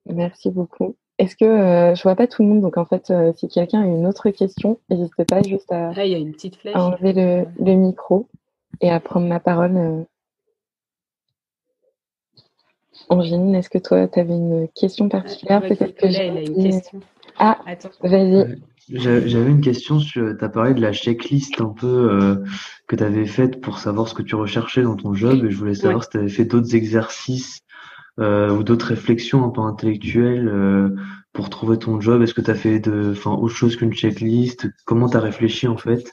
Merci 0.06 0.50
beaucoup. 0.50 0.96
Est-ce 1.18 1.34
que 1.34 1.44
euh, 1.44 1.94
je 1.94 2.02
vois 2.02 2.14
pas 2.14 2.26
tout 2.26 2.42
le 2.42 2.48
monde, 2.48 2.60
donc 2.60 2.76
en 2.76 2.84
fait, 2.84 3.10
euh, 3.10 3.32
si 3.34 3.48
quelqu'un 3.48 3.82
a 3.82 3.86
une 3.86 4.06
autre 4.06 4.28
question, 4.30 4.78
n'hésitez 4.90 5.24
pas 5.24 5.42
juste 5.42 5.72
à, 5.72 5.92
ah, 5.96 6.04
y 6.04 6.14
a 6.14 6.18
une 6.18 6.32
petite 6.32 6.56
flèche. 6.56 6.76
à 6.76 6.84
enlever 6.84 7.14
le, 7.14 7.46
le, 7.58 7.74
micro 7.74 8.28
et 8.82 8.90
à 8.90 9.00
prendre 9.00 9.26
ma 9.26 9.40
parole. 9.40 9.76
Euh. 9.76 10.02
Angéline, 13.08 13.54
est-ce 13.54 13.70
que 13.70 13.78
toi, 13.78 14.08
tu 14.08 14.20
avais 14.20 14.34
une 14.34 14.68
question 14.74 15.08
particulière 15.08 15.62
Peut-être 15.62 15.94
que 15.94 16.10
j'ai 16.10 16.26
une 16.26 16.62
question. 16.62 17.00
Ah, 17.38 17.58
vas-y. 18.02 18.60
J'avais 18.88 19.50
une 19.50 19.60
question 19.60 19.98
sur, 19.98 20.36
tu 20.36 20.44
as 20.44 20.48
parlé 20.48 20.72
de 20.72 20.80
la 20.80 20.92
checklist 20.92 21.60
un 21.60 21.70
peu 21.70 21.86
euh, 21.86 22.44
que 22.86 22.94
tu 22.94 23.02
avais 23.02 23.26
faite 23.26 23.60
pour 23.60 23.78
savoir 23.78 24.06
ce 24.06 24.14
que 24.14 24.22
tu 24.22 24.36
recherchais 24.36 24.82
dans 24.82 24.94
ton 24.94 25.12
job 25.12 25.44
et 25.44 25.50
je 25.50 25.56
voulais 25.56 25.74
savoir 25.74 26.04
si 26.04 26.10
tu 26.10 26.18
avais 26.18 26.28
fait 26.28 26.44
d'autres 26.44 26.74
exercices 26.76 27.58
euh, 27.58 27.65
ou 28.18 28.62
d'autres 28.62 28.86
réflexions 28.88 29.44
un 29.44 29.50
peu 29.50 29.60
intellectuelles 29.60 30.48
euh, 30.48 30.90
pour 31.32 31.50
trouver 31.50 31.78
ton 31.78 32.00
job? 32.00 32.22
Est-ce 32.22 32.34
que 32.34 32.40
tu 32.40 32.50
as 32.50 32.54
fait 32.54 32.78
de, 32.80 33.12
enfin, 33.12 33.32
autre 33.32 33.54
chose 33.54 33.76
qu'une 33.76 33.92
checklist? 33.92 34.68
Comment 34.84 35.08
tu 35.08 35.16
as 35.16 35.20
réfléchi 35.20 35.68
en 35.68 35.76
fait? 35.76 36.10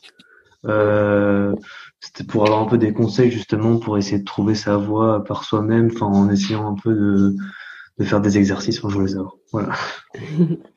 Euh, 0.66 1.54
C'était 2.00 2.24
pour 2.26 2.46
avoir 2.46 2.62
un 2.62 2.66
peu 2.68 2.78
des 2.78 2.94
conseils 2.94 3.32
justement 3.32 3.80
pour 3.80 3.98
essayer 3.98 4.20
de 4.20 4.26
trouver 4.26 4.56
sa 4.56 4.78
voie 4.78 5.24
par 5.24 5.44
soi-même, 5.44 5.90
en 6.02 6.30
essayant 6.30 6.68
un 6.70 6.76
peu 6.76 6.94
de, 6.94 7.36
de 8.00 8.04
faire 8.06 8.22
des 8.22 8.38
exercices. 8.38 8.80
Enfin, 8.80 8.90
je 8.90 8.96
voulais 8.96 9.14
savoir. 9.14 9.36
Voilà. 9.52 9.74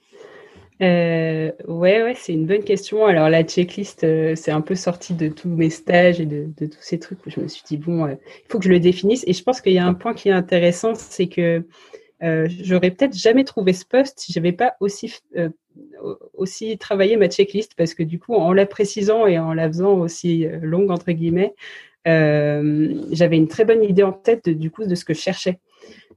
Euh, 0.82 1.52
ouais, 1.66 2.02
ouais, 2.02 2.14
c'est 2.14 2.34
une 2.34 2.46
bonne 2.46 2.62
question. 2.64 3.06
Alors 3.06 3.30
la 3.30 3.42
checklist, 3.44 4.04
euh, 4.04 4.34
c'est 4.36 4.50
un 4.50 4.60
peu 4.60 4.74
sorti 4.74 5.14
de 5.14 5.28
tous 5.28 5.48
mes 5.48 5.70
stages 5.70 6.20
et 6.20 6.26
de, 6.26 6.50
tous 6.66 6.82
ces 6.82 6.98
trucs 6.98 7.24
où 7.26 7.30
je 7.30 7.40
me 7.40 7.48
suis 7.48 7.62
dit 7.66 7.78
bon, 7.78 8.04
euh, 8.06 8.14
il 8.44 8.50
faut 8.50 8.58
que 8.58 8.64
je 8.64 8.70
le 8.70 8.80
définisse. 8.80 9.24
Et 9.26 9.32
je 9.32 9.42
pense 9.42 9.60
qu'il 9.60 9.72
y 9.72 9.78
a 9.78 9.86
un 9.86 9.94
point 9.94 10.12
qui 10.12 10.28
est 10.28 10.32
intéressant, 10.32 10.94
c'est 10.94 11.28
que 11.28 11.66
euh, 12.22 12.48
j'aurais 12.62 12.90
peut-être 12.90 13.16
jamais 13.16 13.44
trouvé 13.44 13.72
ce 13.72 13.84
poste 13.84 14.20
si 14.20 14.32
j'avais 14.32 14.52
pas 14.52 14.74
aussi 14.80 15.14
aussi 16.34 16.78
travaillé 16.78 17.16
ma 17.16 17.28
checklist 17.28 17.74
parce 17.76 17.94
que 17.94 18.02
du 18.02 18.18
coup, 18.18 18.34
en 18.34 18.52
la 18.52 18.66
précisant 18.66 19.26
et 19.26 19.38
en 19.38 19.52
la 19.52 19.68
faisant 19.68 19.94
aussi 19.98 20.46
longue 20.62 20.90
entre 20.90 21.12
guillemets, 21.12 21.54
j'avais 22.06 23.36
une 23.36 23.48
très 23.48 23.64
bonne 23.64 23.82
idée 23.82 24.02
en 24.02 24.12
tête 24.12 24.46
de, 24.46 24.52
du 24.52 24.70
coup 24.70 24.84
de 24.84 24.94
ce 24.94 25.04
que 25.04 25.14
je 25.14 25.20
cherchais. 25.20 25.58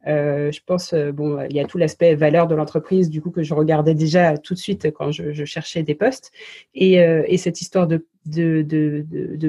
Euh, 0.08 0.52
je 0.52 0.62
pense, 0.66 0.94
euh, 0.94 1.12
bon, 1.12 1.42
il 1.50 1.56
y 1.56 1.60
a 1.60 1.66
tout 1.66 1.78
l'aspect 1.78 2.16
valeur 2.16 2.48
de 2.48 2.56
l'entreprise, 2.56 3.10
du 3.10 3.22
coup, 3.22 3.32
que 3.32 3.44
je 3.44 3.54
regardais 3.54 3.94
déjà 3.94 4.38
tout 4.38 4.54
de 4.54 4.60
suite 4.60 4.92
quand 4.92 5.12
je, 5.12 5.46
cherchais 5.46 5.84
des 5.84 5.96
postes. 5.96 6.32
Et, 6.74 7.02
euh, 7.02 7.24
et 7.28 7.38
cette 7.38 7.62
histoire 7.62 7.88
de, 7.88 8.06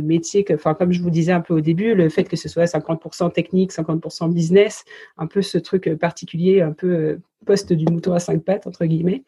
métier, 0.00 0.44
que, 0.44 0.54
comme 0.54 0.92
je 0.92 1.02
vous 1.02 1.10
disais 1.10 1.32
un 1.32 1.40
peu 1.40 1.54
au 1.54 1.60
début, 1.60 1.94
le 1.94 2.08
fait 2.08 2.24
que 2.24 2.36
ce 2.36 2.48
soit 2.48 2.64
50% 2.64 3.32
technique, 3.32 3.72
50% 3.72 4.32
business, 4.32 4.84
un 5.18 5.26
peu 5.26 5.42
ce 5.42 5.58
truc 5.58 5.94
particulier, 5.94 6.60
un 6.60 6.72
peu 6.72 7.20
poste 7.46 7.72
du 7.72 7.84
mouton 7.86 8.12
à 8.12 8.18
cinq 8.18 8.42
pattes, 8.42 8.66
entre 8.66 8.84
guillemets. 8.86 9.22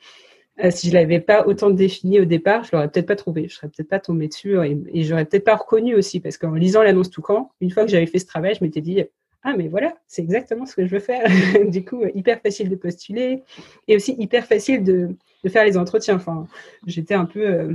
si 0.71 0.89
je 0.89 0.95
l'avais 0.95 1.21
pas 1.21 1.47
autant 1.47 1.71
défini 1.71 2.21
au 2.21 2.25
départ, 2.25 2.65
je 2.65 2.71
l'aurais 2.73 2.89
peut-être 2.89 3.07
pas 3.07 3.17
trouvé, 3.17 3.49
je 3.49 3.55
serais 3.55 3.69
peut-être 3.69 3.89
pas 3.89 4.01
tombée 4.01 4.29
dessus 4.29 4.57
et, 4.65 4.79
et 4.93 5.03
j'aurais 5.05 5.25
peut-être 5.25 5.45
pas 5.45 5.57
reconnu 5.57 5.95
aussi 5.95 6.21
parce 6.21 6.37
qu'en 6.37 6.53
lisant 6.53 6.83
l'annonce 6.83 7.11
tout 7.11 7.23
camp, 7.23 7.53
une 7.61 7.71
fois 7.71 7.85
que 7.85 7.91
j'avais 7.91 8.07
fait 8.07 8.19
ce 8.19 8.27
travail, 8.27 8.55
je 8.55 8.65
m'étais 8.65 8.83
dit 8.83 9.03
ah 9.45 9.55
mais 9.57 9.69
voilà, 9.69 9.95
c'est 10.07 10.23
exactement 10.23 10.67
ce 10.67 10.77
que 10.77 10.87
je 10.87 10.91
veux 10.93 11.01
faire. 11.01 11.27
du 11.71 11.85
coup, 11.85 12.05
hyper 12.15 12.41
facile 12.41 12.69
de 12.69 12.77
postuler 12.77 13.43
et 13.89 13.97
aussi 13.97 14.15
hyper 14.19 14.47
facile 14.47 14.85
de, 14.85 15.17
faire 15.49 15.65
les 15.65 15.77
entretiens. 15.77 16.21
J'étais 16.87 17.15
un 17.15 17.25
peu 17.25 17.45
euh, 17.45 17.75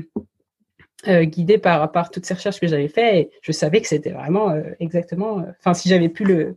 euh, 1.07 1.25
guidée 1.25 1.59
par, 1.59 2.09
toutes 2.09 2.25
ces 2.25 2.33
recherches 2.33 2.59
que 2.59 2.67
j'avais 2.67 2.87
faites 2.87 3.15
et 3.15 3.31
je 3.41 3.51
savais 3.51 3.81
que 3.81 3.87
c'était 3.87 4.11
vraiment 4.11 4.49
euh, 4.49 4.63
exactement. 4.79 5.39
Euh, 5.39 5.43
enfin, 5.59 5.73
si 5.73 5.89
j'avais 5.89 6.09
pu 6.09 6.23
le. 6.23 6.55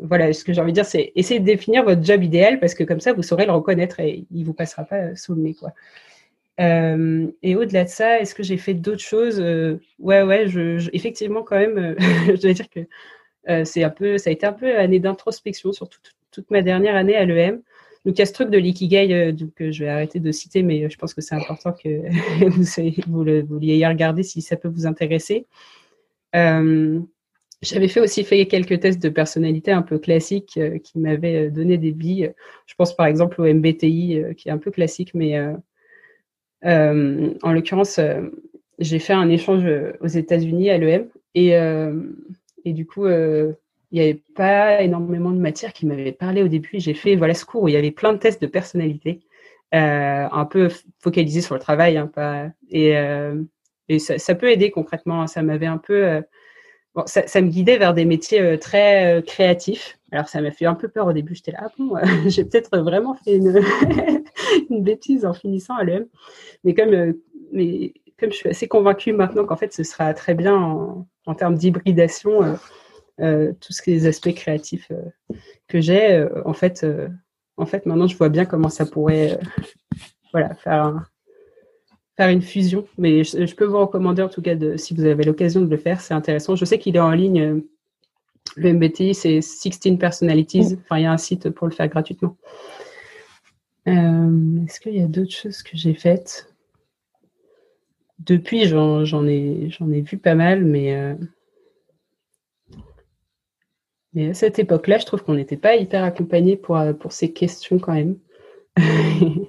Voilà, 0.00 0.32
ce 0.32 0.44
que 0.44 0.52
j'ai 0.52 0.60
envie 0.60 0.72
de 0.72 0.74
dire, 0.74 0.84
c'est 0.84 1.12
essayer 1.14 1.40
de 1.40 1.44
définir 1.44 1.84
votre 1.84 2.02
job 2.04 2.22
idéal 2.22 2.58
parce 2.58 2.74
que 2.74 2.84
comme 2.84 3.00
ça, 3.00 3.12
vous 3.12 3.22
saurez 3.22 3.46
le 3.46 3.52
reconnaître 3.52 4.00
et 4.00 4.26
il 4.30 4.44
vous 4.44 4.52
passera 4.52 4.84
pas 4.84 5.14
sous 5.14 5.34
le 5.34 5.42
nez. 5.42 5.56
Euh, 6.60 7.28
et 7.42 7.56
au-delà 7.56 7.84
de 7.84 7.88
ça, 7.88 8.20
est-ce 8.20 8.34
que 8.34 8.42
j'ai 8.42 8.58
fait 8.58 8.74
d'autres 8.74 9.00
choses? 9.00 9.40
Ouais, 9.98 10.22
ouais, 10.22 10.46
effectivement, 10.92 11.42
quand 11.42 11.56
même, 11.56 11.94
je 12.26 12.40
dois 12.40 12.52
dire 12.52 12.68
que 12.68 12.80
euh, 12.80 12.84
c'est 13.64 13.84
un 13.84 13.90
peu, 13.90 14.18
ça 14.18 14.30
a 14.30 14.32
été 14.32 14.46
un 14.46 14.52
peu 14.52 14.76
année 14.76 14.98
d'introspection 14.98 15.72
sur 15.72 15.88
toute 15.88 16.50
ma 16.50 16.62
dernière 16.62 16.96
année 16.96 17.16
à 17.16 17.24
l'EM. 17.24 17.62
Donc 18.06 18.16
il 18.16 18.20
y 18.20 18.22
a 18.22 18.26
ce 18.26 18.32
truc 18.32 18.50
de 18.50 18.58
l'ikigai 18.58 19.12
euh, 19.12 19.32
que 19.56 19.72
je 19.72 19.82
vais 19.82 19.90
arrêter 19.90 20.20
de 20.20 20.30
citer, 20.30 20.62
mais 20.62 20.84
euh, 20.84 20.88
je 20.88 20.96
pense 20.96 21.12
que 21.12 21.20
c'est 21.20 21.34
important 21.34 21.72
que 21.72 22.02
vous, 23.08 23.24
vous 23.48 23.58
l'ayez 23.58 23.86
regardé 23.86 24.22
si 24.22 24.40
ça 24.42 24.56
peut 24.56 24.68
vous 24.68 24.86
intéresser. 24.86 25.44
Euh, 26.36 27.00
j'avais 27.62 27.88
fait 27.88 28.00
aussi 28.00 28.22
fait 28.22 28.46
quelques 28.46 28.78
tests 28.78 29.02
de 29.02 29.08
personnalité 29.08 29.72
un 29.72 29.82
peu 29.82 29.98
classiques 29.98 30.56
euh, 30.56 30.78
qui 30.78 31.00
m'avaient 31.00 31.50
donné 31.50 31.78
des 31.78 31.90
billes. 31.90 32.32
Je 32.66 32.74
pense 32.76 32.94
par 32.94 33.06
exemple 33.06 33.40
au 33.40 33.52
MBTI 33.52 34.22
qui 34.36 34.48
est 34.48 34.52
un 34.52 34.58
peu 34.58 34.70
classique, 34.70 35.12
mais 35.12 35.40
en 36.62 37.52
l'occurrence, 37.52 37.98
j'ai 38.78 38.98
fait 39.00 39.14
un 39.14 39.28
échange 39.28 39.66
aux 40.00 40.06
États-Unis 40.06 40.70
à 40.70 40.78
l'EM 40.78 41.08
et 41.34 41.56
et 42.66 42.72
du 42.72 42.84
coup, 42.84 43.06
euh, 43.06 43.52
il 43.92 44.00
n'y 44.00 44.04
avait 44.04 44.22
pas 44.34 44.82
énormément 44.82 45.30
de 45.30 45.38
matière 45.38 45.72
qui 45.72 45.86
m'avait 45.86 46.10
parlé 46.10 46.42
au 46.42 46.48
début. 46.48 46.70
J'ai 46.74 46.94
fait 46.94 47.14
voilà 47.14 47.32
ce 47.32 47.44
cours 47.44 47.62
où 47.62 47.68
il 47.68 47.74
y 47.74 47.76
avait 47.76 47.92
plein 47.92 48.12
de 48.12 48.18
tests 48.18 48.42
de 48.42 48.48
personnalité, 48.48 49.20
euh, 49.72 50.26
un 50.30 50.44
peu 50.44 50.68
focalisés 50.98 51.40
sur 51.42 51.54
le 51.54 51.60
travail, 51.60 51.96
hein, 51.96 52.52
et, 52.68 52.96
euh, 52.96 53.40
ça, 53.98 54.34
peut 54.34 54.50
aider 54.50 54.72
concrètement. 54.72 55.22
Hein. 55.22 55.26
Ça 55.28 55.42
m'avait 55.42 55.66
un 55.66 55.78
peu, 55.78 56.20
bon, 56.96 57.04
ça, 57.06 57.40
me 57.40 57.48
guidait 57.48 57.78
vers 57.78 57.94
des 57.94 58.04
métiers 58.04 58.58
très 58.58 59.22
créatifs. 59.24 59.96
Alors 60.10 60.28
ça 60.28 60.40
m'a 60.40 60.50
fait 60.50 60.66
un 60.66 60.74
peu 60.74 60.88
peur 60.88 61.06
au 61.06 61.12
début. 61.12 61.36
J'étais 61.36 61.52
là, 61.52 61.60
ah 61.62 61.68
bon, 61.78 61.94
j'ai 62.26 62.44
peut-être 62.44 62.76
vraiment 62.78 63.14
fait 63.14 63.36
une, 63.36 63.62
une 64.70 64.82
bêtise 64.82 65.24
en 65.24 65.34
finissant 65.34 65.76
à 65.76 65.84
l'EM. 65.84 66.06
Mais 66.64 66.74
comme, 66.74 67.14
mais 67.52 67.94
comme 68.18 68.32
je 68.32 68.38
suis 68.38 68.48
assez 68.48 68.66
convaincue 68.66 69.12
maintenant 69.12 69.44
qu'en 69.44 69.56
fait 69.56 69.72
ce 69.72 69.84
sera 69.84 70.12
très 70.14 70.34
bien 70.34 70.56
en, 70.56 71.06
en 71.26 71.34
termes 71.34 71.56
d'hybridation 71.56 72.56
euh, 73.18 73.54
tous 73.60 73.72
ces 73.72 74.06
aspects 74.06 74.34
créatifs 74.34 74.90
euh, 74.90 75.36
que 75.68 75.80
j'ai, 75.80 76.12
euh, 76.12 76.42
en 76.44 76.52
fait, 76.52 76.86
en 77.56 77.64
fait, 77.64 77.86
maintenant, 77.86 78.06
je 78.06 78.16
vois 78.16 78.28
bien 78.28 78.44
comment 78.44 78.68
ça 78.68 78.84
pourrait, 78.84 79.38
voilà, 80.32 80.54
faire 80.54 81.10
faire 82.16 82.28
une 82.28 82.42
fusion. 82.42 82.86
Mais 82.98 83.24
je, 83.24 83.54
peux 83.54 83.64
vous 83.64 83.78
recommander 83.78 84.22
en 84.22 84.28
tout 84.28 84.42
cas 84.42 84.54
de, 84.54 84.76
si 84.76 84.94
vous 84.94 85.04
avez 85.04 85.24
l'occasion 85.24 85.60
de 85.60 85.70
le 85.70 85.76
faire, 85.76 86.00
c'est 86.00 86.14
intéressant. 86.14 86.56
Je 86.56 86.64
sais 86.64 86.78
qu'il 86.78 86.96
est 86.96 87.00
en 87.00 87.10
ligne. 87.10 87.62
le 88.56 88.72
MBTI, 88.72 89.14
c'est 89.14 89.40
16 89.40 89.98
Personalities. 89.98 90.76
Enfin, 90.84 90.98
il 90.98 91.02
y 91.02 91.06
a 91.06 91.12
un 91.12 91.18
site 91.18 91.50
pour 91.50 91.66
le 91.66 91.72
faire 91.72 91.88
gratuitement. 91.88 92.36
Est-ce 93.86 94.80
qu'il 94.80 94.96
y 94.96 95.02
a 95.02 95.06
d'autres 95.06 95.34
choses 95.34 95.62
que 95.62 95.76
j'ai 95.76 95.94
faites? 95.94 96.54
Depuis, 98.26 98.66
j'en 98.66 99.26
ai, 99.26 99.70
ai 99.70 100.00
vu 100.00 100.18
pas 100.18 100.34
mal, 100.34 100.64
mais 100.64 101.16
mais 104.16 104.30
à 104.30 104.34
cette 104.34 104.58
époque-là, 104.58 104.96
je 104.96 105.04
trouve 105.04 105.22
qu'on 105.22 105.34
n'était 105.34 105.58
pas 105.58 105.76
hyper 105.76 106.02
accompagné 106.02 106.56
pour, 106.56 106.78
euh, 106.78 106.94
pour 106.94 107.12
ces 107.12 107.32
questions 107.32 107.78
quand 107.78 107.92
même. 107.92 108.16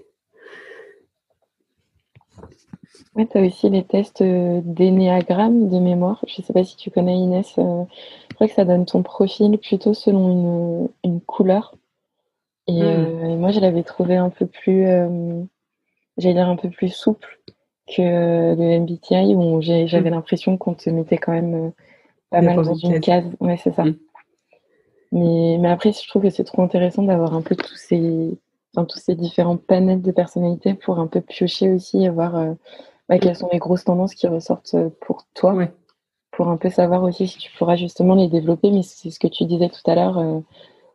Oui, 3.16 3.28
tu 3.28 3.36
as 3.36 3.42
aussi 3.42 3.68
les 3.68 3.84
tests 3.84 4.22
euh, 4.22 4.62
d'énéagramme 4.64 5.70
de 5.70 5.80
mémoire. 5.80 6.24
Je 6.28 6.40
ne 6.40 6.46
sais 6.46 6.54
pas 6.54 6.64
si 6.64 6.78
tu 6.78 6.92
connais 6.92 7.16
Inès. 7.16 7.52
Euh, 7.58 7.84
je 8.30 8.36
crois 8.36 8.48
que 8.48 8.54
ça 8.54 8.64
donne 8.64 8.86
ton 8.86 9.02
profil 9.02 9.58
plutôt 9.58 9.96
selon 9.96 10.92
une, 11.04 11.20
couleur. 11.22 11.74
Et, 12.68 12.80
moi, 12.80 13.50
je 13.50 13.60
l'avais 13.60 13.82
trouvé 13.82 14.18
un 14.18 14.30
peu 14.30 14.46
plus, 14.46 14.86
j'allais 16.18 16.36
dire 16.36 16.48
un 16.48 16.58
peu 16.58 16.70
plus 16.70 16.90
souple 16.90 17.37
que 17.88 18.56
le 18.56 18.80
MBTI 18.80 19.36
où 19.36 19.62
j'avais 19.62 20.10
hmm. 20.10 20.14
l'impression 20.14 20.58
qu'on 20.58 20.74
te 20.74 20.90
mettait 20.90 21.18
quand 21.18 21.32
même 21.32 21.72
pas 22.30 22.42
mal 22.42 22.56
dans 22.56 22.76
une 22.76 23.00
case. 23.00 23.26
Ouais, 23.40 23.58
c'est 23.58 23.74
ça. 23.74 23.86
Hmm. 23.86 23.96
Mais, 25.12 25.58
mais 25.60 25.70
après, 25.70 25.94
je 25.94 26.08
trouve 26.08 26.24
que 26.24 26.30
c'est 26.30 26.44
trop 26.44 26.62
intéressant 26.62 27.04
d'avoir 27.04 27.34
un 27.34 27.42
peu 27.42 27.56
tous 27.56 27.76
ces, 27.76 28.38
tous 28.86 29.00
ces 29.00 29.16
différents 29.16 29.58
panels 29.58 30.02
de 30.02 30.12
personnalités 30.12 30.74
pour 30.74 31.00
un 31.00 31.08
peu 31.08 31.22
piocher 31.22 31.72
aussi 31.72 32.04
et 32.04 32.10
voir 32.10 32.36
euh, 32.36 32.54
bah, 33.10 33.18
quelles 33.18 33.36
sont 33.36 33.50
les 33.52 33.60
grosses 33.60 33.86
tendances 33.86 34.14
qui 34.14 34.28
ressortent 34.28 34.76
euh, 34.76 34.90
pour 35.02 35.26
toi. 35.34 35.56
Pour 36.32 36.50
un 36.50 36.58
peu 36.58 36.70
savoir 36.70 37.04
aussi 37.04 37.28
si 37.28 37.38
tu 37.40 37.52
pourras 37.58 37.76
justement 37.76 38.14
les 38.14 38.28
développer. 38.28 38.70
Mais 38.70 38.84
c'est 38.84 39.10
ce 39.10 39.20
que 39.20 39.28
tu 39.28 39.46
disais 39.46 39.70
tout 39.70 39.90
à 39.90 39.96
l'heure 39.96 40.18
euh, 40.18 40.40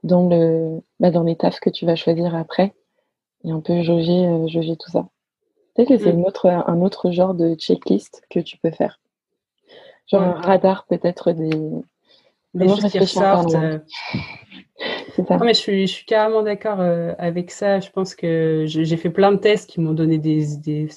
dans, 0.05 0.29
le, 0.29 0.81
bah, 1.01 1.11
dans 1.11 1.25
les 1.25 1.37
tafs 1.37 1.61
que 1.61 1.71
tu 1.71 1.87
vas 1.87 1.97
choisir 1.97 2.35
après. 2.35 2.75
Et 3.45 3.51
un 3.51 3.61
peu 3.61 3.83
jauger, 3.83 4.47
jauger 4.47 4.77
tout 4.77 4.91
ça. 4.91 5.09
Peut-être 5.75 5.89
que 5.89 5.99
c'est 5.99 6.13
mm. 6.13 6.25
autre, 6.25 6.47
un 6.47 6.81
autre 6.81 7.11
genre 7.11 7.35
de 7.35 7.55
checklist 7.55 8.23
que 8.31 8.41
tu 8.41 8.59
peux 8.59 8.71
faire. 8.71 9.01
Genre 10.07 10.23
un 10.23 10.33
radar 10.33 10.85
peut-être 10.87 11.33
des, 11.33 11.51
des 12.55 12.69
choses 12.69 12.91
qui 12.91 12.99
ressortent. 12.99 13.55
Euh. 13.55 13.79
Non, 15.31 15.39
mais 15.45 15.55
je 15.55 15.61
suis, 15.61 15.87
je 15.87 15.93
suis 15.93 16.07
carrément 16.07 16.43
d'accord 16.43 16.81
euh, 16.81 17.13
avec 17.19 17.53
ça. 17.53 17.79
Je 17.79 17.91
pense 17.91 18.17
que 18.17 18.65
j'ai 18.67 18.97
fait 18.97 19.11
plein 19.11 19.31
de 19.31 19.37
tests 19.37 19.71
qui 19.71 19.81
m'ont 19.81 19.93
donné 19.93 20.19
des, 20.19 20.57
des, 20.57 20.89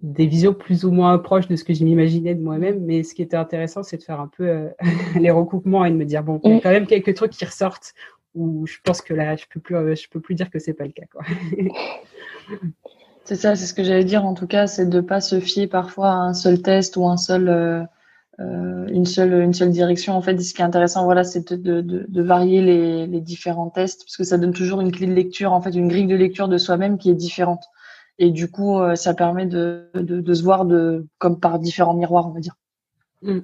des, 0.00 0.26
visions 0.26 0.54
plus 0.54 0.84
ou 0.84 0.92
moins 0.92 1.18
proches 1.18 1.48
de 1.48 1.56
ce 1.56 1.64
que 1.64 1.74
je 1.74 1.82
m'imaginais 1.82 2.36
de 2.36 2.42
moi-même. 2.42 2.84
Mais 2.84 3.02
ce 3.02 3.14
qui 3.14 3.22
était 3.22 3.36
intéressant, 3.36 3.82
c'est 3.82 3.96
de 3.96 4.02
faire 4.02 4.20
un 4.20 4.28
peu 4.28 4.48
euh, 4.48 4.68
les 5.18 5.30
recoupements 5.32 5.84
et 5.84 5.90
de 5.90 5.96
me 5.96 6.04
dire 6.04 6.22
bon, 6.22 6.40
il 6.44 6.50
y 6.50 6.54
a 6.54 6.56
mm. 6.58 6.60
quand 6.60 6.70
même 6.70 6.86
quelques 6.86 7.14
trucs 7.14 7.32
qui 7.32 7.44
ressortent 7.44 7.94
où 8.34 8.64
je 8.66 8.76
pense 8.84 9.00
que 9.00 9.14
là, 9.14 9.34
je 9.34 9.46
peux 9.50 9.58
plus, 9.58 9.74
je 9.96 10.08
peux 10.08 10.20
plus 10.20 10.36
dire 10.36 10.50
que 10.50 10.60
c'est 10.60 10.74
pas 10.74 10.84
le 10.84 10.92
cas. 10.92 11.06
c'est 13.26 13.36
ça, 13.36 13.56
c'est 13.56 13.66
ce 13.66 13.74
que 13.74 13.84
j'allais 13.84 14.04
dire. 14.04 14.24
En 14.24 14.34
tout 14.34 14.46
cas, 14.46 14.66
c'est 14.66 14.86
de 14.86 15.00
pas 15.00 15.20
se 15.20 15.40
fier 15.40 15.66
parfois 15.66 16.10
à 16.10 16.16
un 16.16 16.34
seul 16.34 16.62
test 16.62 16.96
ou 16.96 17.06
un 17.06 17.16
seul 17.16 17.48
euh, 18.38 18.86
une 18.88 19.06
seule 19.06 19.32
une 19.42 19.54
seule 19.54 19.70
direction. 19.70 20.14
En 20.14 20.22
fait, 20.22 20.38
ce 20.40 20.52
qui 20.54 20.60
est 20.60 20.64
intéressant, 20.64 21.04
voilà, 21.04 21.24
c'est 21.24 21.52
de, 21.52 21.80
de, 21.80 22.06
de, 22.06 22.22
varier 22.22 22.60
les, 22.60 23.06
les, 23.06 23.20
différents 23.20 23.70
tests 23.70 24.04
parce 24.04 24.16
que 24.16 24.24
ça 24.24 24.36
donne 24.36 24.52
toujours 24.52 24.80
une 24.80 24.92
clé 24.92 25.06
de 25.06 25.14
lecture, 25.14 25.52
en 25.52 25.60
fait, 25.60 25.70
une 25.70 25.88
grille 25.88 26.06
de 26.06 26.14
lecture 26.14 26.48
de 26.48 26.58
soi-même 26.58 26.98
qui 26.98 27.10
est 27.10 27.14
différente. 27.14 27.64
Et 28.18 28.30
du 28.30 28.50
coup, 28.50 28.78
euh, 28.78 28.94
ça 28.94 29.14
permet 29.14 29.46
de, 29.46 29.90
de, 29.94 30.34
se 30.34 30.42
voir 30.42 30.64
de 30.64 31.06
comme 31.18 31.40
par 31.40 31.58
différents 31.58 31.94
miroirs, 31.94 32.28
on 32.28 32.32
va 32.32 32.40
dire. 32.40 32.56
Mm. 33.22 33.38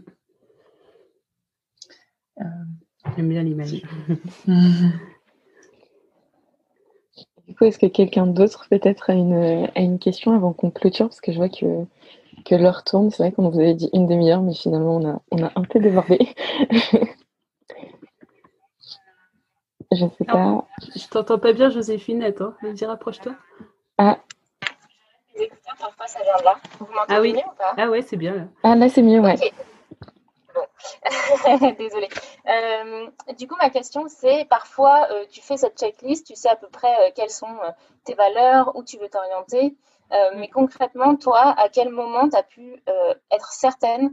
Euh... 2.40 2.44
J'aime 3.16 3.28
bien 3.28 3.42
l'image. 3.42 3.82
Du 7.52 7.58
coup, 7.58 7.64
est-ce 7.66 7.78
que 7.78 7.84
quelqu'un 7.84 8.26
d'autre 8.26 8.66
peut-être 8.70 9.10
a 9.10 9.12
une, 9.12 9.68
a 9.74 9.80
une 9.80 9.98
question 9.98 10.34
avant 10.34 10.54
qu'on 10.54 10.70
clôture? 10.70 11.08
Parce 11.08 11.20
que 11.20 11.32
je 11.32 11.36
vois 11.36 11.50
que 11.50 11.84
que 12.46 12.54
l'heure 12.54 12.82
tourne. 12.82 13.10
C'est 13.10 13.22
vrai 13.22 13.30
qu'on 13.30 13.50
vous 13.50 13.60
avait 13.60 13.74
dit 13.74 13.90
une 13.92 14.06
demi-heure, 14.06 14.40
mais 14.40 14.54
finalement, 14.54 14.96
on 14.96 15.06
a, 15.06 15.20
on 15.30 15.44
a 15.44 15.52
un 15.54 15.64
peu 15.64 15.78
débordé. 15.78 16.18
je 19.92 20.06
sais 20.06 20.24
pas. 20.24 20.66
Je 20.96 21.06
t'entends 21.08 21.38
pas 21.38 21.52
bien, 21.52 21.68
Joséphine. 21.68 22.22
Attends, 22.22 22.54
vas-y, 22.62 22.86
rapproche-toi. 22.86 23.34
Ah. 23.98 24.18
Parfois, 25.78 26.06
ça 26.06 26.20
vient 26.22 26.38
de 26.38 26.44
là. 26.44 26.54
Vous 26.78 26.86
ah 27.06 27.20
oui. 27.20 27.34
Mieux, 27.34 27.40
ou 27.40 27.54
pas? 27.58 27.74
Ah 27.76 27.90
ouais, 27.90 28.00
c'est 28.00 28.16
bien 28.16 28.34
là. 28.34 28.44
Ah 28.62 28.74
là, 28.76 28.88
c'est 28.88 29.02
mieux, 29.02 29.20
ouais. 29.20 29.36
Désolée. 31.78 32.08
Euh, 32.48 33.06
du 33.38 33.48
coup, 33.48 33.56
ma 33.56 33.70
question, 33.70 34.04
c'est 34.08 34.46
parfois, 34.48 35.08
euh, 35.10 35.24
tu 35.30 35.40
fais 35.40 35.56
cette 35.56 35.78
checklist, 35.78 36.26
tu 36.26 36.34
sais 36.34 36.48
à 36.48 36.56
peu 36.56 36.68
près 36.68 36.94
euh, 37.00 37.10
quelles 37.14 37.30
sont 37.30 37.58
tes 38.04 38.14
valeurs, 38.14 38.74
où 38.76 38.84
tu 38.84 38.98
veux 38.98 39.08
t'orienter. 39.08 39.76
Mais 40.36 40.48
concrètement, 40.48 41.16
toi, 41.16 41.54
à 41.56 41.70
quel 41.70 41.88
moment 41.88 42.28
tu 42.28 42.36
as 42.36 42.42
pu 42.42 42.82
être 43.30 43.50
certaine 43.50 44.10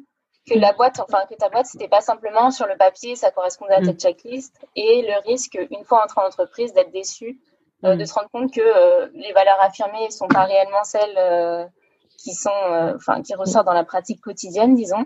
que 0.49 0.57
la 0.57 0.71
boîte, 0.71 1.01
enfin 1.01 1.25
que 1.29 1.35
ta 1.35 1.49
boîte, 1.49 1.65
c'était 1.65 1.89
pas 1.89 1.99
simplement 1.99 2.51
sur 2.51 2.67
le 2.67 2.77
papier, 2.77 3.17
ça 3.17 3.31
correspondait 3.31 3.73
à 3.73 3.81
ta 3.81 3.91
mm. 3.91 3.99
checklist, 3.99 4.55
et 4.77 5.01
le 5.01 5.27
risque, 5.27 5.59
une 5.69 5.83
fois 5.83 6.01
entré 6.05 6.21
en 6.21 6.27
entreprise, 6.27 6.71
d'être 6.71 6.91
déçu, 6.91 7.41
euh, 7.83 7.97
de 7.97 8.03
mm. 8.03 8.05
se 8.05 8.13
rendre 8.13 8.29
compte 8.31 8.53
que 8.53 9.11
les 9.13 9.33
valeurs 9.33 9.59
affirmées 9.59 10.05
ne 10.05 10.11
sont 10.11 10.29
pas 10.29 10.45
réellement 10.45 10.85
celles 10.85 11.69
qui 12.17 12.33
sont, 12.33 12.93
enfin, 12.95 13.21
qui 13.21 13.35
ressortent 13.35 13.65
dans 13.65 13.73
la 13.73 13.83
pratique 13.83 14.21
quotidienne, 14.21 14.75
disons. 14.75 15.05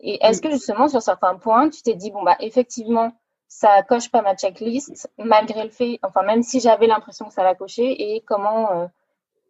Et 0.00 0.18
est-ce 0.24 0.42
que 0.42 0.50
justement 0.50 0.88
sur 0.88 1.02
certains 1.02 1.36
points, 1.36 1.70
tu 1.70 1.82
t'es 1.82 1.94
dit 1.94 2.10
bon 2.10 2.22
bah 2.22 2.36
effectivement 2.40 3.12
ça 3.48 3.82
coche 3.82 4.10
pas 4.10 4.22
ma 4.22 4.34
checklist 4.34 5.08
malgré 5.18 5.64
le 5.64 5.70
fait, 5.70 5.98
enfin 6.02 6.22
même 6.22 6.42
si 6.42 6.60
j'avais 6.60 6.86
l'impression 6.86 7.26
que 7.26 7.32
ça 7.32 7.44
l'a 7.44 7.54
coché 7.54 8.14
et 8.14 8.20
comment 8.20 8.90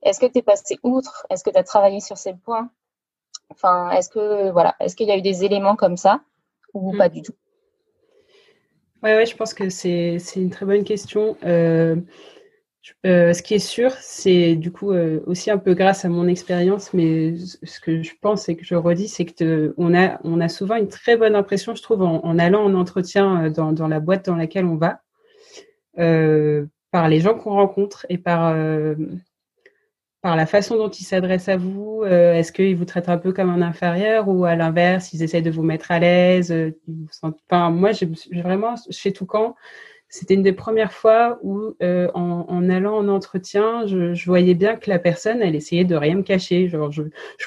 est-ce 0.03 0.20
que 0.20 0.26
tu 0.26 0.38
es 0.38 0.42
passé 0.42 0.78
outre? 0.82 1.26
Est-ce 1.30 1.42
que 1.42 1.51
tu 1.51 1.59
as 1.59 1.64
travaillé 1.64 2.01
sur 2.01 2.16
ces 2.16 2.34
points? 2.34 2.70
Enfin, 3.51 3.90
est-ce 3.90 4.09
que 4.09 4.51
voilà, 4.51 4.76
est-ce 4.80 4.97
qu'il 4.97 5.09
y 5.09 5.12
a 5.12 5.16
eu 5.16 5.22
des 5.22 5.44
éléments 5.44 5.76
comme 5.76 5.97
ça 5.97 6.20
ou 6.74 6.92
mm. 6.92 6.99
pas 6.99 7.09
du 7.09 7.22
tout? 7.22 7.34
Oui, 9.03 9.11
ouais, 9.11 9.26
je 9.26 9.36
pense 9.36 9.55
que 9.55 9.68
c'est 9.68 10.18
une 10.36 10.51
très 10.51 10.66
bonne 10.66 10.84
question. 10.84 11.36
Euh, 11.44 11.97
euh, 13.05 13.32
ce 13.32 13.43
qui 13.43 13.55
est 13.55 13.59
sûr, 13.59 13.91
c'est 13.93 14.55
du 14.57 14.70
coup 14.72 14.93
euh, 14.93 15.20
aussi 15.26 15.51
un 15.51 15.59
peu 15.59 15.74
grâce 15.74 16.05
à 16.05 16.09
mon 16.09 16.26
expérience, 16.28 16.93
mais 16.95 17.34
ce 17.37 17.80
que 17.80 18.03
je 18.03 18.12
pense 18.20 18.49
et 18.49 18.57
que 18.57 18.64
je 18.64 18.74
redis, 18.74 19.09
c'est 19.09 19.24
que 19.24 19.74
on 19.76 19.95
a, 19.95 20.20
on 20.24 20.41
a 20.41 20.49
souvent 20.49 20.76
une 20.76 20.89
très 20.89 21.16
bonne 21.16 21.34
impression, 21.34 21.74
je 21.74 21.82
trouve, 21.82 22.03
en, 22.03 22.39
allant 22.39 22.64
en 22.64 22.74
entretien 22.74 23.51
dans, 23.51 23.72
dans, 23.72 23.89
la 23.89 24.01
boîte 24.01 24.26
dans 24.26 24.37
laquelle 24.37 24.66
on 24.66 24.76
va, 24.76 25.01
par 26.93 27.09
les 27.09 27.20
gens 27.20 27.34
qu'on 27.34 27.55
rencontre 27.55 28.07
et 28.09 28.18
par 28.18 28.55
par 30.26 30.34
la 30.34 30.47
façon 30.47 30.76
dont 30.76 30.89
ils 30.89 31.05
s'adressent 31.05 31.49
à 31.49 31.57
vous. 31.57 32.03
Euh, 32.05 32.34
Est-ce 32.34 32.51
qu'ils 32.51 32.74
vous 32.74 32.84
traitent 32.84 33.09
un 33.09 33.16
peu 33.16 33.32
comme 33.32 33.49
un 33.49 33.62
inférieur 33.62 34.26
ou 34.28 34.45
à 34.45 34.57
l'inverse, 34.57 35.12
ils 35.12 35.22
essayent 35.22 35.41
de 35.41 35.53
vous 35.53 35.62
mettre 35.62 35.93
à 35.93 36.01
l'aise 36.01 36.51
euh, 36.51 36.72
Moi, 37.53 37.93
j'ai 37.93 38.11
vraiment, 38.32 38.74
chez 38.91 39.12
Toucan, 39.12 39.55
c'était 40.09 40.35
une 40.35 40.43
des 40.43 40.53
premières 40.53 40.93
fois 40.93 41.39
où, 41.43 41.75
euh, 41.83 42.09
en, 42.15 42.69
allant 42.71 42.97
en 42.97 43.09
entretien, 43.09 43.87
je, 43.87 44.25
voyais 44.27 44.55
bien 44.55 44.77
que 44.77 44.89
la 44.89 44.99
personne, 44.99 45.43
elle 45.43 45.57
essayait 45.57 45.85
de 45.85 45.97
rien 45.97 46.17
me 46.17 46.23
cacher. 46.23 46.69
Genre, 46.69 46.93
je, 46.93 47.03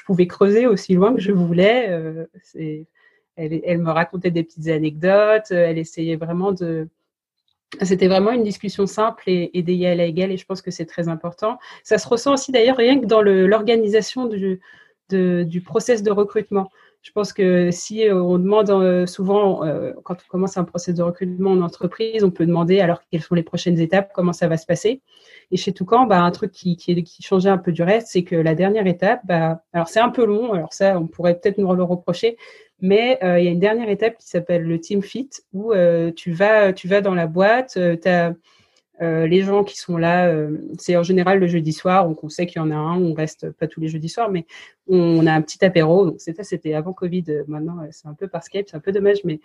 pouvais 0.06 0.28
creuser 0.28 0.68
aussi 0.68 0.94
loin 0.94 1.14
que 1.14 1.22
je 1.22 1.32
voulais. 1.32 1.90
elle, 2.56 3.62
elle, 3.64 3.78
me 3.80 3.92
racontait 3.92 4.32
des 4.32 4.44
petites 4.44 4.68
anecdotes. 4.68 5.52
Elle 5.52 5.78
essayait 5.78 6.18
vraiment 6.18 6.52
de 6.52 6.88
c'était 7.82 8.08
vraiment 8.08 8.32
une 8.32 8.44
discussion 8.44 8.88
simple 8.88 9.24
et, 9.28 9.52
et 9.54 9.62
d'égal 9.62 10.00
à 10.00 10.06
égal, 10.06 10.32
et 10.32 10.38
je 10.38 10.46
pense 10.46 10.62
que 10.62 10.72
c'est 10.72 10.86
très 10.86 11.08
important. 11.08 11.60
Ça 11.84 11.98
se 11.98 12.08
ressent 12.08 12.34
aussi 12.34 12.52
d'ailleurs 12.52 12.78
rien 12.78 13.00
que 13.00 13.06
dans 13.06 13.22
l'organisation 13.22 14.26
du, 14.28 14.60
du 15.10 15.62
process 15.62 16.04
de 16.04 16.12
recrutement. 16.12 16.72
Je 17.02 17.12
pense 17.12 17.32
que 17.32 17.72
si 17.72 18.04
on 18.12 18.38
demande 18.38 19.06
souvent, 19.08 19.62
quand 20.04 20.16
on 20.16 20.28
commence 20.28 20.58
un 20.58 20.66
processus 20.66 20.96
de 20.96 21.04
recrutement 21.04 21.52
en 21.52 21.62
entreprise, 21.62 22.24
on 22.24 22.32
peut 22.32 22.46
demander 22.46 22.82
alors 22.82 23.02
quelles 23.10 23.22
sont 23.22 23.36
les 23.36 23.44
prochaines 23.44 23.80
étapes, 23.80 24.12
comment 24.14 24.34
ça 24.34 24.50
va 24.50 24.58
se 24.58 24.66
passer. 24.66 25.02
Et 25.52 25.58
chez 25.58 25.72
Toucan, 25.72 26.06
bah, 26.06 26.22
un 26.22 26.32
truc 26.32 26.52
qui, 26.52 26.76
qui, 26.76 27.06
changeait 27.22 27.50
un 27.50 27.58
peu 27.58 27.72
du 27.72 27.84
reste, 27.84 28.08
c'est 28.08 28.24
que 28.24 28.36
la 28.36 28.54
dernière 28.54 28.86
étape, 28.86 29.22
bah, 29.24 29.64
alors 29.72 29.88
c'est 29.88 30.02
un 30.02 30.10
peu 30.10 30.26
long, 30.26 30.52
alors 30.52 30.74
ça, 30.74 31.00
on 31.00 31.08
pourrait 31.08 31.40
peut-être 31.40 31.58
nous 31.58 31.74
le 31.74 31.84
reprocher, 31.84 32.38
mais 32.82 33.18
il 33.22 33.44
y 33.44 33.48
a 33.48 33.52
une 33.52 33.60
dernière 33.60 33.90
étape 33.90 34.18
qui 34.18 34.28
s'appelle 34.28 34.64
le 34.64 34.80
team 34.80 35.02
fit, 35.02 35.30
où 35.54 35.74
tu 36.16 36.32
vas, 36.32 36.74
tu 36.74 36.90
vas 36.90 37.00
dans 37.00 37.16
la 37.16 37.28
boîte, 37.28 37.80
tu 38.02 38.10
as 38.10 38.34
euh, 39.02 39.28
les 39.28 39.42
gens 39.42 39.64
qui 39.64 39.78
sont 39.78 39.98
là, 39.98 40.28
euh, 40.28 40.58
c'est 40.78 40.98
en 40.98 41.04
général 41.04 41.40
le 41.40 41.48
jeudi 41.48 41.72
soir, 41.72 42.06
donc 42.08 42.22
on 42.24 42.30
sait 42.30 42.46
qu'il 42.46 42.58
y 42.58 42.60
en 42.60 42.70
a 42.70 42.76
un, 42.76 43.02
on 43.02 43.14
reste 43.14 43.50
pas 43.52 43.68
tous 43.68 43.80
les 43.80 43.88
jeudis 43.88 44.10
soirs, 44.10 44.30
mais 44.30 44.46
on, 44.88 45.26
a 45.26 45.32
un 45.32 45.42
petit 45.42 45.64
apéro. 45.64 46.06
Donc 46.06 46.16
c'était, 46.20 46.44
c'était 46.44 46.74
avant 46.74 46.92
Covid, 46.92 47.24
maintenant 47.48 47.78
c'est 47.92 48.08
un 48.08 48.14
peu 48.14 48.28
par 48.28 48.44
Skype, 48.44 48.68
c'est 48.70 48.76
un 48.76 48.82
peu 48.82 48.92
dommage, 48.92 49.20
mais 49.24 49.40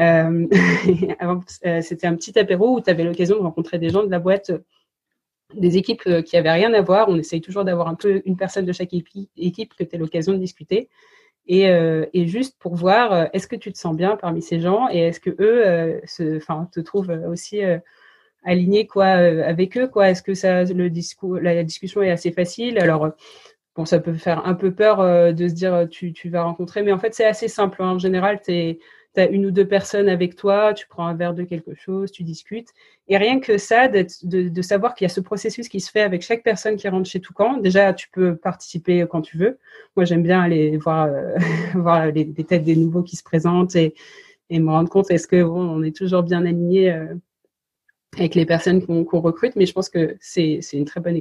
euh, 0.00 0.46
c'était 1.82 2.06
un 2.06 2.16
petit 2.16 2.36
apéro 2.36 2.76
où 2.76 2.80
tu 2.80 2.90
avais 2.90 3.04
l'occasion 3.04 3.36
de 3.36 3.42
rencontrer 3.42 3.78
des 3.78 3.90
gens 3.90 4.02
de 4.02 4.10
la 4.10 4.18
boîte, 4.18 4.50
des 5.54 5.76
équipes 5.76 6.22
qui 6.24 6.36
avaient 6.36 6.50
rien 6.50 6.74
à 6.74 6.80
voir. 6.80 7.08
On 7.08 7.16
essaye 7.16 7.40
toujours 7.40 7.64
d'avoir 7.64 7.86
un 7.86 7.94
peu 7.94 8.22
une 8.24 8.36
personne 8.36 8.66
de 8.66 8.72
chaque 8.72 8.92
équipe 8.92 9.74
que 9.76 9.84
tu 9.84 9.94
as 9.94 9.98
l'occasion 9.98 10.32
de 10.32 10.38
discuter. 10.38 10.88
Et, 11.46 12.26
juste 12.26 12.56
pour 12.58 12.74
voir 12.74 13.28
est-ce 13.32 13.46
que 13.46 13.54
tu 13.54 13.72
te 13.72 13.78
sens 13.78 13.96
bien 13.96 14.16
parmi 14.16 14.42
ces 14.42 14.58
gens 14.58 14.88
et 14.90 14.98
est-ce 14.98 15.20
que 15.20 15.30
eux 15.38 16.00
te 16.08 16.80
trouvent 16.80 17.16
aussi 17.28 17.60
aligné 18.46 18.86
quoi 18.86 19.18
euh, 19.18 19.42
avec 19.46 19.76
eux 19.76 19.88
quoi 19.88 20.08
Est-ce 20.08 20.22
que 20.22 20.34
ça 20.34 20.64
le 20.64 20.88
discours 20.88 21.38
la, 21.38 21.62
discussion 21.64 22.02
est 22.02 22.10
assez 22.10 22.32
facile? 22.32 22.78
Alors 22.78 23.10
bon, 23.76 23.84
ça 23.84 23.98
peut 23.98 24.14
faire 24.14 24.46
un 24.46 24.54
peu 24.54 24.72
peur 24.72 25.00
euh, 25.00 25.32
de 25.32 25.48
se 25.48 25.54
dire 25.54 25.86
tu, 25.90 26.12
tu 26.12 26.30
vas 26.30 26.44
rencontrer, 26.44 26.82
mais 26.82 26.92
en 26.92 26.98
fait 26.98 27.14
c'est 27.14 27.26
assez 27.26 27.48
simple. 27.48 27.82
Hein. 27.82 27.92
En 27.92 27.98
général, 27.98 28.40
tu 28.42 28.78
as 29.16 29.26
une 29.28 29.46
ou 29.46 29.50
deux 29.50 29.66
personnes 29.66 30.08
avec 30.08 30.36
toi, 30.36 30.74
tu 30.74 30.86
prends 30.86 31.06
un 31.06 31.14
verre 31.14 31.34
de 31.34 31.42
quelque 31.42 31.74
chose, 31.74 32.12
tu 32.12 32.22
discutes. 32.22 32.68
Et 33.08 33.16
rien 33.16 33.40
que 33.40 33.58
ça, 33.58 33.88
de, 33.88 34.04
de, 34.24 34.62
savoir 34.62 34.94
qu'il 34.94 35.04
y 35.04 35.10
a 35.10 35.14
ce 35.14 35.20
processus 35.20 35.68
qui 35.68 35.80
se 35.80 35.90
fait 35.90 36.02
avec 36.02 36.22
chaque 36.22 36.42
personne 36.42 36.76
qui 36.76 36.88
rentre 36.88 37.08
chez 37.08 37.20
Toucan, 37.20 37.56
déjà, 37.56 37.94
tu 37.94 38.08
peux 38.10 38.36
participer 38.36 39.06
quand 39.08 39.22
tu 39.22 39.38
veux. 39.38 39.58
Moi, 39.96 40.04
j'aime 40.04 40.22
bien 40.22 40.42
aller 40.42 40.76
voir, 40.76 41.06
euh, 41.06 41.34
voir 41.74 42.06
les, 42.06 42.26
têtes 42.34 42.64
des 42.64 42.76
nouveaux 42.76 43.02
qui 43.02 43.16
se 43.16 43.22
présentent 43.22 43.74
et, 43.76 43.94
et 44.50 44.58
me 44.60 44.70
rendre 44.70 44.90
compte, 44.90 45.10
est-ce 45.10 45.26
que 45.26 45.42
bon, 45.42 45.60
on 45.60 45.82
est 45.82 45.96
toujours 45.96 46.22
bien 46.22 46.44
aligné 46.44 46.94
avec 48.14 48.34
les 48.34 48.46
personnes 48.46 48.84
qu'on 48.84 49.20
recrute, 49.20 49.56
mais 49.56 49.66
je 49.66 49.72
pense 49.72 49.88
que 49.88 50.16
c'est 50.20 50.60
une 50.72 50.84
très 50.84 51.00
bonne 51.00 51.20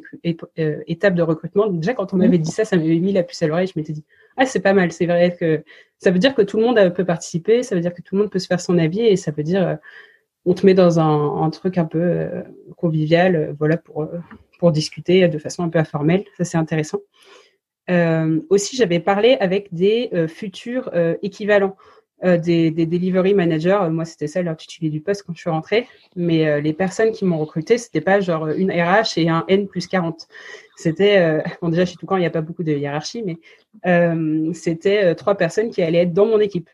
euh, 0.59 0.83
étape 0.87 1.15
de 1.15 1.21
recrutement. 1.21 1.67
Déjà, 1.67 1.93
quand 1.93 2.13
on 2.13 2.17
m'avait 2.17 2.37
dit 2.37 2.51
ça, 2.51 2.63
ça 2.63 2.77
m'avait 2.77 2.99
mis 2.99 3.11
la 3.11 3.23
puce 3.23 3.41
à 3.43 3.47
l'oreille. 3.47 3.67
Je 3.67 3.73
m'étais 3.75 3.93
dit, 3.93 4.05
ah, 4.37 4.45
c'est 4.45 4.61
pas 4.61 4.73
mal. 4.73 4.91
C'est 4.91 5.05
vrai 5.05 5.35
que 5.37 5.63
ça 5.97 6.11
veut 6.11 6.19
dire 6.19 6.33
que 6.35 6.41
tout 6.41 6.57
le 6.57 6.63
monde 6.63 6.93
peut 6.93 7.05
participer, 7.05 7.63
ça 7.63 7.75
veut 7.75 7.81
dire 7.81 7.93
que 7.93 8.01
tout 8.01 8.15
le 8.15 8.21
monde 8.21 8.31
peut 8.31 8.39
se 8.39 8.47
faire 8.47 8.61
son 8.61 8.77
avis 8.77 9.01
et 9.01 9.17
ça 9.17 9.31
veut 9.31 9.43
dire, 9.43 9.67
euh, 9.67 9.75
on 10.45 10.53
te 10.53 10.65
met 10.65 10.73
dans 10.73 10.99
un, 10.99 11.43
un 11.43 11.49
truc 11.49 11.77
un 11.77 11.85
peu 11.85 11.99
euh, 12.01 12.43
convivial, 12.77 13.55
voilà, 13.59 13.77
pour, 13.77 14.07
pour 14.59 14.71
discuter 14.71 15.27
de 15.27 15.37
façon 15.37 15.63
un 15.63 15.69
peu 15.69 15.79
informelle. 15.79 16.23
Ça, 16.37 16.45
c'est 16.45 16.57
intéressant. 16.57 16.99
aussi, 18.49 18.77
j'avais 18.77 18.99
parlé 18.99 19.37
avec 19.39 19.73
des 19.73 20.11
futurs 20.27 20.91
équivalents. 21.21 21.75
Euh, 22.25 22.37
des, 22.37 22.71
delivery 22.71 23.35
managers. 23.35 23.77
Euh, 23.81 23.89
moi, 23.91 24.03
c'était 24.03 24.25
ça 24.25 24.41
l'intitulé 24.41 24.89
du 24.89 24.99
poste 24.99 25.23
quand 25.23 25.33
je 25.35 25.41
suis 25.41 25.49
rentrée. 25.49 25.87
Mais 26.15 26.47
euh, 26.47 26.59
les 26.59 26.73
personnes 26.73 27.11
qui 27.11 27.23
m'ont 27.23 27.37
recruté, 27.37 27.77
c'était 27.77 28.01
pas 28.01 28.19
genre 28.19 28.47
une 28.47 28.71
RH 28.71 29.17
et 29.17 29.29
un 29.29 29.45
N 29.47 29.67
plus 29.67 29.85
40. 29.85 30.27
C'était, 30.75 31.43
bon, 31.61 31.69
déjà 31.69 31.85
chez 31.85 31.97
Toucan, 31.97 32.17
il 32.17 32.21
n'y 32.21 32.25
a 32.25 32.31
pas 32.31 32.41
beaucoup 32.41 32.63
de 32.63 32.71
hiérarchie, 32.71 33.23
mais 33.23 33.37
c'était 34.53 35.13
trois 35.15 35.35
personnes 35.35 35.69
qui 35.69 35.81
allaient 35.81 35.99
être 35.99 36.13
dans 36.13 36.25
mon 36.25 36.39
équipe. 36.39 36.69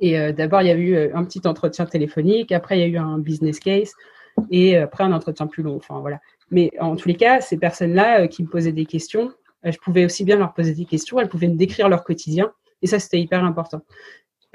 Et 0.00 0.32
d'abord, 0.32 0.62
il 0.62 0.68
y 0.68 0.70
a 0.70 0.74
eu 0.74 1.12
un 1.12 1.24
petit 1.24 1.46
entretien 1.46 1.86
téléphonique, 1.86 2.52
après, 2.52 2.78
il 2.78 2.80
y 2.80 2.84
a 2.84 2.86
eu 2.86 2.96
un 2.96 3.18
business 3.18 3.60
case, 3.60 3.92
et 4.50 4.76
après, 4.76 5.04
un 5.04 5.12
entretien 5.12 5.46
plus 5.46 5.62
long. 5.62 5.76
Enfin, 5.76 6.00
voilà. 6.00 6.20
Mais 6.50 6.72
en 6.80 6.96
tous 6.96 7.08
les 7.08 7.14
cas, 7.14 7.40
ces 7.40 7.58
personnes-là 7.58 8.28
qui 8.28 8.42
me 8.42 8.48
posaient 8.48 8.72
des 8.72 8.86
questions, 8.86 9.32
je 9.64 9.76
pouvais 9.78 10.04
aussi 10.04 10.24
bien 10.24 10.36
leur 10.36 10.52
poser 10.52 10.74
des 10.74 10.86
questions, 10.86 11.20
elles 11.20 11.28
pouvaient 11.28 11.48
me 11.48 11.56
décrire 11.56 11.88
leur 11.88 12.04
quotidien. 12.04 12.52
Et 12.82 12.86
ça, 12.86 12.98
c'était 12.98 13.20
hyper 13.20 13.44
important. 13.44 13.82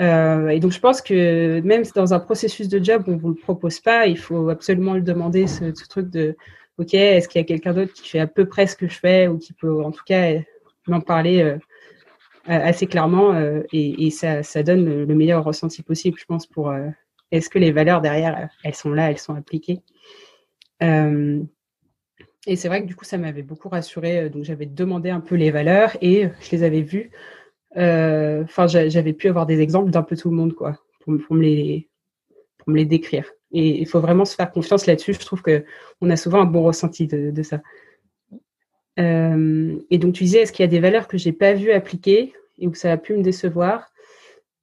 Euh, 0.02 0.50
et 0.50 0.60
donc, 0.60 0.72
je 0.72 0.80
pense 0.80 1.02
que 1.02 1.62
même 1.62 1.84
dans 1.96 2.14
un 2.14 2.20
processus 2.20 2.68
de 2.68 2.84
job, 2.84 3.04
on 3.08 3.12
ne 3.12 3.18
vous 3.18 3.30
le 3.30 3.36
propose 3.36 3.80
pas, 3.80 4.08
il 4.08 4.18
faut 4.18 4.50
absolument 4.50 4.94
le 4.94 5.02
demander, 5.02 5.48
ce, 5.48 5.66
truc 5.88 6.10
de, 6.10 6.36
OK, 6.78 6.94
est-ce 6.94 7.30
qu'il 7.30 7.40
y 7.40 7.44
a 7.44 7.48
quelqu'un 7.48 7.74
d'autre 7.74 7.94
qui 7.94 8.10
fait 8.10 8.20
à 8.20 8.28
peu 8.28 8.46
près 8.46 8.68
ce 8.68 8.76
que 8.76 8.88
je 8.88 9.00
fais 9.00 9.28
ou 9.28 9.38
qui 9.38 9.54
peut 9.54 9.84
en 9.84 9.92
tout 9.92 10.04
cas 10.06 10.34
m'en 10.88 11.00
parler 11.00 11.42
euh, 11.42 11.58
assez 12.46 12.88
clairement 12.88 13.34
euh, 13.34 13.64
et, 13.72 14.12
ça, 14.12 14.42
donne 14.64 15.06
le, 15.06 15.16
meilleur 15.16 15.44
ressenti 15.44 15.82
possible, 15.82 16.18
je 16.20 16.26
pense, 16.26 16.46
pour 16.46 16.74
est-ce 17.32 17.50
que 17.50 17.60
les 17.60 17.72
valeurs 17.72 18.02
derrière, 18.02 18.50
elles 18.64 18.76
sont 18.76 18.92
là, 18.92 19.10
elles 19.10 19.18
sont 19.18 19.36
appliquées. 19.36 19.82
et 20.82 22.56
c'est 22.56 22.68
vrai 22.68 22.82
que 22.82 22.88
du 22.88 22.96
coup, 22.96 23.06
ça 23.06 23.18
m'avait 23.18 23.44
beaucoup 23.44 23.70
rassuré. 23.70 24.30
Donc, 24.30 24.44
j'avais 24.44 24.66
demandé 24.66 25.10
un 25.10 25.22
peu 25.22 25.36
les 25.36 25.52
valeurs 25.52 25.96
et 26.02 26.28
je 26.42 26.52
les 26.52 26.64
avais 26.64 26.82
vues. 26.82 27.12
Euh, 27.78 28.44
enfin, 28.44 28.68
j'avais 28.68 29.14
pu 29.14 29.28
avoir 29.28 29.46
des 29.46 29.60
exemples 29.60 29.92
d'un 29.92 30.04
peu 30.04 30.16
tout 30.16 30.30
le 30.30 30.36
monde, 30.36 30.54
quoi, 30.54 30.80
pour, 31.02 31.14
me 31.14 31.42
les 31.42 31.90
pour 32.58 32.70
me 32.70 32.78
les 32.78 32.86
décrire. 32.86 33.32
Et 33.52 33.82
il 33.82 33.88
faut 33.88 34.00
vraiment 34.00 34.26
se 34.26 34.36
faire 34.36 34.52
confiance 34.52 34.86
là-dessus. 34.86 35.14
Je 35.14 35.20
trouve 35.20 35.42
que 35.42 35.66
on 36.02 36.10
a 36.10 36.16
souvent 36.16 36.42
un 36.42 36.46
bon 36.46 36.64
ressenti 36.64 37.08
de, 37.08 37.44
ça. 37.44 37.62
Euh, 39.00 39.76
et 39.90 39.98
donc, 39.98 40.14
tu 40.14 40.24
disais, 40.24 40.40
est-ce 40.40 40.52
qu'il 40.52 40.64
y 40.64 40.68
a 40.68 40.72
des 40.72 40.80
valeurs 40.80 41.08
que 41.08 41.18
j'ai 41.18 41.34
pas 41.34 41.54
vues 41.54 41.72
appliquer 41.72 42.34
et 42.58 42.68
où 42.68 42.74
ça 42.74 42.92
a 42.92 42.98
pu 42.98 43.14
me 43.14 43.22
décevoir? 43.22 43.92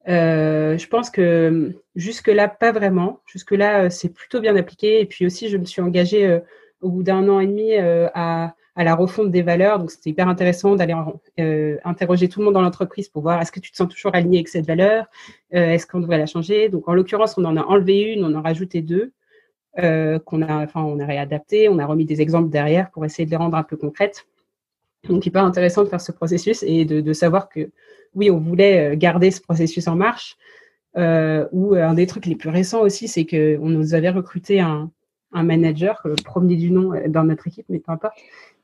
Euh, 0.08 0.78
Je 0.78 0.86
pense 0.88 1.10
que 1.10 1.72
jusque-là, 1.94 2.48
pas 2.48 2.72
vraiment. 2.72 3.20
Jusque-là, 3.26 3.90
c'est 3.90 4.08
plutôt 4.08 4.40
bien 4.40 4.56
appliqué. 4.56 5.00
Et 5.00 5.06
puis 5.06 5.26
aussi, 5.26 5.48
je 5.48 5.58
me 5.58 5.64
suis 5.64 5.82
engagée 5.82 6.40
au 6.80 6.90
bout 6.90 7.02
d'un 7.02 7.28
an 7.28 7.40
et 7.40 7.46
demi 7.46 7.74
à 7.76 8.54
à 8.74 8.84
la 8.84 8.94
refonte 8.94 9.30
des 9.30 9.42
valeurs. 9.42 9.78
Donc, 9.78 9.90
c'était 9.90 10.10
hyper 10.10 10.28
intéressant 10.28 10.76
d'aller 10.76 10.94
euh, 11.40 11.76
interroger 11.84 12.28
tout 12.28 12.40
le 12.40 12.46
monde 12.46 12.54
dans 12.54 12.62
l'entreprise 12.62 13.08
pour 13.08 13.22
voir 13.22 13.40
est-ce 13.40 13.52
que 13.52 13.60
tu 13.60 13.70
te 13.70 13.76
sens 13.76 13.88
toujours 13.88 14.14
aligné 14.14 14.38
avec 14.38 14.48
cette 14.48 14.66
valeur? 14.66 15.06
Euh, 15.54 15.72
Est-ce 15.72 15.86
qu'on 15.86 16.00
devrait 16.00 16.18
la 16.18 16.26
changer? 16.26 16.68
Donc, 16.68 16.88
en 16.88 16.94
l'occurrence, 16.94 17.36
on 17.36 17.44
en 17.44 17.56
a 17.56 17.62
enlevé 17.62 18.00
une, 18.14 18.24
on 18.24 18.28
en 18.28 18.36
a 18.36 18.40
rajouté 18.40 18.80
deux, 18.80 19.12
euh, 19.78 20.18
qu'on 20.18 20.42
a, 20.42 20.64
enfin, 20.64 20.82
on 20.82 20.98
a 21.00 21.06
réadapté, 21.06 21.68
on 21.68 21.78
a 21.78 21.86
remis 21.86 22.04
des 22.04 22.20
exemples 22.20 22.50
derrière 22.50 22.90
pour 22.90 23.04
essayer 23.04 23.26
de 23.26 23.30
les 23.30 23.36
rendre 23.36 23.56
un 23.56 23.62
peu 23.62 23.76
concrètes. 23.76 24.26
Donc, 25.08 25.26
hyper 25.26 25.44
intéressant 25.44 25.82
de 25.82 25.88
faire 25.88 26.00
ce 26.00 26.12
processus 26.12 26.62
et 26.62 26.84
de, 26.84 27.12
savoir 27.12 27.48
que, 27.48 27.70
oui, 28.14 28.30
on 28.30 28.38
voulait 28.38 28.96
garder 28.96 29.30
ce 29.30 29.40
processus 29.40 29.88
en 29.88 29.96
marche. 29.96 30.36
ou 30.96 31.74
un 31.74 31.94
des 31.94 32.06
trucs 32.06 32.26
les 32.26 32.36
plus 32.36 32.50
récents 32.50 32.82
aussi, 32.82 33.08
c'est 33.08 33.26
qu'on 33.26 33.68
nous 33.68 33.94
avait 33.94 34.10
recruté 34.10 34.60
un, 34.60 34.92
un 35.32 35.42
manager, 35.42 36.00
le 36.04 36.14
premier 36.14 36.56
du 36.56 36.70
nom 36.70 36.92
dans 37.08 37.24
notre 37.24 37.48
équipe, 37.48 37.66
mais 37.68 37.80
peu 37.80 37.90
importe, 37.90 38.14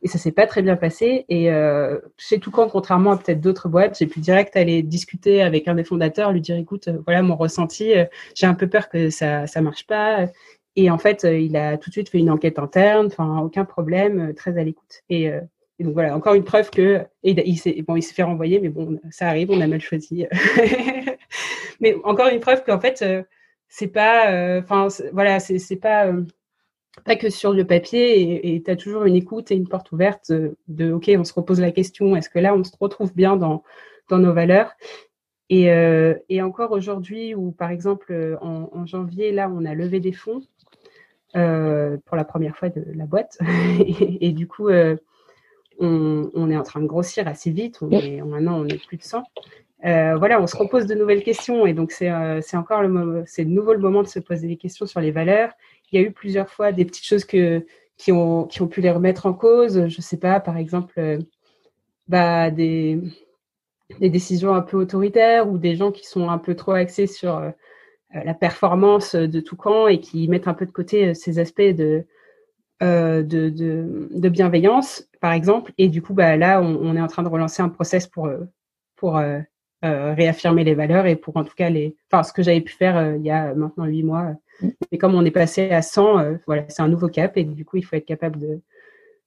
et 0.03 0.09
ça 0.09 0.19
s'est 0.19 0.33
pas 0.33 0.47
très 0.47 0.63
bien 0.63 0.77
passé. 0.77 1.25
Et 1.29 1.51
euh, 1.51 1.99
chez 2.17 2.39
Toucan, 2.39 2.69
contrairement 2.69 3.13
à 3.13 3.17
peut-être 3.17 3.41
d'autres 3.41 3.69
boîtes, 3.69 3.99
j'ai 3.99 4.07
pu 4.07 4.21
direct 4.21 4.57
aller 4.57 4.83
discuter 4.83 5.43
avec 5.43 5.69
un 5.69 5.75
des 5.75 5.85
fondateurs, 5.85 6.33
lui 6.33 6.41
dire 6.41 6.57
écoute, 6.57 6.89
euh, 6.89 6.99
voilà 7.05 7.23
mon 7.23 7.37
ressenti, 7.37 7.97
euh, 7.97 8.05
j'ai 8.35 8.47
un 8.47 8.55
peu 8.55 8.69
peur 8.69 8.89
que 8.89 9.11
ça 9.11 9.47
ça 9.47 9.61
marche 9.61 9.87
pas. 9.87 10.27
Et 10.77 10.91
en 10.91 10.99
fait, 10.99 11.25
euh, 11.25 11.39
il 11.39 11.57
a 11.57 11.77
tout 11.79 11.91
de 11.91 11.95
suite 11.95 12.09
fait 12.09 12.19
une 12.19 12.31
enquête 12.31 12.59
interne, 12.59 13.07
enfin 13.07 13.41
aucun 13.41 13.65
problème, 13.65 14.35
très 14.35 14.59
à 14.59 14.65
l'écoute. 14.65 15.03
Et, 15.11 15.31
donc 15.81 15.95
voilà, 15.95 16.17
encore 16.17 16.35
une 16.35 16.43
preuve 16.43 16.71
que 16.71 17.05
et 17.23 17.49
il 17.49 17.57
s'est 17.57 17.85
bon, 17.87 17.95
il 17.95 18.03
s'est 18.03 18.15
fait 18.15 18.25
renvoyer, 18.25 18.59
mais 18.61 18.69
bon, 18.69 18.99
ça 19.11 19.29
arrive, 19.29 19.51
on 19.53 19.61
a 19.61 19.67
mal 19.69 19.81
choisi. 19.81 20.27
mais 21.81 21.95
encore 22.03 22.29
une 22.29 22.41
preuve 22.41 22.65
qu'en 22.65 22.81
fait, 22.81 23.05
c'est 23.69 23.87
pas, 23.87 24.59
enfin 24.59 24.89
voilà, 25.13 25.39
c'est 25.39 25.77
pas 25.77 26.13
pas 27.05 27.17
que 27.17 27.31
sur 27.31 27.53
le 27.53 27.67
papier, 27.67 28.55
et 28.55 28.63
tu 28.63 28.71
as 28.71 28.77
toujours 28.77 29.05
une 29.05 29.15
écoute 29.15 29.51
et 29.51 29.55
une 29.55 29.69
porte 29.69 29.93
ouverte 29.93 30.33
de, 30.69 30.93
OK, 30.93 31.11
on 31.17 31.25
se 31.25 31.33
repose 31.33 31.61
la 31.61 31.73
question, 31.73 32.17
est-ce 32.17 32.31
que 32.31 32.39
là, 32.39 32.55
on 32.55 32.65
se 32.65 32.73
retrouve 32.81 33.15
bien 33.15 33.37
dans, 33.37 33.63
dans 34.09 34.19
nos 34.19 34.33
valeurs? 34.33 34.73
Et, 35.51 35.71
euh, 35.73 36.15
et, 36.29 36.43
encore 36.43 36.73
aujourd'hui, 36.73 37.35
où 37.35 37.53
par 37.53 37.71
exemple, 37.71 38.39
en, 38.43 38.87
janvier, 38.87 39.33
là, 39.33 39.51
on 39.51 39.65
a 39.65 39.75
levé 39.75 39.99
des 39.99 40.13
fonds 40.13 40.43
euh, 41.37 41.97
pour 42.05 42.17
la 42.17 42.25
première 42.25 42.57
fois 42.57 42.69
de 42.69 42.85
la 42.95 43.07
boîte, 43.07 43.39
et, 44.21 44.33
du 44.33 44.47
coup, 44.47 44.69
euh, 44.69 44.97
on, 45.79 46.31
on, 46.35 46.51
est 46.51 46.57
en 46.57 46.63
train 46.63 46.81
de 46.81 46.87
grossir 46.87 47.29
assez 47.29 47.51
vite, 47.51 47.79
on 47.81 47.91
est, 47.91 48.21
maintenant, 48.23 48.61
on 48.61 48.67
est 48.67 48.85
plus 48.87 48.99
de 48.99 49.03
100. 49.03 49.23
Voilà, 49.83 50.41
on 50.41 50.47
se 50.47 50.57
repose 50.57 50.87
de 50.87 50.95
nouvelles 50.95 51.23
questions 51.23 51.67
et 51.67 51.73
donc 51.73 51.93
c'est 51.93 52.11
encore 52.57 52.83
le, 52.83 53.23
c'est 53.27 53.45
de 53.45 53.51
nouveau 53.51 53.73
le 53.73 53.79
moment 53.79 54.03
de 54.03 54.09
se 54.09 54.19
poser 54.19 54.49
des 54.49 54.57
questions 54.57 54.87
sur 54.87 55.01
les 55.01 55.11
valeurs 55.11 55.51
il 55.91 56.01
y 56.01 56.05
a 56.05 56.07
eu 56.07 56.13
plusieurs 56.13 56.49
fois 56.49 56.73
des 56.73 56.85
petites 56.85 57.05
choses 57.05 57.25
que, 57.25 57.65
qui, 57.97 58.13
ont, 58.13 58.45
qui 58.45 58.63
ont 58.63 58.69
pu 58.69 58.81
les 58.81 58.91
remettre 58.91 59.27
en 59.27 59.33
cause. 59.33 59.89
Je 59.89 60.01
sais 60.01 60.19
pas, 60.19 60.41
par 60.41 60.57
exemple, 60.57 60.95
euh, 60.99 61.19
bah, 62.09 62.51
des, 62.51 63.01
des 64.01 64.11
décisions 64.11 64.55
un 64.55 64.61
peu 64.63 64.77
autoritaires 64.77 65.49
ou 65.49 65.59
des 65.59 65.77
gens 65.77 65.93
qui 65.93 66.07
sont 66.07 66.29
un 66.29 66.39
peu 66.39 66.55
trop 66.55 66.73
axés 66.73 67.07
sur 67.07 67.37
euh, 67.39 67.51
la 68.13 68.35
performance 68.35 69.15
de 69.15 69.41
tout 69.41 69.57
camp 69.57 69.89
et 69.89 70.01
qui 70.01 70.29
mettent 70.29 70.49
un 70.49 70.55
peu 70.55 70.67
de 70.67 70.73
côté 70.73 71.09
euh, 71.09 71.15
ces 71.15 71.39
aspects 71.39 71.61
de, 71.61 72.05
de, 72.81 73.23
de, 73.23 74.29
bienveillance, 74.29 75.09
par 75.21 75.33
exemple. 75.33 75.73
Et 75.79 75.89
du 75.89 76.03
coup, 76.03 76.15
bah, 76.15 76.37
là, 76.37 76.61
on, 76.61 76.77
on, 76.77 76.97
est 76.97 77.01
en 77.01 77.09
train 77.09 77.23
de 77.23 77.29
relancer 77.29 77.63
un 77.63 77.69
process 77.69 78.07
pour, 78.07 78.31
pour 78.97 79.21
réaffirmer 79.83 80.65
les 80.65 80.75
valeurs 80.75 81.07
et 81.07 81.15
pour 81.15 81.37
en 81.37 81.45
tout 81.45 81.55
cas 81.57 81.71
les, 81.71 81.95
enfin 82.11 82.25
ce 82.25 82.33
que 82.33 82.43
j'avais 82.43 82.61
pu 82.61 82.73
faire 82.73 83.15
il 83.15 83.23
y 83.23 83.31
a 83.31 83.55
maintenant 83.55 83.85
huit 83.85 84.03
mois. 84.03 84.35
Mm. 84.61 84.69
Mais 84.91 84.99
comme 84.99 85.15
on 85.15 85.25
est 85.25 85.31
passé 85.31 85.71
à 85.71 85.83
100, 85.83 86.39
voilà, 86.47 86.65
c'est 86.69 86.83
un 86.83 86.89
nouveau 86.89 87.09
cap 87.09 87.37
et 87.37 87.45
du 87.45 87.65
coup 87.65 87.77
il 87.77 87.85
faut 87.85 87.97
être 87.97 88.07
capable 88.07 88.39
de 88.39 88.61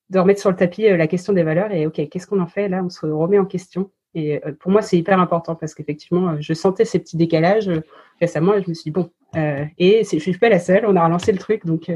de 0.09 0.19
remettre 0.19 0.41
sur 0.41 0.49
le 0.49 0.57
tapis 0.57 0.83
la 0.83 1.07
question 1.07 1.31
des 1.31 1.43
valeurs 1.43 1.71
et 1.71 1.87
ok 1.87 2.09
qu'est-ce 2.09 2.27
qu'on 2.27 2.41
en 2.41 2.47
fait? 2.47 2.67
Là 2.67 2.83
On 2.83 2.89
se 2.89 3.05
remet 3.05 3.39
en 3.39 3.45
question 3.45 3.89
et 4.13 4.45
euh, 4.45 4.51
pour 4.59 4.71
moi, 4.71 4.81
c'est 4.81 4.97
hyper 4.97 5.19
important 5.19 5.55
parce 5.55 5.73
qu'effectivement, 5.73 6.29
euh, 6.29 6.37
je 6.39 6.53
sentais 6.53 6.85
ces 6.85 6.99
petits 6.99 7.17
décalages 7.17 7.69
euh, 7.69 7.81
récemment 8.19 8.53
et 8.53 8.63
je 8.63 8.69
me 8.69 8.73
suis 8.73 8.85
dit, 8.85 8.91
bon, 8.91 9.09
et 9.33 10.03
je 10.03 10.15
ne 10.15 10.19
suis 10.19 10.37
pas 10.37 10.49
la 10.49 10.59
seule, 10.59 10.85
on 10.85 10.95
a 10.95 11.05
relancé 11.05 11.31
le 11.31 11.37
truc. 11.37 11.65
Donc, 11.65 11.89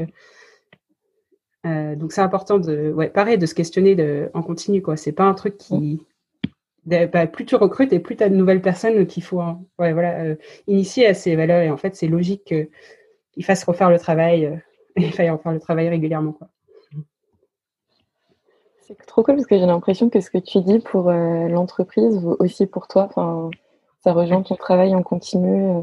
donc 1.64 2.12
c'est 2.12 2.22
important 2.22 2.58
de, 2.58 2.92
ouais, 2.92 3.10
pareil, 3.10 3.36
de 3.36 3.44
se 3.44 3.54
questionner 3.54 3.94
de, 3.94 4.30
en 4.32 4.42
continu. 4.42 4.82
Ce 4.96 5.10
n'est 5.10 5.14
pas 5.14 5.24
un 5.24 5.34
truc 5.34 5.58
qui. 5.58 6.00
Bah, 6.86 7.26
plus 7.26 7.44
tu 7.44 7.56
recrutes 7.56 7.92
et 7.92 7.98
plus 7.98 8.16
tu 8.16 8.22
as 8.22 8.28
de 8.28 8.36
nouvelles 8.36 8.62
personnes 8.62 9.06
qu'il 9.06 9.22
faut 9.22 9.42
ouais, 9.78 9.92
voilà, 9.92 10.36
initier 10.68 11.06
à 11.06 11.14
ces 11.14 11.34
valeurs. 11.34 11.62
Et 11.62 11.70
en 11.70 11.76
fait, 11.76 11.96
c'est 11.96 12.06
logique 12.06 12.44
qu'ils 12.44 13.44
fassent 13.44 13.64
refaire 13.64 13.90
le 13.90 13.98
travail, 13.98 14.60
il 14.96 15.12
faille 15.12 15.30
refaire 15.30 15.52
le 15.52 15.60
travail 15.60 15.88
régulièrement. 15.88 16.38
C'est 18.86 19.04
trop 19.04 19.24
cool 19.24 19.34
parce 19.34 19.48
que 19.48 19.58
j'ai 19.58 19.66
l'impression 19.66 20.10
que 20.10 20.20
ce 20.20 20.30
que 20.30 20.38
tu 20.38 20.60
dis 20.60 20.78
pour 20.78 21.08
euh, 21.08 21.48
l'entreprise 21.48 22.24
aussi 22.38 22.66
pour 22.66 22.86
toi. 22.86 23.08
Ça 24.04 24.12
rejoint 24.12 24.42
ton 24.42 24.54
travail 24.54 24.94
en 24.94 25.02
continu 25.02 25.64
euh, 25.64 25.82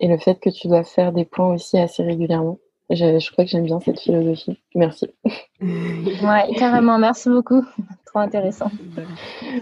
et 0.00 0.08
le 0.08 0.18
fait 0.18 0.40
que 0.40 0.50
tu 0.50 0.66
dois 0.66 0.82
faire 0.82 1.12
des 1.12 1.24
points 1.24 1.54
aussi 1.54 1.78
assez 1.78 2.02
régulièrement. 2.02 2.58
Je, 2.90 3.30
crois 3.30 3.44
que 3.44 3.50
j'aime 3.50 3.64
bien 3.64 3.80
cette 3.80 4.00
philosophie. 4.00 4.58
Merci. 4.74 5.06
Ouais, 5.62 6.54
carrément. 6.56 6.98
Merci 6.98 7.28
beaucoup. 7.28 7.62
Trop 8.06 8.20
intéressant. 8.20 8.70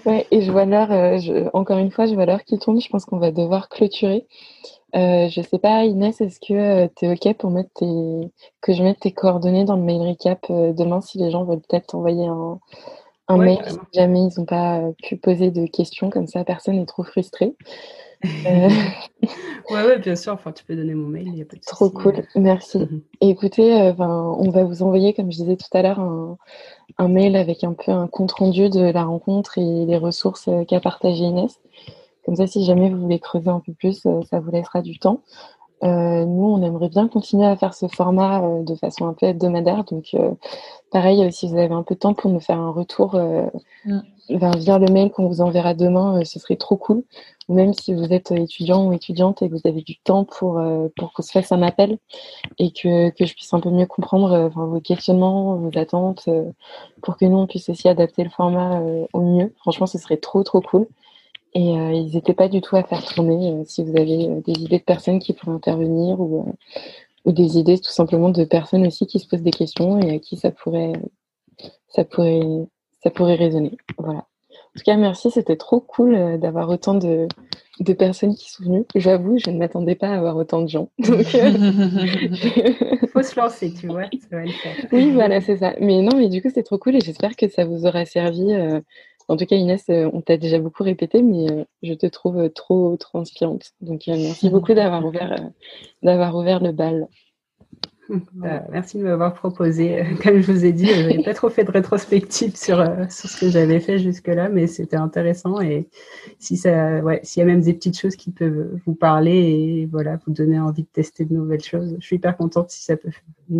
Ouais, 0.07 0.27
et 0.31 0.43
je 0.43 0.53
vois 0.53 0.65
l'heure, 0.65 0.93
euh, 0.93 1.51
encore 1.53 1.79
une 1.79 1.91
fois, 1.91 2.07
je 2.07 2.15
vois 2.15 2.25
l'heure 2.25 2.45
qui 2.45 2.59
tourne. 2.59 2.81
Je 2.81 2.89
pense 2.89 3.05
qu'on 3.05 3.19
va 3.19 3.33
devoir 3.33 3.69
clôturer. 3.69 4.25
Euh, 4.95 5.29
je 5.29 5.43
sais 5.43 5.59
pas, 5.59 5.85
Inès, 5.85 6.21
est-ce 6.21 6.39
que 6.41 6.87
tu 6.95 7.05
es 7.05 7.13
OK 7.13 7.37
pour 7.37 7.51
mettre 7.51 7.71
tes... 7.75 8.31
que 8.63 8.73
je 8.73 8.83
mette 8.83 9.01
tes 9.01 9.13
coordonnées 9.13 9.65
dans 9.65 9.77
le 9.77 9.83
mail 9.83 10.01
recap 10.01 10.39
euh, 10.51 10.73
demain 10.73 11.01
si 11.01 11.19
les 11.19 11.31
gens 11.31 11.45
veulent 11.45 11.61
peut-être 11.61 11.89
t'envoyer 11.89 12.27
un, 12.27 12.59
un 13.27 13.37
mail 13.37 13.59
si 13.67 13.77
jamais 13.93 14.21
ils 14.21 14.39
n'ont 14.39 14.47
pas 14.47 14.83
pu 15.03 15.17
poser 15.17 15.51
de 15.51 15.67
questions, 15.67 16.09
comme 16.09 16.27
ça 16.27 16.45
personne 16.45 16.77
n'est 16.77 16.87
trop 16.87 17.03
frustré. 17.03 17.55
Euh... 18.25 18.69
ouais, 19.71 19.87
ouais, 19.87 19.99
bien 19.99 20.17
sûr. 20.17 20.33
Enfin, 20.33 20.53
tu 20.53 20.65
peux 20.65 20.77
donner 20.77 20.95
mon 20.95 21.09
mail, 21.09 21.29
il 21.35 21.43
a 21.43 21.45
pas 21.45 21.57
de 21.57 21.61
Trop 21.61 21.91
cool, 21.91 22.23
merci. 22.35 22.87
Écoutez, 23.21 23.81
euh, 23.81 23.93
on 23.99 24.51
va 24.51 24.65
vous 24.65 24.83
envoyer, 24.83 25.15
comme 25.15 25.31
je 25.31 25.39
disais 25.39 25.57
tout 25.57 25.77
à 25.77 25.83
l'heure, 25.83 26.01
un, 26.01 26.39
un, 26.99 27.09
mail 27.09 27.37
avec 27.37 27.65
un 27.65 27.75
peu 27.75 27.93
un 27.93 28.07
compte 28.07 28.33
rendu 28.33 28.69
de 28.71 28.81
la 28.81 29.05
rencontre 29.05 29.59
et 29.59 29.87
les 29.87 29.99
ressources 29.99 30.49
qu'a 30.67 30.81
partagé 30.81 31.25
Inès. 31.25 31.61
Comme 32.29 32.37
ça, 32.37 32.47
si 32.47 32.63
jamais 32.67 32.91
vous 32.91 33.01
voulez 33.01 33.21
creuser 33.21 33.49
un 33.49 33.61
peu 33.61 33.73
plus, 33.73 34.05
euh, 34.05 34.21
ça 34.29 34.39
vous 34.39 34.51
laissera 34.51 34.83
du 34.83 34.99
temps. 34.99 35.23
Euh, 35.85 36.25
nous, 36.25 36.45
on 36.45 36.63
aimerait 36.63 36.89
bien 36.89 37.09
continuer 37.09 37.47
à 37.47 37.57
faire 37.57 37.75
ce 37.75 37.87
format 37.87 38.43
euh, 38.43 38.63
de 38.63 38.75
façon 38.75 39.07
un 39.07 39.13
peu 39.13 39.27
hebdomadaire. 39.27 39.85
Donc, 39.85 40.17
pareil, 40.91 41.33
si 41.33 41.49
vous 41.49 41.57
avez 41.57 41.75
un 41.75 41.83
peu 41.83 41.95
de 41.95 42.01
temps 42.01 42.15
pour 42.15 42.31
nous 42.31 42.41
faire 42.41 42.59
un 42.59 42.71
retour 42.71 43.17
mm. 43.85 44.01
via 44.29 44.79
le 44.79 44.93
mail 44.93 45.11
qu'on 45.11 45.29
vous 45.29 45.41
enverra 45.41 45.75
demain, 45.75 46.25
ce 46.25 46.39
serait 46.39 46.57
trop 46.57 46.77
cool. 46.77 47.05
Ou 47.49 47.55
même 47.55 47.73
si 47.73 47.95
vous 47.95 48.13
êtes 48.13 48.31
étudiant 48.31 48.87
ou 48.87 48.93
étudiante 48.93 49.41
et 49.41 49.49
que 49.49 49.55
vous 49.55 49.67
avez 49.67 49.81
du 49.81 49.97
temps 49.99 50.25
pour, 50.25 50.61
pour 50.97 51.13
qu'on 51.15 51.23
se 51.23 51.33
fasse 51.33 51.51
un 51.51 51.63
appel 51.63 51.97
et 52.59 52.73
que, 52.73 53.09
que 53.09 53.25
je 53.25 53.33
puisse 53.33 53.55
un 53.55 53.61
peu 53.61 53.71
mieux 53.71 53.87
comprendre 53.87 54.51
vos 54.55 54.81
questionnements, 54.81 55.57
vos 55.57 55.71
attentes, 55.79 56.29
pour 57.01 57.17
que 57.17 57.25
nous, 57.25 57.39
on 57.39 57.47
puisse 57.47 57.71
aussi 57.71 57.89
adapter 57.89 58.23
le 58.23 58.31
format 58.31 58.83
au 59.15 59.21
mieux. 59.21 59.55
Franchement, 59.61 59.87
ce 59.87 59.97
serait 59.97 60.19
trop, 60.19 60.43
trop 60.43 60.61
cool. 60.61 60.87
Et 61.59 61.77
euh, 61.77 61.91
ils 61.91 62.15
n'étaient 62.15 62.35
pas 62.35 62.47
du 62.47 62.61
tout 62.61 62.77
à 62.77 62.85
faire 62.85 63.05
tourner 63.05 63.51
euh, 63.51 63.65
si 63.65 63.83
vous 63.83 63.99
avez 63.99 64.29
euh, 64.29 64.41
des 64.47 64.63
idées 64.63 64.79
de 64.79 64.85
personnes 64.85 65.19
qui 65.19 65.33
pourraient 65.33 65.57
intervenir 65.57 66.21
ou, 66.21 66.55
ou 67.25 67.33
des 67.33 67.59
idées 67.59 67.81
tout 67.81 67.91
simplement 67.91 68.29
de 68.29 68.45
personnes 68.45 68.87
aussi 68.87 69.09
qui 69.09 69.19
se 69.19 69.27
posent 69.27 69.43
des 69.43 69.51
questions 69.51 69.99
et 69.99 70.15
à 70.15 70.19
qui 70.21 70.37
ça 70.37 70.53
pourrait, 70.53 70.93
ça 71.89 72.05
pourrait, 72.05 72.43
ça 73.03 73.11
pourrait 73.11 73.35
résonner. 73.35 73.77
Voilà. 73.99 74.21
En 74.21 74.79
tout 74.79 74.85
cas, 74.85 74.97
merci, 74.97 75.33
c'était 75.33 75.57
trop 75.57 75.81
cool 75.81 76.39
d'avoir 76.39 76.69
autant 76.69 76.95
de, 76.95 77.27
de, 77.81 77.93
personnes 77.93 78.37
qui 78.37 78.53
sont 78.53 78.63
venues. 78.63 78.85
J'avoue, 78.95 79.39
je 79.39 79.51
ne 79.51 79.59
m'attendais 79.59 79.97
pas 79.97 80.11
à 80.11 80.17
avoir 80.17 80.37
autant 80.37 80.63
de 80.63 80.69
gens. 80.69 80.91
Il 80.99 81.07
faut 83.13 83.23
se 83.23 83.41
lancer, 83.41 83.75
tu 83.75 83.89
vois. 83.89 84.09
oui, 84.93 85.11
voilà, 85.11 85.41
c'est 85.41 85.57
ça. 85.57 85.75
Mais 85.81 86.03
non, 86.03 86.17
mais 86.17 86.29
du 86.29 86.41
coup, 86.41 86.51
c'est 86.55 86.63
trop 86.63 86.79
cool 86.79 86.95
et 86.95 87.01
j'espère 87.01 87.35
que 87.35 87.49
ça 87.49 87.65
vous 87.65 87.85
aura 87.85 88.05
servi 88.05 88.55
en 89.29 89.37
tout 89.37 89.45
cas, 89.45 89.57
Inès, 89.57 89.85
euh, 89.91 90.09
on 90.15 90.23
t'a 90.23 90.39
déjà 90.39 90.59
beaucoup 90.59 90.83
répété, 90.83 91.23
mais 91.23 91.51
euh, 91.51 91.65
je 91.83 91.93
te 91.93 92.07
trouve 92.07 92.39
euh, 92.39 92.49
trop, 92.49 92.97
trop 92.97 93.19
inspirante. 93.19 93.73
Donc, 93.83 94.05
merci 94.07 94.49
beaucoup 94.49 94.73
d'avoir 94.73 95.05
ouvert, 95.05 95.51
d'avoir 96.03 96.35
ouvert 96.35 96.61
le 96.61 96.73
bal. 96.73 97.09
merci 98.71 98.97
de 98.97 99.03
m'avoir 99.03 99.35
proposé. 99.35 100.03
Comme 100.23 100.41
je 100.41 100.51
vous 100.51 100.65
ai 100.65 100.73
dit, 100.73 100.87
je 100.87 101.03
n'avais 101.03 101.23
pas 101.23 101.35
trop 101.35 101.51
fait 101.51 101.65
de 101.65 101.71
rétrospective 101.71 102.57
sur, 102.57 102.83
sur 103.11 103.29
ce 103.29 103.39
que 103.39 103.51
j'avais 103.51 103.81
fait 103.81 103.99
jusque-là, 103.99 104.49
mais 104.49 104.67
c'était 104.67 104.97
intéressant. 104.97 105.61
Et 105.61 105.89
si 106.39 106.57
ça, 106.57 107.01
ouais, 107.01 107.21
s'il 107.23 107.41
y 107.41 107.43
a 107.43 107.47
même 107.47 107.61
des 107.61 107.75
petites 107.75 108.01
choses 108.01 108.17
qui 108.17 108.31
peuvent 108.31 108.81
vous 108.87 108.95
parler 108.95 109.37
et 109.37 109.89
voilà, 109.93 110.19
vous 110.27 110.33
donner 110.33 110.59
envie 110.59 110.85
de 110.85 110.89
tester 110.91 111.27
de 111.27 111.35
nouvelles 111.35 111.63
choses, 111.63 111.97
je 112.01 112.07
suis 112.07 112.17
hyper 112.17 112.35
contente 112.35 112.71
si 112.71 112.83
ça 112.83 112.97
peut 112.97 113.11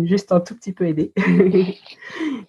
juste 0.01 0.31
un 0.31 0.39
tout 0.39 0.55
petit 0.55 0.73
peu 0.73 0.87
aider. 0.87 1.13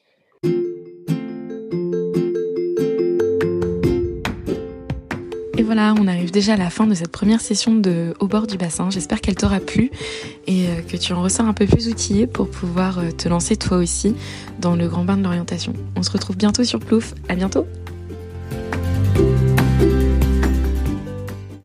voilà, 5.73 5.95
on 6.01 6.09
arrive 6.09 6.33
déjà 6.33 6.55
à 6.55 6.57
la 6.57 6.68
fin 6.68 6.89
de 6.89 6.95
cette 6.95 7.12
première 7.12 7.41
session 7.41 7.73
de 7.73 8.12
Au 8.18 8.27
bord 8.27 8.49
du 8.49 8.57
bassin. 8.57 8.91
J'espère 8.91 9.21
qu'elle 9.21 9.37
t'aura 9.37 9.61
plu 9.61 9.93
et 10.49 10.66
euh, 10.66 10.83
que 10.83 10.97
tu 10.97 11.12
en 11.12 11.23
ressors 11.23 11.47
un 11.47 11.53
peu 11.53 11.64
plus 11.64 11.87
outillé 11.87 12.27
pour 12.27 12.51
pouvoir 12.51 12.99
euh, 12.99 13.12
te 13.12 13.29
lancer 13.29 13.55
toi 13.55 13.77
aussi 13.77 14.16
dans 14.59 14.75
le 14.75 14.89
grand 14.89 15.05
bain 15.05 15.16
de 15.16 15.23
l'orientation. 15.23 15.73
On 15.95 16.03
se 16.03 16.11
retrouve 16.11 16.37
bientôt 16.37 16.64
sur 16.64 16.81
Plouf. 16.81 17.14
À 17.29 17.37
bientôt! 17.37 17.68